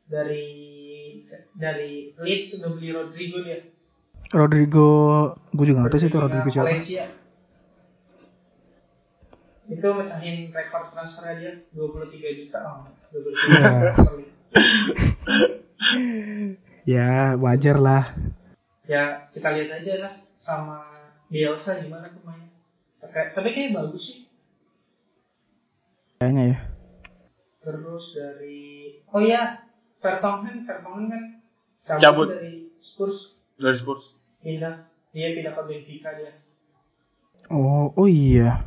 dari 0.07 0.47
dari 1.59 2.15
Leeds 2.15 2.63
udah 2.63 2.71
beli 2.79 2.95
Rodrigo 2.95 3.43
dia 3.43 3.59
Rodrigo, 4.31 4.89
gue 5.51 5.67
juga 5.67 5.83
nggak 5.83 5.93
tahu 5.99 6.01
sih 6.03 6.11
itu 6.11 6.19
Rodrigo 6.23 6.47
siapa. 6.47 6.67
Valencia 6.71 7.05
itu 9.67 9.83
mecahin 9.83 10.55
rekor 10.55 10.95
transfer 10.95 11.27
dia 11.43 11.59
23 11.75 12.39
juta 12.39 12.59
oh, 12.63 12.87
23 13.11 13.35
juta 13.35 13.71
sorry. 13.99 14.27
Ya 16.87 17.35
wajar 17.35 17.83
lah. 17.83 18.15
ya 18.87 19.27
kita 19.35 19.59
lihat 19.59 19.83
aja 19.83 19.95
lah 20.07 20.13
sama 20.39 20.87
Bielsa 21.27 21.83
gimana 21.83 22.07
kemarin 22.15 22.46
tapi, 22.99 23.13
tapi 23.33 23.49
kayaknya 23.51 23.77
bagus 23.79 24.03
sih 24.05 24.19
Kayaknya 26.17 26.45
ya. 26.47 26.59
terus 27.61 28.05
dari 28.11 28.59
oh 29.07 29.21
iya 29.21 29.61
Vertonghen 29.99 30.63
Vertonghen 30.63 31.07
kan 31.07 31.25
cabut, 31.85 32.01
Cabut. 32.01 32.27
dari 32.31 32.73
Spurs 32.79 33.37
Dari 33.55 33.77
Spurs. 33.77 34.17
pindah 34.39 34.75
dia 35.11 35.33
pindah 35.33 35.53
ke 35.53 35.63
Benfica 35.65 36.11
dia 36.13 36.33
Oh, 37.47 37.95
oh 37.95 38.07
iya. 38.07 38.67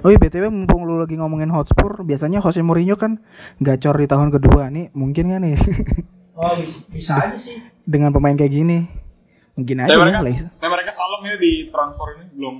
Oh 0.00 0.10
iya 0.10 0.18
BTW 0.18 0.46
mumpung 0.46 0.82
lu 0.82 0.98
lagi 0.98 1.14
ngomongin 1.14 1.46
Hotspur, 1.48 2.02
biasanya 2.02 2.38
Jose 2.38 2.58
Mourinho 2.58 2.94
kan 2.94 3.22
gacor 3.58 3.94
di 3.94 4.06
tahun 4.06 4.30
kedua 4.30 4.66
nih, 4.68 4.90
mungkin 4.92 5.26
kan 5.28 5.40
nih 5.40 5.54
oh 6.38 6.54
bi- 6.54 6.74
bisa 6.90 7.14
aja 7.14 7.34
sih 7.36 7.62
dengan 7.82 8.10
pemain 8.10 8.34
kayak 8.34 8.50
gini. 8.52 8.86
Mungkin 9.52 9.78
aja 9.78 9.90
Tapi 9.90 10.00
ya, 10.00 10.18
mereka, 10.18 10.50
mereka 10.64 10.92
kalem 10.92 11.22
ya 11.22 11.34
di 11.36 11.52
transfer 11.68 12.08
ini 12.14 12.24
belum 12.32 12.56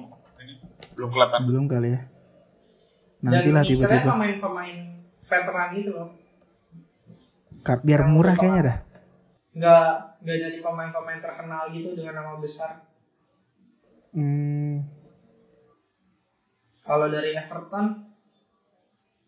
belum 0.93 1.11
kelihatan. 1.11 1.41
Belum 1.45 1.65
kali 1.67 1.89
ya. 1.91 2.01
dan 3.21 3.39
Nantilah 3.39 3.63
tiba-tiba. 3.63 4.09
pemain-pemain 4.09 4.77
veteran 5.25 5.69
gitu 5.73 5.91
loh 5.93 6.09
Kar- 7.63 7.79
Biar 7.81 8.03
murah 8.05 8.35
kayaknya 8.35 8.63
dah. 8.65 8.79
nggak 9.53 9.87
nggak 10.21 10.39
jadi 10.41 10.59
pemain-pemain 10.59 11.21
terkenal 11.21 11.71
gitu 11.71 11.95
dengan 11.95 12.19
nama 12.19 12.35
besar 12.37 12.83
Hmm, 14.13 14.85
kalau 16.83 17.09
dari 17.09 17.33
Everton 17.33 18.13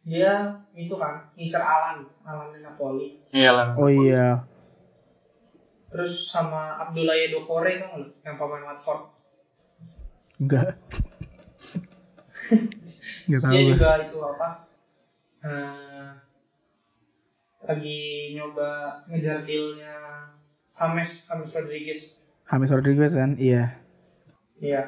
dia 0.02 0.32
itu 0.74 0.92
kan 0.92 1.32
ngincer 1.32 1.56
Alan 1.56 2.04
Alan 2.20 2.52
Napoli 2.58 3.16
Iya 3.30 3.50
lah. 3.50 3.66
oh 3.74 3.88
iya. 3.88 4.44
terus 5.88 6.28
sama 6.28 6.82
Abdullah 6.82 7.16
Dokore 7.30 7.72
kan 7.78 7.96
yang 8.22 8.34
pemain 8.34 8.66
Watford 8.66 9.08
Enggak. 10.36 10.74
Enggak 13.28 13.40
tahu 13.40 13.52
dia 13.52 13.62
juga 13.72 13.90
itu 14.04 14.18
apa 14.20 14.48
eh, 15.44 16.08
lagi 17.64 18.00
nyoba 18.36 18.70
ngejar 19.08 19.44
dealnya 19.44 19.94
James 20.76 21.12
James 21.24 21.50
Rodriguez 21.52 22.00
James 22.44 22.70
Rodriguez 22.70 23.12
kan? 23.16 23.30
Iya. 23.40 23.64
iya 24.60 24.82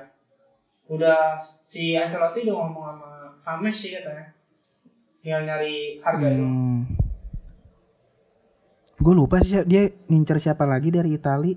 udah 0.87 1.43
si 1.67 1.99
Ancelotti 1.99 2.47
udah 2.47 2.55
ngomong 2.57 2.85
sama 2.87 3.11
James 3.43 3.75
sih 3.75 3.91
katanya 3.91 4.27
tinggal 5.21 5.43
nyari 5.43 5.99
harga 6.01 6.29
Hmm. 6.31 6.87
Gue 8.97 9.13
lupa 9.13 9.45
sih 9.45 9.61
dia 9.69 9.93
ngincer 10.09 10.41
siapa 10.41 10.65
lagi 10.65 10.89
dari 10.89 11.13
Itali 11.13 11.53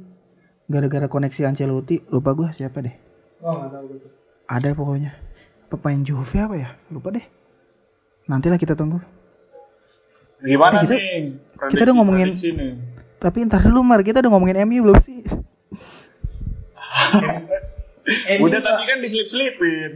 gara-gara 0.68 1.08
koneksi 1.08 1.48
Ancelotti. 1.48 2.04
Lupa 2.12 2.36
gue 2.36 2.52
siapa 2.52 2.84
deh. 2.84 2.92
oh 3.40 3.54
nggak 3.56 3.72
tahu 3.72 3.86
gitu 3.96 4.08
Ada 4.50 4.70
pokoknya. 4.76 5.12
Pemain 5.70 6.02
Juve 6.02 6.36
apa 6.36 6.56
ya? 6.56 6.70
Lupa 6.90 7.12
deh. 7.12 7.24
Nantilah 8.26 8.58
kita 8.58 8.74
tunggu. 8.74 9.00
Gimana 10.40 10.78
Eh, 10.78 10.82
kita- 10.84 10.96
nih? 10.96 11.22
kita 11.70 11.82
udah 11.84 11.96
ngomongin- 11.96 12.34
prediksi 12.34 12.52
nih. 12.52 12.72
Tapi 13.20 13.38
ntar 13.44 13.62
dulu 13.62 13.82
Mar, 13.82 14.00
kita 14.00 14.20
udah 14.20 14.30
ngomongin 14.30 14.58
MU 14.64 14.82
belum 14.82 15.00
sih? 15.00 15.20
Udah 18.40 18.60
tadi 18.60 18.84
kan 18.84 18.98
diselip-selipin. 19.00 19.92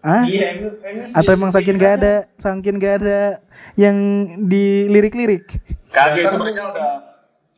Ah? 0.00 0.22
iya 0.24 0.54
MU 0.54 0.68
MU 0.74 1.02
Atau 1.12 1.30
emang 1.32 1.50
saking 1.50 1.74
gak 1.74 1.98
ada, 1.98 2.14
saking 2.36 2.76
gak 2.76 3.02
ada 3.02 3.40
yang 3.74 3.94
dilirik-lirik? 4.42 5.58
Kagak 5.90 6.22
itu 6.22 6.36
mereka 6.38 6.60
udah 6.70 6.90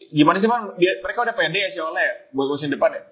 gimana 0.08 0.36
sih 0.38 0.46
bang? 0.46 0.62
Dia, 0.76 0.92
mereka 1.00 1.18
udah 1.20 1.32
pede 1.32 1.56
ya 1.56 1.68
si 1.68 1.78
Ole 1.78 1.98
ya? 1.98 2.12
buat 2.32 2.46
musim 2.48 2.68
depan 2.68 2.92
ya? 2.92 3.02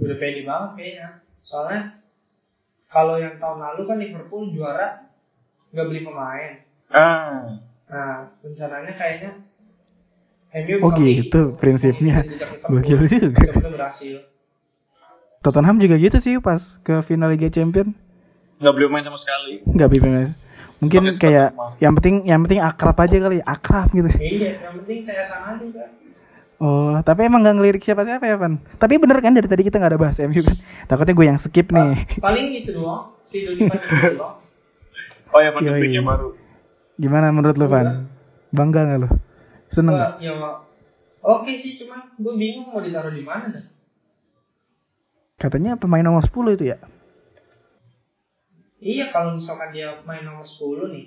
udah 0.00 0.16
pede 0.16 0.40
banget 0.42 0.70
kayaknya 0.74 1.06
soalnya 1.42 1.80
kalau 2.90 3.16
yang 3.16 3.38
tahun 3.38 3.58
lalu 3.62 3.82
kan 3.86 3.96
Liverpool 3.96 4.50
juara 4.50 5.06
nggak 5.70 5.86
beli 5.86 6.00
pemain 6.02 6.52
Ah, 6.90 7.62
nah 7.86 8.26
rencananya 8.42 8.92
kayaknya 8.98 9.30
MU 10.50 10.74
Oh 10.82 10.90
bakal 10.90 10.98
beli 10.98 11.12
gitu 11.22 11.54
prinsipnya. 11.54 12.26
Liverpool. 12.26 12.82
Gokil 12.82 12.98
juga. 13.06 13.46
Berhasil 13.62 14.26
Tottenham 15.40 15.78
juga 15.78 15.94
gitu 15.96 16.18
sih 16.18 16.34
pas 16.42 16.58
ke 16.82 17.00
final 17.00 17.30
Liga 17.30 17.46
Champion. 17.48 17.94
nggak 18.60 18.72
beli 18.76 18.84
pemain 18.90 19.06
sama 19.06 19.16
sekali. 19.16 19.62
Nggak 19.64 19.88
bebas. 19.88 20.28
Mungkin 20.82 21.02
Pakai 21.14 21.20
kayak 21.22 21.48
yang 21.78 21.92
penting 21.96 22.16
yang 22.28 22.40
penting 22.44 22.60
akrab 22.60 22.96
aja 22.98 23.16
kali, 23.22 23.38
akrab 23.40 23.88
gitu. 23.94 24.10
iya 24.20 24.60
yang 24.60 24.74
penting 24.82 25.06
saya 25.06 25.24
sana 25.30 25.56
aja 25.56 25.64
kan 25.72 25.90
Oh, 26.60 27.00
tapi 27.00 27.24
emang 27.24 27.40
nggak 27.40 27.56
ngelirik 27.56 27.82
siapa-siapa 27.82 28.20
ya, 28.28 28.36
Van? 28.36 28.60
Tapi 28.76 29.00
bener 29.00 29.16
kan 29.24 29.32
dari 29.32 29.48
tadi 29.48 29.64
kita 29.64 29.80
nggak 29.80 29.96
ada 29.96 30.00
bahas 30.00 30.20
MU 30.20 30.44
kan? 30.44 30.56
Takutnya 30.84 31.16
gue 31.16 31.26
yang 31.26 31.40
skip 31.40 31.72
nih. 31.72 32.04
paling 32.20 32.46
itu 32.52 32.76
doang 32.76 33.16
si 33.32 33.48
Doni 33.48 33.64
Van 33.64 33.80
de 33.80 33.88
Beek 33.88 34.12
doang 34.20 34.36
Oh 35.30 35.40
ya, 35.40 35.50
yang 35.88 36.04
baru. 36.04 36.36
Gimana 37.00 37.32
menurut 37.32 37.56
lu, 37.56 37.64
Van? 37.64 38.04
Bangga 38.52 38.84
nggak 38.84 38.98
lu? 39.00 39.08
Seneng 39.72 39.96
nggak? 39.96 40.12
Wah, 40.20 40.20
ya 40.20 40.34
oke 41.20 41.52
sih 41.60 41.76
cuman 41.80 42.16
gue 42.16 42.34
bingung 42.36 42.72
mau 42.72 42.80
ditaruh 42.80 43.12
di 43.12 43.24
mana 43.24 43.46
dah 43.52 43.64
Katanya 45.40 45.80
pemain 45.80 46.04
nomor 46.04 46.20
10 46.20 46.60
itu 46.60 46.64
ya? 46.68 46.76
iya 48.80 49.12
kalau 49.12 49.36
misalkan 49.36 49.76
dia 49.76 50.00
main 50.08 50.24
nomor 50.24 50.44
10 50.44 50.92
nih 50.96 51.06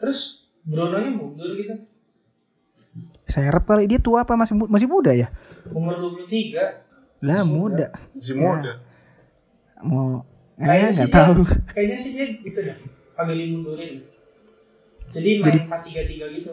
terus 0.00 0.48
Bruno 0.64 0.96
nya 0.96 1.12
mundur 1.12 1.52
gitu 1.56 1.84
Saya 3.24 3.48
harap 3.48 3.64
kali 3.64 3.84
dia 3.84 3.98
tua 3.98 4.22
apa 4.22 4.34
masih 4.34 4.54
mu- 4.54 4.66
masih 4.66 4.86
muda 4.86 5.12
ya? 5.12 5.28
umur 5.68 6.00
23 6.00 6.86
Lah 7.20 7.42
Masih 7.42 7.50
muda. 7.50 7.86
Masih 8.10 8.30
Ya. 8.30 8.40
muda. 8.40 8.72
Mau 9.80 10.06
eh 10.54 10.64
Kayaknya 10.64 10.88
nggak 10.96 11.10
tahu. 11.12 11.40
Kayaknya 11.68 11.96
sih 11.98 12.10
dia 12.12 12.26
gitu 12.36 12.60
dah. 12.62 12.76
Agak 13.14 13.34
dimundurin. 13.34 13.94
Jadi 15.08 15.28
main 15.34 15.44
Jadi- 15.44 15.60
4-3-3 15.64 16.26
gitu. 16.32 16.52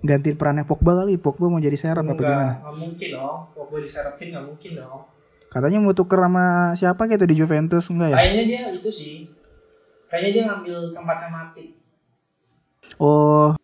Gantiin 0.00 0.36
perannya 0.36 0.62
Pogba 0.62 0.94
kali. 0.96 1.16
Pogba 1.16 1.46
mau 1.48 1.58
jadi 1.58 1.74
serap 1.74 2.00
apa 2.00 2.12
Enggak, 2.12 2.22
gimana? 2.22 2.52
nggak 2.56 2.76
mungkin 2.76 3.08
dong. 3.12 3.38
Pogba 3.50 3.76
diserapin 3.78 4.26
nggak 4.30 4.46
mungkin 4.46 4.70
dong. 4.76 5.00
Katanya 5.48 5.78
mau 5.80 5.90
tuker 5.90 6.20
sama 6.20 6.46
siapa 6.72 7.02
gitu 7.06 7.24
di 7.24 7.34
Juventus 7.34 7.88
enggak 7.88 8.08
ya? 8.08 8.16
Kayaknya 8.16 8.42
dia 8.46 8.60
itu 8.70 8.90
sih. 8.90 9.14
Kayaknya 10.06 10.30
dia 10.30 10.42
ngambil 10.46 10.76
tempatnya 10.92 11.28
mati. 11.28 11.64
Oh, 12.96 13.57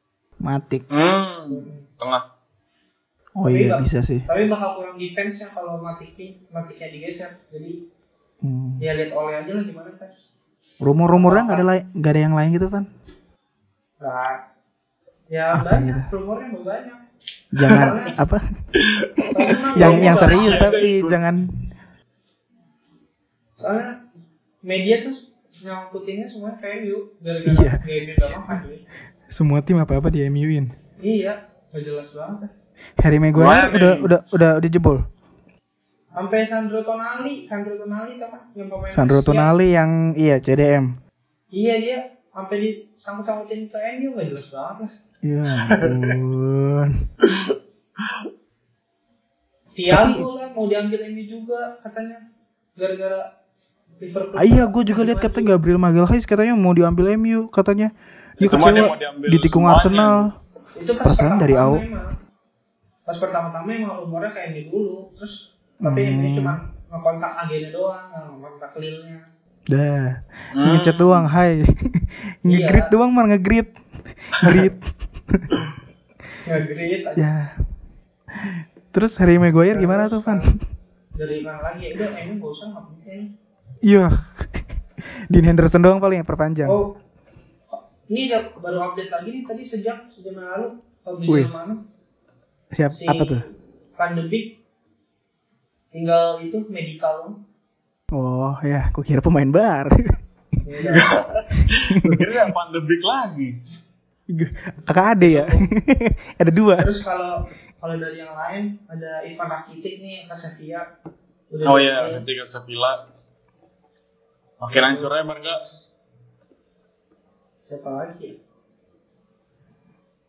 Matik. 0.45 0.83
Hmm, 0.87 1.73
tengah. 1.97 2.23
Oh 3.33 3.45
Tapi 3.45 3.57
iya 3.57 3.67
nggak- 3.67 3.83
bisa 3.83 3.99
sih. 4.01 4.21
Tapi 4.23 4.47
bakal 4.47 4.77
kurang 4.77 4.95
defense 4.95 5.37
nya 5.37 5.49
kalau 5.51 5.81
Matiknya 5.81 6.39
Matiknya 6.51 6.89
digeser. 6.91 7.31
Jadi 7.49 7.89
Hmm. 8.39 8.77
dia 8.77 8.93
lihat 8.93 9.11
oleh 9.11 9.35
aja 9.37 9.51
lah 9.51 9.65
gimana 9.65 9.91
kan. 9.97 10.11
Rumor-rumornya 10.77 11.43
nggak 11.43 11.57
ada 11.57 11.67
lain, 11.67 11.85
nggak 11.93 12.13
ada 12.13 12.21
yang 12.21 12.35
lain 12.35 12.51
gitu 12.53 12.69
kan? 12.69 12.85
Nggak. 13.97 14.37
Ya 15.25 15.47
Apa 15.57 15.65
banyak, 15.73 15.97
gitu? 15.97 16.15
rumornya 16.15 16.47
mau 16.51 16.63
banyak. 16.63 16.99
Jangan 17.51 17.89
apa? 18.15 18.37
Yang 19.75 19.93
yang 19.99 20.17
serius 20.17 20.55
tapi 20.57 21.01
jangan 21.05 21.35
Soalnya 23.55 24.05
media 24.61 24.97
tuh 25.01 25.15
nyangkutinnya 25.57 26.27
semuanya 26.27 26.59
kayak 26.59 26.77
MU 26.85 26.99
gara-gara 27.19 27.55
Iya. 27.57 27.73
kayak 27.81 27.99
MU 28.03 28.13
gak 28.15 28.31
makan. 28.37 28.59
Semua 29.35 29.59
tim 29.67 29.75
apa-apa 29.83 30.15
di 30.15 30.23
MU-in. 30.31 30.71
Iya, 31.03 31.51
gak 31.75 31.83
jelas 31.83 32.15
banget. 32.15 32.55
Harry 33.03 33.19
Maguire 33.19 33.43
Lumayan 33.43 33.69
udah 33.75 33.93
udah 33.99 34.21
udah 34.31 34.51
udah 34.63 34.71
jebol. 34.71 35.03
Sampai 36.15 36.47
Sandro 36.47 36.79
Tonali, 36.87 37.51
Sandro 37.51 37.75
Tonali 37.75 38.23
tau 38.23 38.31
kan 38.31 38.43
yang 38.55 38.71
pemain 38.71 38.95
Sandro 38.95 39.19
Rusia. 39.19 39.27
Tonali 39.27 39.69
yang 39.75 39.91
iya 40.15 40.39
CDM. 40.39 40.95
Iya 41.51 41.75
dia 41.83 41.99
sampai 42.31 42.57
disangkut-sangkutin 42.63 43.67
ke 43.67 43.79
MU 43.99 44.15
gak 44.15 44.27
jelas 44.31 44.47
banget 44.55 44.79
lah. 44.87 44.93
Ya 45.25 45.43
ampun. 45.75 46.89
Thiago 49.75 50.39
lah 50.39 50.55
mau 50.55 50.71
diambil 50.71 51.11
MU 51.11 51.23
juga 51.27 51.83
katanya 51.83 52.31
gara-gara 52.79 53.43
Liverpool. 53.99 54.39
Ah, 54.39 54.47
iya, 54.47 54.67
gue 54.67 54.83
juga 54.87 55.03
lihat 55.07 55.19
katanya 55.23 55.55
Gabriel 55.55 55.79
Magalhaes 55.79 56.27
katanya 56.27 56.55
mau 56.55 56.75
diambil 56.75 57.15
MU 57.19 57.51
katanya. 57.51 57.95
Dia 58.35 58.49
kecewa 58.49 58.71
mau 58.85 58.97
diambil 58.97 59.29
ditikung 59.31 59.65
semuanya. 59.65 59.79
Arsenal. 59.79 60.15
itu 60.75 60.91
pas 60.91 61.03
perasaan 61.07 61.39
dari 61.39 61.55
awal. 61.55 61.79
Pas 63.05 63.17
pertama-tama 63.17 63.69
emang 63.71 63.95
rumornya 64.01 64.31
kayak 64.31 64.49
MU 64.51 64.63
dulu, 64.69 64.97
terus 65.15 65.55
tapi 65.77 66.01
Hmm. 66.03 66.19
MU 66.19 66.29
cuma 66.35 66.53
ngekontak 66.89 67.33
agennya 67.39 67.71
doang, 67.71 68.05
ngekontak 68.11 68.71
Lille-nya. 68.75 69.19
Dah. 69.65 70.07
Hmm. 70.51 70.65
Ngechat 70.75 70.97
doang, 70.97 71.25
hai. 71.25 71.63
Ngegrit 72.45 72.87
Iya. 72.87 72.93
doang 72.93 73.11
mar 73.11 73.27
ngegrit. 73.27 73.71
Grit. 74.43 74.77
Nge-grid 76.47 77.03
aja. 77.07 77.17
Ya. 77.17 77.35
Terus 78.91 79.15
Harry 79.17 79.39
Maguire 79.39 79.79
gimana 79.79 80.07
tuh, 80.07 80.21
Van? 80.21 80.43
Dari 81.15 81.39
mana 81.41 81.63
lagi? 81.63 81.91
Ya 81.91 81.97
udah, 81.97 82.09
ini 82.19 82.33
gak 82.37 82.51
usah 82.51 82.67
nggak 82.69 82.85
penting. 82.91 83.21
Iya. 83.81 84.07
Dean 85.31 85.47
Henderson 85.47 85.81
doang 85.81 85.99
paling 85.99 86.21
yang 86.21 86.29
perpanjang. 86.29 86.69
Oh, 86.69 86.99
ini 88.09 88.29
udah 88.29 88.43
baru 88.61 88.79
update 88.93 89.11
lagi 89.13 89.29
nih 89.33 89.45
tadi 89.49 89.63
sejam 89.65 90.09
sejam 90.13 90.35
yang 90.37 90.49
lalu. 90.51 90.69
Mana? 91.49 91.75
Siap 92.73 92.91
Si 92.97 93.05
apa 93.05 93.23
tuh? 93.29 93.43
Van 93.95 94.13
de 94.19 94.25
Beek 94.27 94.65
tinggal 95.95 96.43
itu 96.43 96.59
medical. 96.67 97.47
Oh 98.11 98.59
ya, 98.67 98.91
aku 98.91 99.07
kira 99.07 99.23
pemain 99.23 99.49
bar. 99.49 99.89
Ya. 100.65 100.93
Kira 102.19 102.49
pandemik 102.51 103.03
lagi. 103.05 103.49
Kakak 104.89 105.19
ade 105.19 105.29
ya. 105.43 105.47
Ada 106.41 106.51
dua. 106.51 106.81
Terus 106.81 107.05
kalau 107.05 107.47
kalau 107.79 107.95
dari 108.01 108.17
yang 108.17 108.33
lain 108.33 108.81
ada 108.89 109.21
Ivan 109.29 109.49
Rakitic 109.53 110.01
nih 110.01 110.25
ke 110.25 110.35
Sevilla. 110.35 110.83
Udah 111.53 111.65
Oh 111.69 111.77
iya, 111.77 112.09
ketika 112.21 112.49
Sevilla. 112.49 113.13
Makin 114.57 114.83
hancurnya 114.83 115.23
mereka. 115.29 115.55
Siapa 117.65 117.89
lagi? 117.89 118.29
ya? 118.29 118.35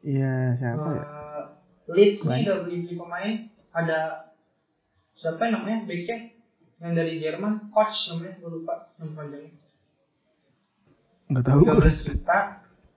Iya, 0.06 0.34
siapa 0.62 0.88
ya? 0.94 1.04
Eh, 1.04 1.44
Leeds 1.92 2.22
nih 2.22 2.30
Banyak. 2.30 2.46
udah 2.46 2.58
beli 2.64 2.78
beli 2.86 2.96
pemain. 2.96 3.34
Ada 3.76 4.00
siapa 5.18 5.52
namanya? 5.52 5.84
Backnya 5.84 6.18
yang 6.80 6.94
dari 6.94 7.18
Jerman, 7.20 7.72
coach 7.72 8.12
namanya, 8.12 8.36
gue 8.40 8.52
lupa 8.52 8.94
nama 9.00 9.12
panjangnya. 9.16 9.52
Enggak 11.32 11.44
tahu 11.50 11.60
gua. 11.66 11.82
13 11.82 12.06
juta. 12.06 12.40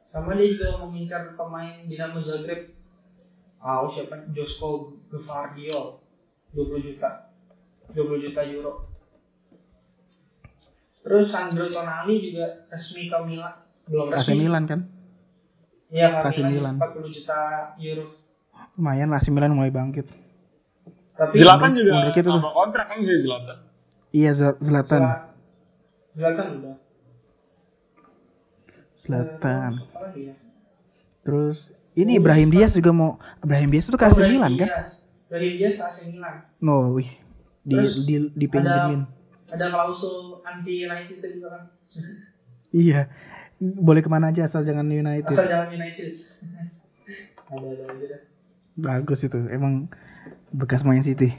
Sama 0.09 0.37
dia 0.37 0.53
juga 0.53 0.81
mengincar 0.85 1.37
pemain 1.37 1.85
Dinamo 1.85 2.21
Zagreb. 2.25 2.73
Ah, 3.61 3.85
oh, 3.85 3.91
siapa? 3.93 4.29
Josko 4.33 4.97
Gvardiol. 5.11 6.01
20 6.55 6.87
juta. 6.87 7.29
20 7.93 8.25
juta 8.25 8.41
euro. 8.47 8.89
Terus 11.05 11.33
Sandro 11.33 11.69
Tonali 11.73 12.21
juga 12.21 12.69
resmi 12.69 13.09
ke 13.09 13.19
Milan. 13.25 13.68
Belum 13.89 14.07
AC. 14.11 14.29
Milan 14.31 14.65
kan? 14.65 14.81
Iya, 15.89 16.21
AC 16.21 16.37
Milan. 16.39 16.77
Milan. 16.77 16.77
40 16.79 17.09
juta 17.11 17.39
euro. 17.77 18.05
Lumayan 18.75 19.09
lah 19.09 19.19
AC 19.19 19.29
Milan 19.29 19.53
mulai 19.53 19.71
bangkit. 19.71 20.07
Tapi 21.13 21.35
Zlatan 21.35 21.75
juga 21.75 21.91
menurut 21.93 22.15
kita 22.15 22.29
tuh. 22.29 22.39
tambah 22.39 22.55
kontrak 22.55 22.87
kan 22.87 22.97
dia 23.01 23.19
Zlatan. 23.19 23.59
Iya, 24.11 24.31
Zla- 24.33 24.59
Zlatan. 24.59 25.03
Zla- 25.03 25.25
Zlatan 26.15 26.47
udah. 26.55 26.77
Zlatan. 28.97 29.73
Eh, 29.79 30.13
ya? 30.25 30.35
Terus 31.23 31.57
ini 31.95 32.17
Ibrahim 32.17 32.49
Diaz 32.49 32.73
juga 32.73 32.91
mau 32.91 33.11
Ibrahim 33.41 33.71
Diaz 33.71 33.87
itu 33.87 33.97
ke 33.97 34.05
AC 34.05 34.19
Oh, 34.19 34.25
Milan 34.25 34.53
kan? 34.55 34.69
Diaz. 34.69 34.91
Brahim 35.29 35.55
Diaz 35.55 35.75
ke 35.75 35.85
AC 35.85 35.99
Milan. 36.09 36.35
No, 36.59 36.95
wih. 36.95 37.11
Di 37.63 37.75
Terus 37.75 37.95
di 38.05 38.15
dipinjemin. 38.35 39.03
Ada 39.49 39.67
klausul 39.69 40.41
anti 40.43 40.85
United 40.85 41.19
juga 41.31 41.49
kan. 41.51 41.63
Iya. 42.69 43.09
Boleh 43.59 44.03
ke 44.03 44.11
mana 44.11 44.31
aja 44.31 44.47
asal 44.47 44.63
jangan 44.63 44.87
United. 44.87 45.35
Asal 45.35 45.47
jangan 45.51 45.69
United. 45.75 46.09
ada 47.53 47.67
ada 47.67 47.85
aja 47.91 48.07
dah. 48.07 48.21
Bagus 48.79 49.27
itu. 49.27 49.39
Emang 49.51 49.91
bekas 50.55 50.87
main 50.87 51.03
City. 51.03 51.35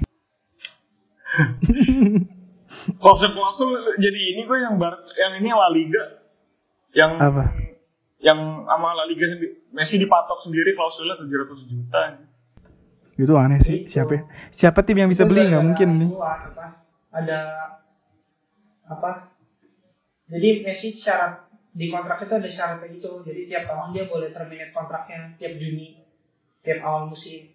Klausul-klausul 2.99 3.97
jadi 3.97 4.19
ini 4.35 4.41
gue 4.43 4.57
yang 4.59 4.75
bar 4.75 4.99
yang 5.15 5.39
ini 5.39 5.49
La 5.51 5.69
Liga. 5.71 6.03
Yang 6.91 7.11
Apa? 7.21 7.43
yang 8.19 8.67
sama 8.67 8.91
La 8.91 9.07
Liga 9.07 9.23
sendiri 9.29 9.63
Messi 9.71 9.95
dipatok 9.95 10.43
sendiri 10.43 10.73
klausulnya 10.75 11.15
700 11.21 11.69
juta. 11.69 12.01
Itu 13.15 13.33
aneh 13.37 13.59
sih. 13.61 13.85
Itu. 13.85 13.95
Siapa 13.95 14.25
siapa 14.49 14.79
tim 14.83 14.97
yang 14.99 15.09
bisa 15.11 15.23
Itu 15.23 15.31
beli 15.31 15.47
nggak 15.47 15.63
mungkin 15.63 15.89
nih. 16.01 16.11
apa, 16.17 16.65
ada 17.13 17.39
apa? 18.89 19.11
Jadi 20.29 20.65
Messi 20.65 20.97
syarat 20.97 21.48
di 21.69 21.85
kontrak 21.93 22.25
itu 22.25 22.33
ada 22.33 22.49
syaratnya 22.49 22.87
gitu. 22.97 23.21
Jadi 23.21 23.41
tiap 23.45 23.69
tahun 23.69 23.93
dia 23.93 24.05
boleh 24.09 24.29
terminate 24.33 24.73
kontraknya 24.73 25.37
tiap 25.37 25.53
Juni, 25.57 26.01
tiap 26.65 26.79
awal 26.83 27.09
musim. 27.09 27.49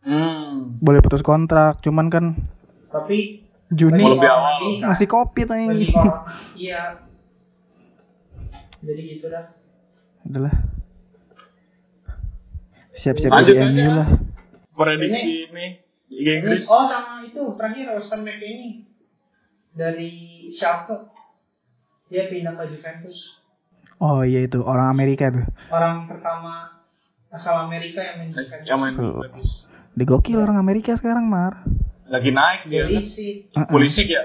Hmm. 0.00 0.80
Boleh 0.80 1.04
putus 1.04 1.20
kontrak, 1.20 1.84
cuman 1.84 2.08
kan 2.08 2.24
Tapi 2.90 3.46
Juni 3.70 4.02
lebih 4.02 4.26
awal. 4.26 4.66
ini 4.66 4.82
kan, 4.82 4.90
masih 4.90 5.06
covid 5.06 5.46
lagi 5.46 5.66
nih. 5.70 5.90
Iya. 6.58 6.82
Jadi 8.80 9.00
gitu 9.14 9.26
dah. 9.30 9.46
Adalah. 10.26 10.54
Siap-siap 12.96 13.30
jadi. 13.46 13.64
MU 13.70 13.90
lah. 13.94 14.08
Prediksi 14.74 15.52
ini 15.52 15.66
Liga 16.10 16.32
Inggris. 16.42 16.64
Oh 16.66 16.88
sama 16.88 17.22
itu 17.22 17.40
terakhir 17.54 17.94
Weston 17.94 18.24
McKennie 18.26 18.88
dari 19.76 20.48
Schalke 20.50 21.12
dia 22.10 22.26
pindah 22.26 22.58
ke 22.58 22.74
Juventus. 22.74 23.39
Oh 24.00 24.24
iya 24.24 24.40
itu 24.42 24.64
orang 24.64 24.88
Amerika 24.88 25.28
tuh. 25.28 25.44
Orang 25.68 26.08
pertama 26.08 26.80
asal 27.28 27.68
Amerika 27.68 28.00
yang 28.00 28.16
main 28.18 28.30
Juventus. 28.32 28.64
Yang 28.64 28.78
main 28.80 28.92
So. 28.96 29.04
Digokil 29.92 30.40
orang 30.40 30.56
Amerika 30.56 30.96
sekarang, 30.96 31.28
Mar. 31.28 31.60
Lagi 32.08 32.32
naik 32.32 32.66
dia. 32.66 32.88
kan? 32.88 32.96
Polisi. 32.96 33.28
Uh-uh. 33.52 33.68
Polisi 33.68 34.02
ya. 34.06 34.22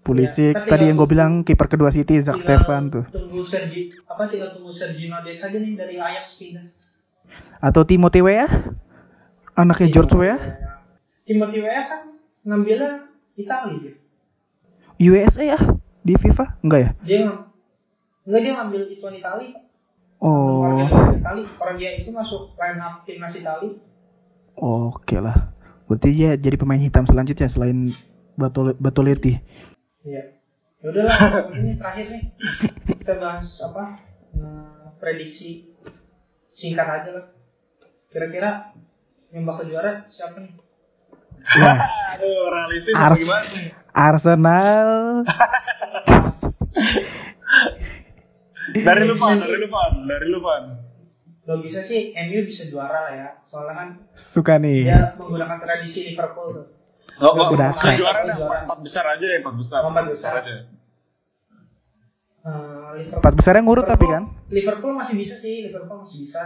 Pulisic 0.00 0.54
Iya, 0.54 0.62
tapi 0.62 0.70
tadi 0.70 0.84
yang- 0.86 0.96
gue 0.96 1.08
bilang 1.10 1.32
kiper 1.42 1.66
kedua 1.66 1.90
City 1.90 2.22
Zak 2.22 2.38
Tinggal 2.38 2.62
Stefan 2.62 2.82
tuh. 2.88 3.04
Tunggu 3.10 3.42
Sergi 3.42 3.90
apa 4.06 4.30
tinggal 4.30 4.54
tunggu 4.54 4.70
Sergino 4.70 5.18
Des 5.20 5.42
aja 5.42 5.58
nih 5.58 5.74
dari 5.74 5.98
Ajax 5.98 6.38
pindah. 6.38 6.62
Atau 7.58 7.82
Timothy 7.82 8.22
Weah? 8.22 8.46
Anaknya 9.52 9.90
George 9.90 10.14
Weah? 10.14 10.38
Timothy 11.26 11.58
Weah 11.58 11.84
kan 11.84 12.00
ngambilnya 12.46 13.10
Italia. 13.34 13.98
USA 14.96 15.42
ya 15.44 15.58
di 16.00 16.14
FIFA? 16.14 16.62
Enggak 16.62 16.80
ya? 16.80 16.90
Dia 17.02 17.18
enggak 18.26 18.40
dia 18.42 18.52
ngambil 18.54 18.80
ituan 18.88 19.14
Italia. 19.14 19.50
Oh, 20.18 20.60
Orang 20.60 21.14
Itali, 21.14 21.42
orang 21.54 21.76
dia 21.76 21.90
itu 21.94 22.08
masuk 22.10 22.54
line 22.54 22.78
up 22.78 23.02
timnas 23.04 23.32
Italia. 23.32 23.72
oke 24.54 25.16
lah. 25.16 25.52
Berarti 25.86 26.08
dia 26.10 26.34
jadi 26.34 26.56
pemain 26.56 26.76
hitam 26.76 27.04
selanjutnya 27.04 27.46
selain 27.46 27.92
Batol 28.34 28.74
Batoletti. 28.74 29.38
Iya. 30.02 30.34
Ya 30.76 30.86
udahlah, 30.86 31.18
ini 31.56 31.72
terakhir 31.74 32.06
nih. 32.10 32.22
Kita 32.96 33.12
bahas 33.16 33.46
apa? 33.62 33.84
Nah, 34.34 34.92
prediksi 34.96 35.68
singkat 36.50 36.84
aja 36.84 37.10
lah. 37.12 37.24
Kira-kira 38.08 38.72
yang 39.30 39.44
bakal 39.44 39.66
juara 39.66 40.04
siapa 40.08 40.38
nih? 40.38 40.52
Wah, 41.46 41.78
Aduh, 42.16 42.48
realistis 42.48 42.92
Ars- 42.92 43.12
apa 43.12 43.20
gimana 43.20 43.46
nih? 43.52 43.66
Arsenal. 43.92 44.88
Dari 48.68 49.02
lu 49.02 49.14
Pan, 49.14 49.36
dari 49.36 49.56
lu 49.56 49.68
Pan, 49.68 49.92
dari 50.04 50.26
lu 50.26 50.40
Pan. 50.40 50.62
Logisnya 51.46 51.82
sih 51.82 52.10
MU 52.12 52.42
bisa 52.42 52.66
juara 52.66 52.98
lah 53.00 53.12
ya. 53.12 53.28
Soalnya 53.44 53.74
kan 53.76 53.88
Suka 54.12 54.58
nih. 54.58 54.82
dia 54.84 55.14
menggunakan 55.14 55.56
tradisi 55.56 56.02
Liverpool 56.04 56.48
tuh. 56.52 56.66
Oh, 57.16 57.32
oh, 57.32 57.48
Udah 57.48 57.70
bisa 57.70 57.80
crack. 57.80 57.96
juara 57.96 58.20
dah, 58.20 58.36
empat 58.66 58.78
besar 58.82 59.04
aja 59.08 59.24
ya, 59.24 59.38
empat 59.40 59.54
besar. 59.54 59.80
Empat 59.80 60.04
besar. 60.10 60.32
aja. 60.36 60.54
Eh, 62.42 62.52
Liverpool. 62.96 63.18
Empat 63.18 63.32
besarnya 63.34 63.62
ngurut 63.62 63.86
tapi 63.86 64.06
kan. 64.06 64.22
Liverpool 64.48 64.92
masih 64.92 65.14
bisa 65.14 65.34
sih, 65.36 65.54
Liverpool 65.64 65.98
masih 65.98 66.18
bisa. 66.20 66.42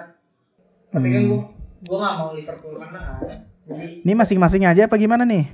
Tapi 0.90 1.06
kan 1.06 1.22
Hmm. 1.22 1.30
gua 1.30 1.40
gua 1.82 1.98
nggak 1.98 2.14
mau 2.16 2.30
Liverpool 2.32 2.74
menang 2.76 3.04
kan. 3.18 3.20
Jadi 3.62 4.02
Ini 4.02 4.12
masing-masing 4.14 4.62
aja 4.64 4.84
apa 4.84 4.96
gimana 4.96 5.24
nih? 5.24 5.48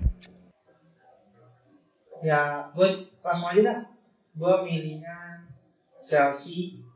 ya 2.19 2.73
gue 2.73 2.89
langsung 3.21 3.47
aja 3.47 3.61
dah. 3.63 3.79
Gue 4.33 4.53
milihnya 4.65 5.46
Chelsea, 6.07 6.87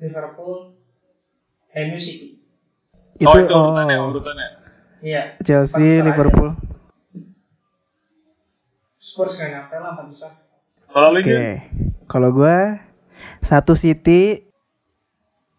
Liverpool, 0.00 0.74
MU 1.76 1.98
City. 2.00 2.40
Itu 3.20 3.28
oh, 3.28 3.38
itu 3.38 3.52
urutannya, 3.52 3.96
oh, 4.00 4.10
urutannya. 4.10 4.48
Iya. 5.04 5.22
Chelsea, 5.44 6.00
Liverpool. 6.00 6.56
Spurs 8.96 9.36
nggak 9.36 9.50
nyampe 9.52 9.74
lah 9.76 9.90
empat 9.92 10.06
besar. 10.08 10.32
Kalau 10.88 11.08
lu 11.12 11.20
Oke. 11.20 11.28
Gil? 11.28 11.40
Kalau 12.08 12.28
gua 12.32 12.80
satu 13.44 13.76
City, 13.76 14.48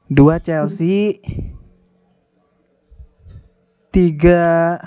dua 0.09 0.41
Chelsea, 0.41 1.21
tiga 3.93 4.81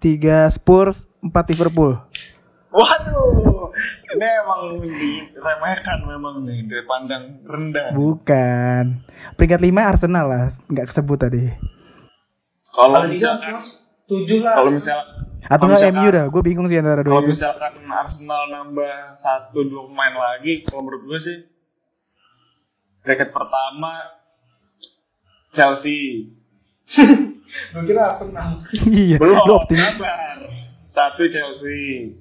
tiga 0.00 0.44
Spurs, 0.52 1.08
empat 1.24 1.48
Liverpool. 1.56 1.96
Waduh, 2.68 3.43
ini 4.14 4.26
emang 4.40 4.60
diremehkan 4.80 5.98
memang 6.04 6.34
nih 6.42 6.58
dari 6.64 6.84
pandang 6.84 7.24
rendah. 7.42 7.88
Bukan. 7.92 8.84
Peringkat 9.34 9.60
lima 9.60 9.82
Arsenal 9.86 10.26
lah, 10.26 10.44
nggak 10.66 10.88
kesebut 10.88 11.18
tadi. 11.18 11.50
Kalau 12.70 12.90
Kalau 12.92 13.06
bisa 13.06 13.34
misalkan, 13.34 13.54
tujuh 14.04 14.38
lah. 14.40 14.54
kalau 14.54 14.70
misal, 14.70 14.98
Atau 15.44 15.64
nggak 15.66 15.82
misalkan- 15.84 16.02
MU 16.02 16.10
dah, 16.10 16.24
gue 16.26 16.42
bingung 16.42 16.66
sih 16.66 16.76
antara 16.76 17.00
dua 17.00 17.12
kalau 17.14 17.28
misalkan 17.28 17.72
Arsenal 17.84 18.42
nambah 18.48 18.92
satu 19.16 19.58
dua 19.62 19.82
pemain 19.86 20.14
lagi, 20.14 20.64
kalau 20.64 20.82
menurut 20.82 21.02
gue 21.04 21.18
sih, 21.20 21.38
bracket 23.00 23.30
pertama 23.30 23.92
Chelsea. 25.52 26.30
Kira 27.76 28.02
Arsenal. 28.12 28.58
iya. 28.88 29.16
Belum. 29.16 29.38
Satu 30.90 31.22
Chelsea. 31.26 32.14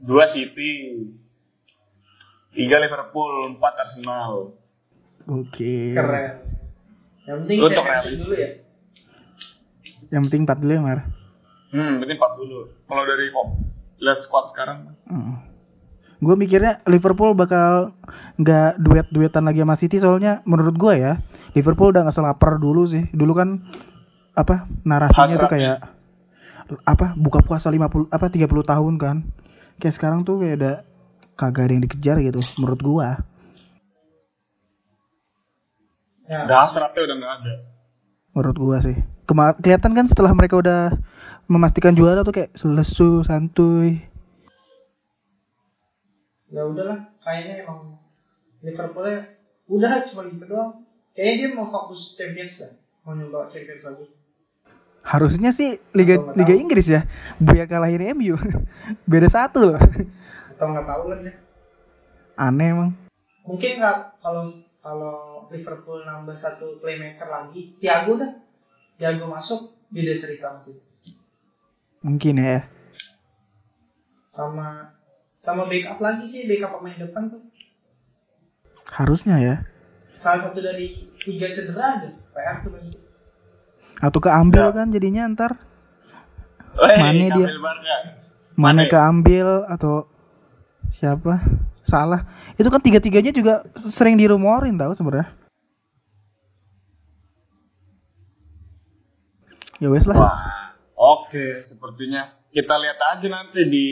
Dua 0.00 0.24
City. 0.32 0.72
Tiga 2.50 2.76
Liverpool. 2.80 3.54
Empat 3.56 3.74
Arsenal. 3.78 4.56
Oke. 5.28 5.94
Keren. 5.94 6.32
Yang 7.28 7.36
penting 7.44 7.58
Untuk 7.60 7.72
Champions 7.76 8.02
realis. 8.02 8.18
dulu 8.18 8.34
ya. 8.34 8.50
Yang 10.10 10.22
penting 10.26 10.42
4 10.48 10.62
dulu 10.64 10.72
ya, 10.74 10.82
Mar. 10.82 11.00
Hmm, 11.70 12.02
berarti 12.02 12.14
empat 12.18 12.32
dulu. 12.34 12.58
Kalau 12.90 13.02
dari 13.06 13.24
kok 13.30 13.46
lihat 14.02 14.18
squad 14.26 14.50
sekarang. 14.50 14.78
Gue 16.20 16.34
mikirnya 16.34 16.82
Liverpool 16.84 17.32
bakal 17.32 17.94
nggak 18.36 18.76
duet-duetan 18.76 19.46
lagi 19.46 19.62
sama 19.62 19.76
City 19.78 19.96
soalnya 19.96 20.44
menurut 20.44 20.76
gue 20.76 20.94
ya 21.00 21.12
Liverpool 21.56 21.94
udah 21.94 22.04
nggak 22.04 22.16
selapar 22.16 22.58
dulu 22.58 22.84
sih. 22.90 23.06
Dulu 23.14 23.32
kan 23.32 23.62
apa 24.34 24.66
narasinya 24.82 25.36
tuh 25.38 25.46
Hasrat 25.46 25.52
kayak 25.54 25.78
apa 26.86 27.06
buka 27.18 27.40
puasa 27.42 27.70
50 27.70 28.10
apa 28.10 28.26
30 28.26 28.50
tahun 28.66 28.94
kan. 28.98 29.16
Kayak 29.80 29.96
sekarang 29.96 30.20
tuh 30.28 30.44
kayak 30.44 30.56
ada 30.60 30.72
kagak 31.40 31.66
ada 31.66 31.72
yang 31.72 31.84
dikejar 31.88 32.16
gitu 32.20 32.44
menurut 32.60 32.80
gua. 32.84 33.08
Ya. 36.28 36.44
Udah 36.44 36.58
hasratnya 36.68 37.00
udah 37.08 37.16
nggak 37.16 37.32
ada. 37.40 37.54
Menurut 38.36 38.56
gua 38.60 38.76
sih. 38.84 38.96
Kema 39.24 39.56
kelihatan 39.56 39.92
kan 39.96 40.06
setelah 40.06 40.36
mereka 40.36 40.60
udah 40.60 40.94
memastikan 41.48 41.96
juara 41.96 42.22
tuh 42.22 42.36
kayak 42.36 42.52
selesu 42.54 43.24
santuy. 43.24 44.04
Ya 46.50 46.66
udahlah, 46.66 47.14
kayaknya 47.22 47.62
emang 47.62 47.96
Liverpoolnya 48.60 49.38
udah 49.70 50.02
cuma 50.10 50.26
gitu 50.28 50.44
doang. 50.44 50.82
Kayaknya 51.14 51.34
dia 51.34 51.48
mau 51.56 51.66
fokus 51.70 52.14
Champions 52.18 52.58
lah. 52.58 52.72
Mau 53.06 53.14
nyoba 53.16 53.48
Champions 53.48 53.82
lagi. 53.86 54.19
Harusnya 55.00 55.50
sih 55.50 55.80
Liga 55.96 56.20
Atau 56.20 56.36
Liga. 56.36 56.54
Inggris 56.54 56.86
ya. 56.86 57.08
Buya 57.40 57.64
kalahin 57.64 58.14
MU. 58.14 58.36
Beda 59.10 59.28
satu 59.32 59.72
loh. 59.72 59.80
Atau 60.54 60.66
nggak 60.70 60.86
tahu 60.86 61.02
kan 61.10 61.20
ya. 61.24 61.34
Aneh 62.36 62.68
emang. 62.72 62.90
Mungkin 63.48 63.80
nggak 63.80 64.20
kalau 64.20 64.44
kalau 64.80 65.48
Liverpool 65.50 66.04
nambah 66.04 66.36
satu 66.36 66.78
playmaker 66.80 67.26
lagi, 67.28 67.76
Thiago 67.80 68.16
dah. 68.16 68.32
Thiago 69.00 69.26
masuk 69.28 69.72
beda 69.90 70.20
cerita 70.20 70.46
mungkin. 70.54 70.76
Mungkin 72.00 72.34
ya. 72.40 72.60
Sama 74.30 74.94
sama 75.40 75.64
backup 75.66 75.98
lagi 75.98 76.28
sih 76.28 76.44
backup 76.44 76.80
pemain 76.80 77.00
depan 77.00 77.28
tuh. 77.28 77.42
Harusnya 78.92 79.36
ya. 79.40 79.56
Salah 80.20 80.52
satu 80.52 80.60
dari 80.60 81.08
tiga 81.24 81.48
cedera 81.48 81.98
aja. 81.98 82.10
PR 82.36 82.56
tuh. 82.64 82.99
Atau 84.00 84.18
keambil 84.18 84.72
Ya. 84.72 84.74
kan 84.74 84.86
jadinya 84.88 85.22
ntar. 85.28 85.52
Wey, 86.72 86.96
Mane 86.96 87.26
dia. 87.30 87.48
Barca. 87.52 87.96
Mana 88.56 88.82
keambil 88.86 89.64
atau 89.68 90.08
siapa? 90.90 91.40
Salah. 91.82 92.24
Itu 92.54 92.68
kan 92.68 92.78
tiga-tiganya 92.78 93.30
juga 93.30 93.64
sering 93.76 94.16
dirumorin 94.16 94.76
tahu 94.76 94.92
sebenarnya. 94.92 95.32
Ya 99.76 99.88
wes 99.88 100.04
lah. 100.04 100.16
Wah, 100.16 100.40
oke. 100.94 101.64
Sepertinya 101.66 102.36
kita 102.50 102.74
lihat 102.76 102.98
aja 103.00 103.26
nanti 103.26 103.60
di 103.64 103.86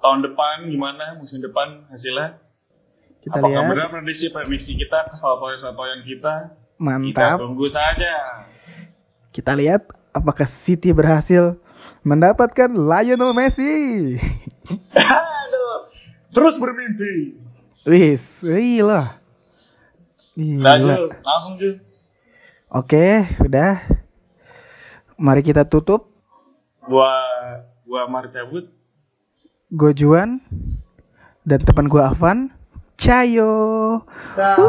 tahun 0.00 0.24
depan 0.24 0.68
gimana 0.68 1.20
musim 1.20 1.38
depan 1.38 1.84
hasilnya. 1.88 2.40
Kita 3.22 3.38
Apakah 3.38 3.54
lihat. 3.54 3.70
benar 3.70 3.86
prediksi 3.88 4.32
prediksi 4.32 4.72
kita 4.74 5.06
kesaltoyan-kesaltoyan 5.06 6.00
kita? 6.02 6.34
Kita 6.74 6.82
Mantap. 6.82 7.38
tunggu 7.38 7.68
saja. 7.68 8.14
Kita 9.32 9.56
lihat 9.56 9.88
apakah 10.12 10.44
City 10.44 10.92
berhasil 10.92 11.56
mendapatkan 12.04 12.68
Lionel 12.68 13.32
Messi. 13.32 13.72
Terus 16.36 16.54
bermimpi. 16.60 17.40
Wis, 17.88 18.44
gila. 18.44 19.16
Lanjut, 20.36 21.12
langsung 21.24 21.54
Ju. 21.56 21.80
Oke, 22.72 23.28
udah. 23.40 23.84
Mari 25.16 25.44
kita 25.44 25.64
tutup. 25.68 26.08
Gua 26.84 27.12
gua 27.84 28.08
Mar 28.08 28.28
cabut. 28.32 28.68
Gue 29.72 29.92
Juan 29.96 30.40
dan 31.48 31.64
teman 31.64 31.88
gue 31.88 32.00
Avan. 32.00 32.52
Cayo. 33.00 34.04
Ciao. 34.36 34.68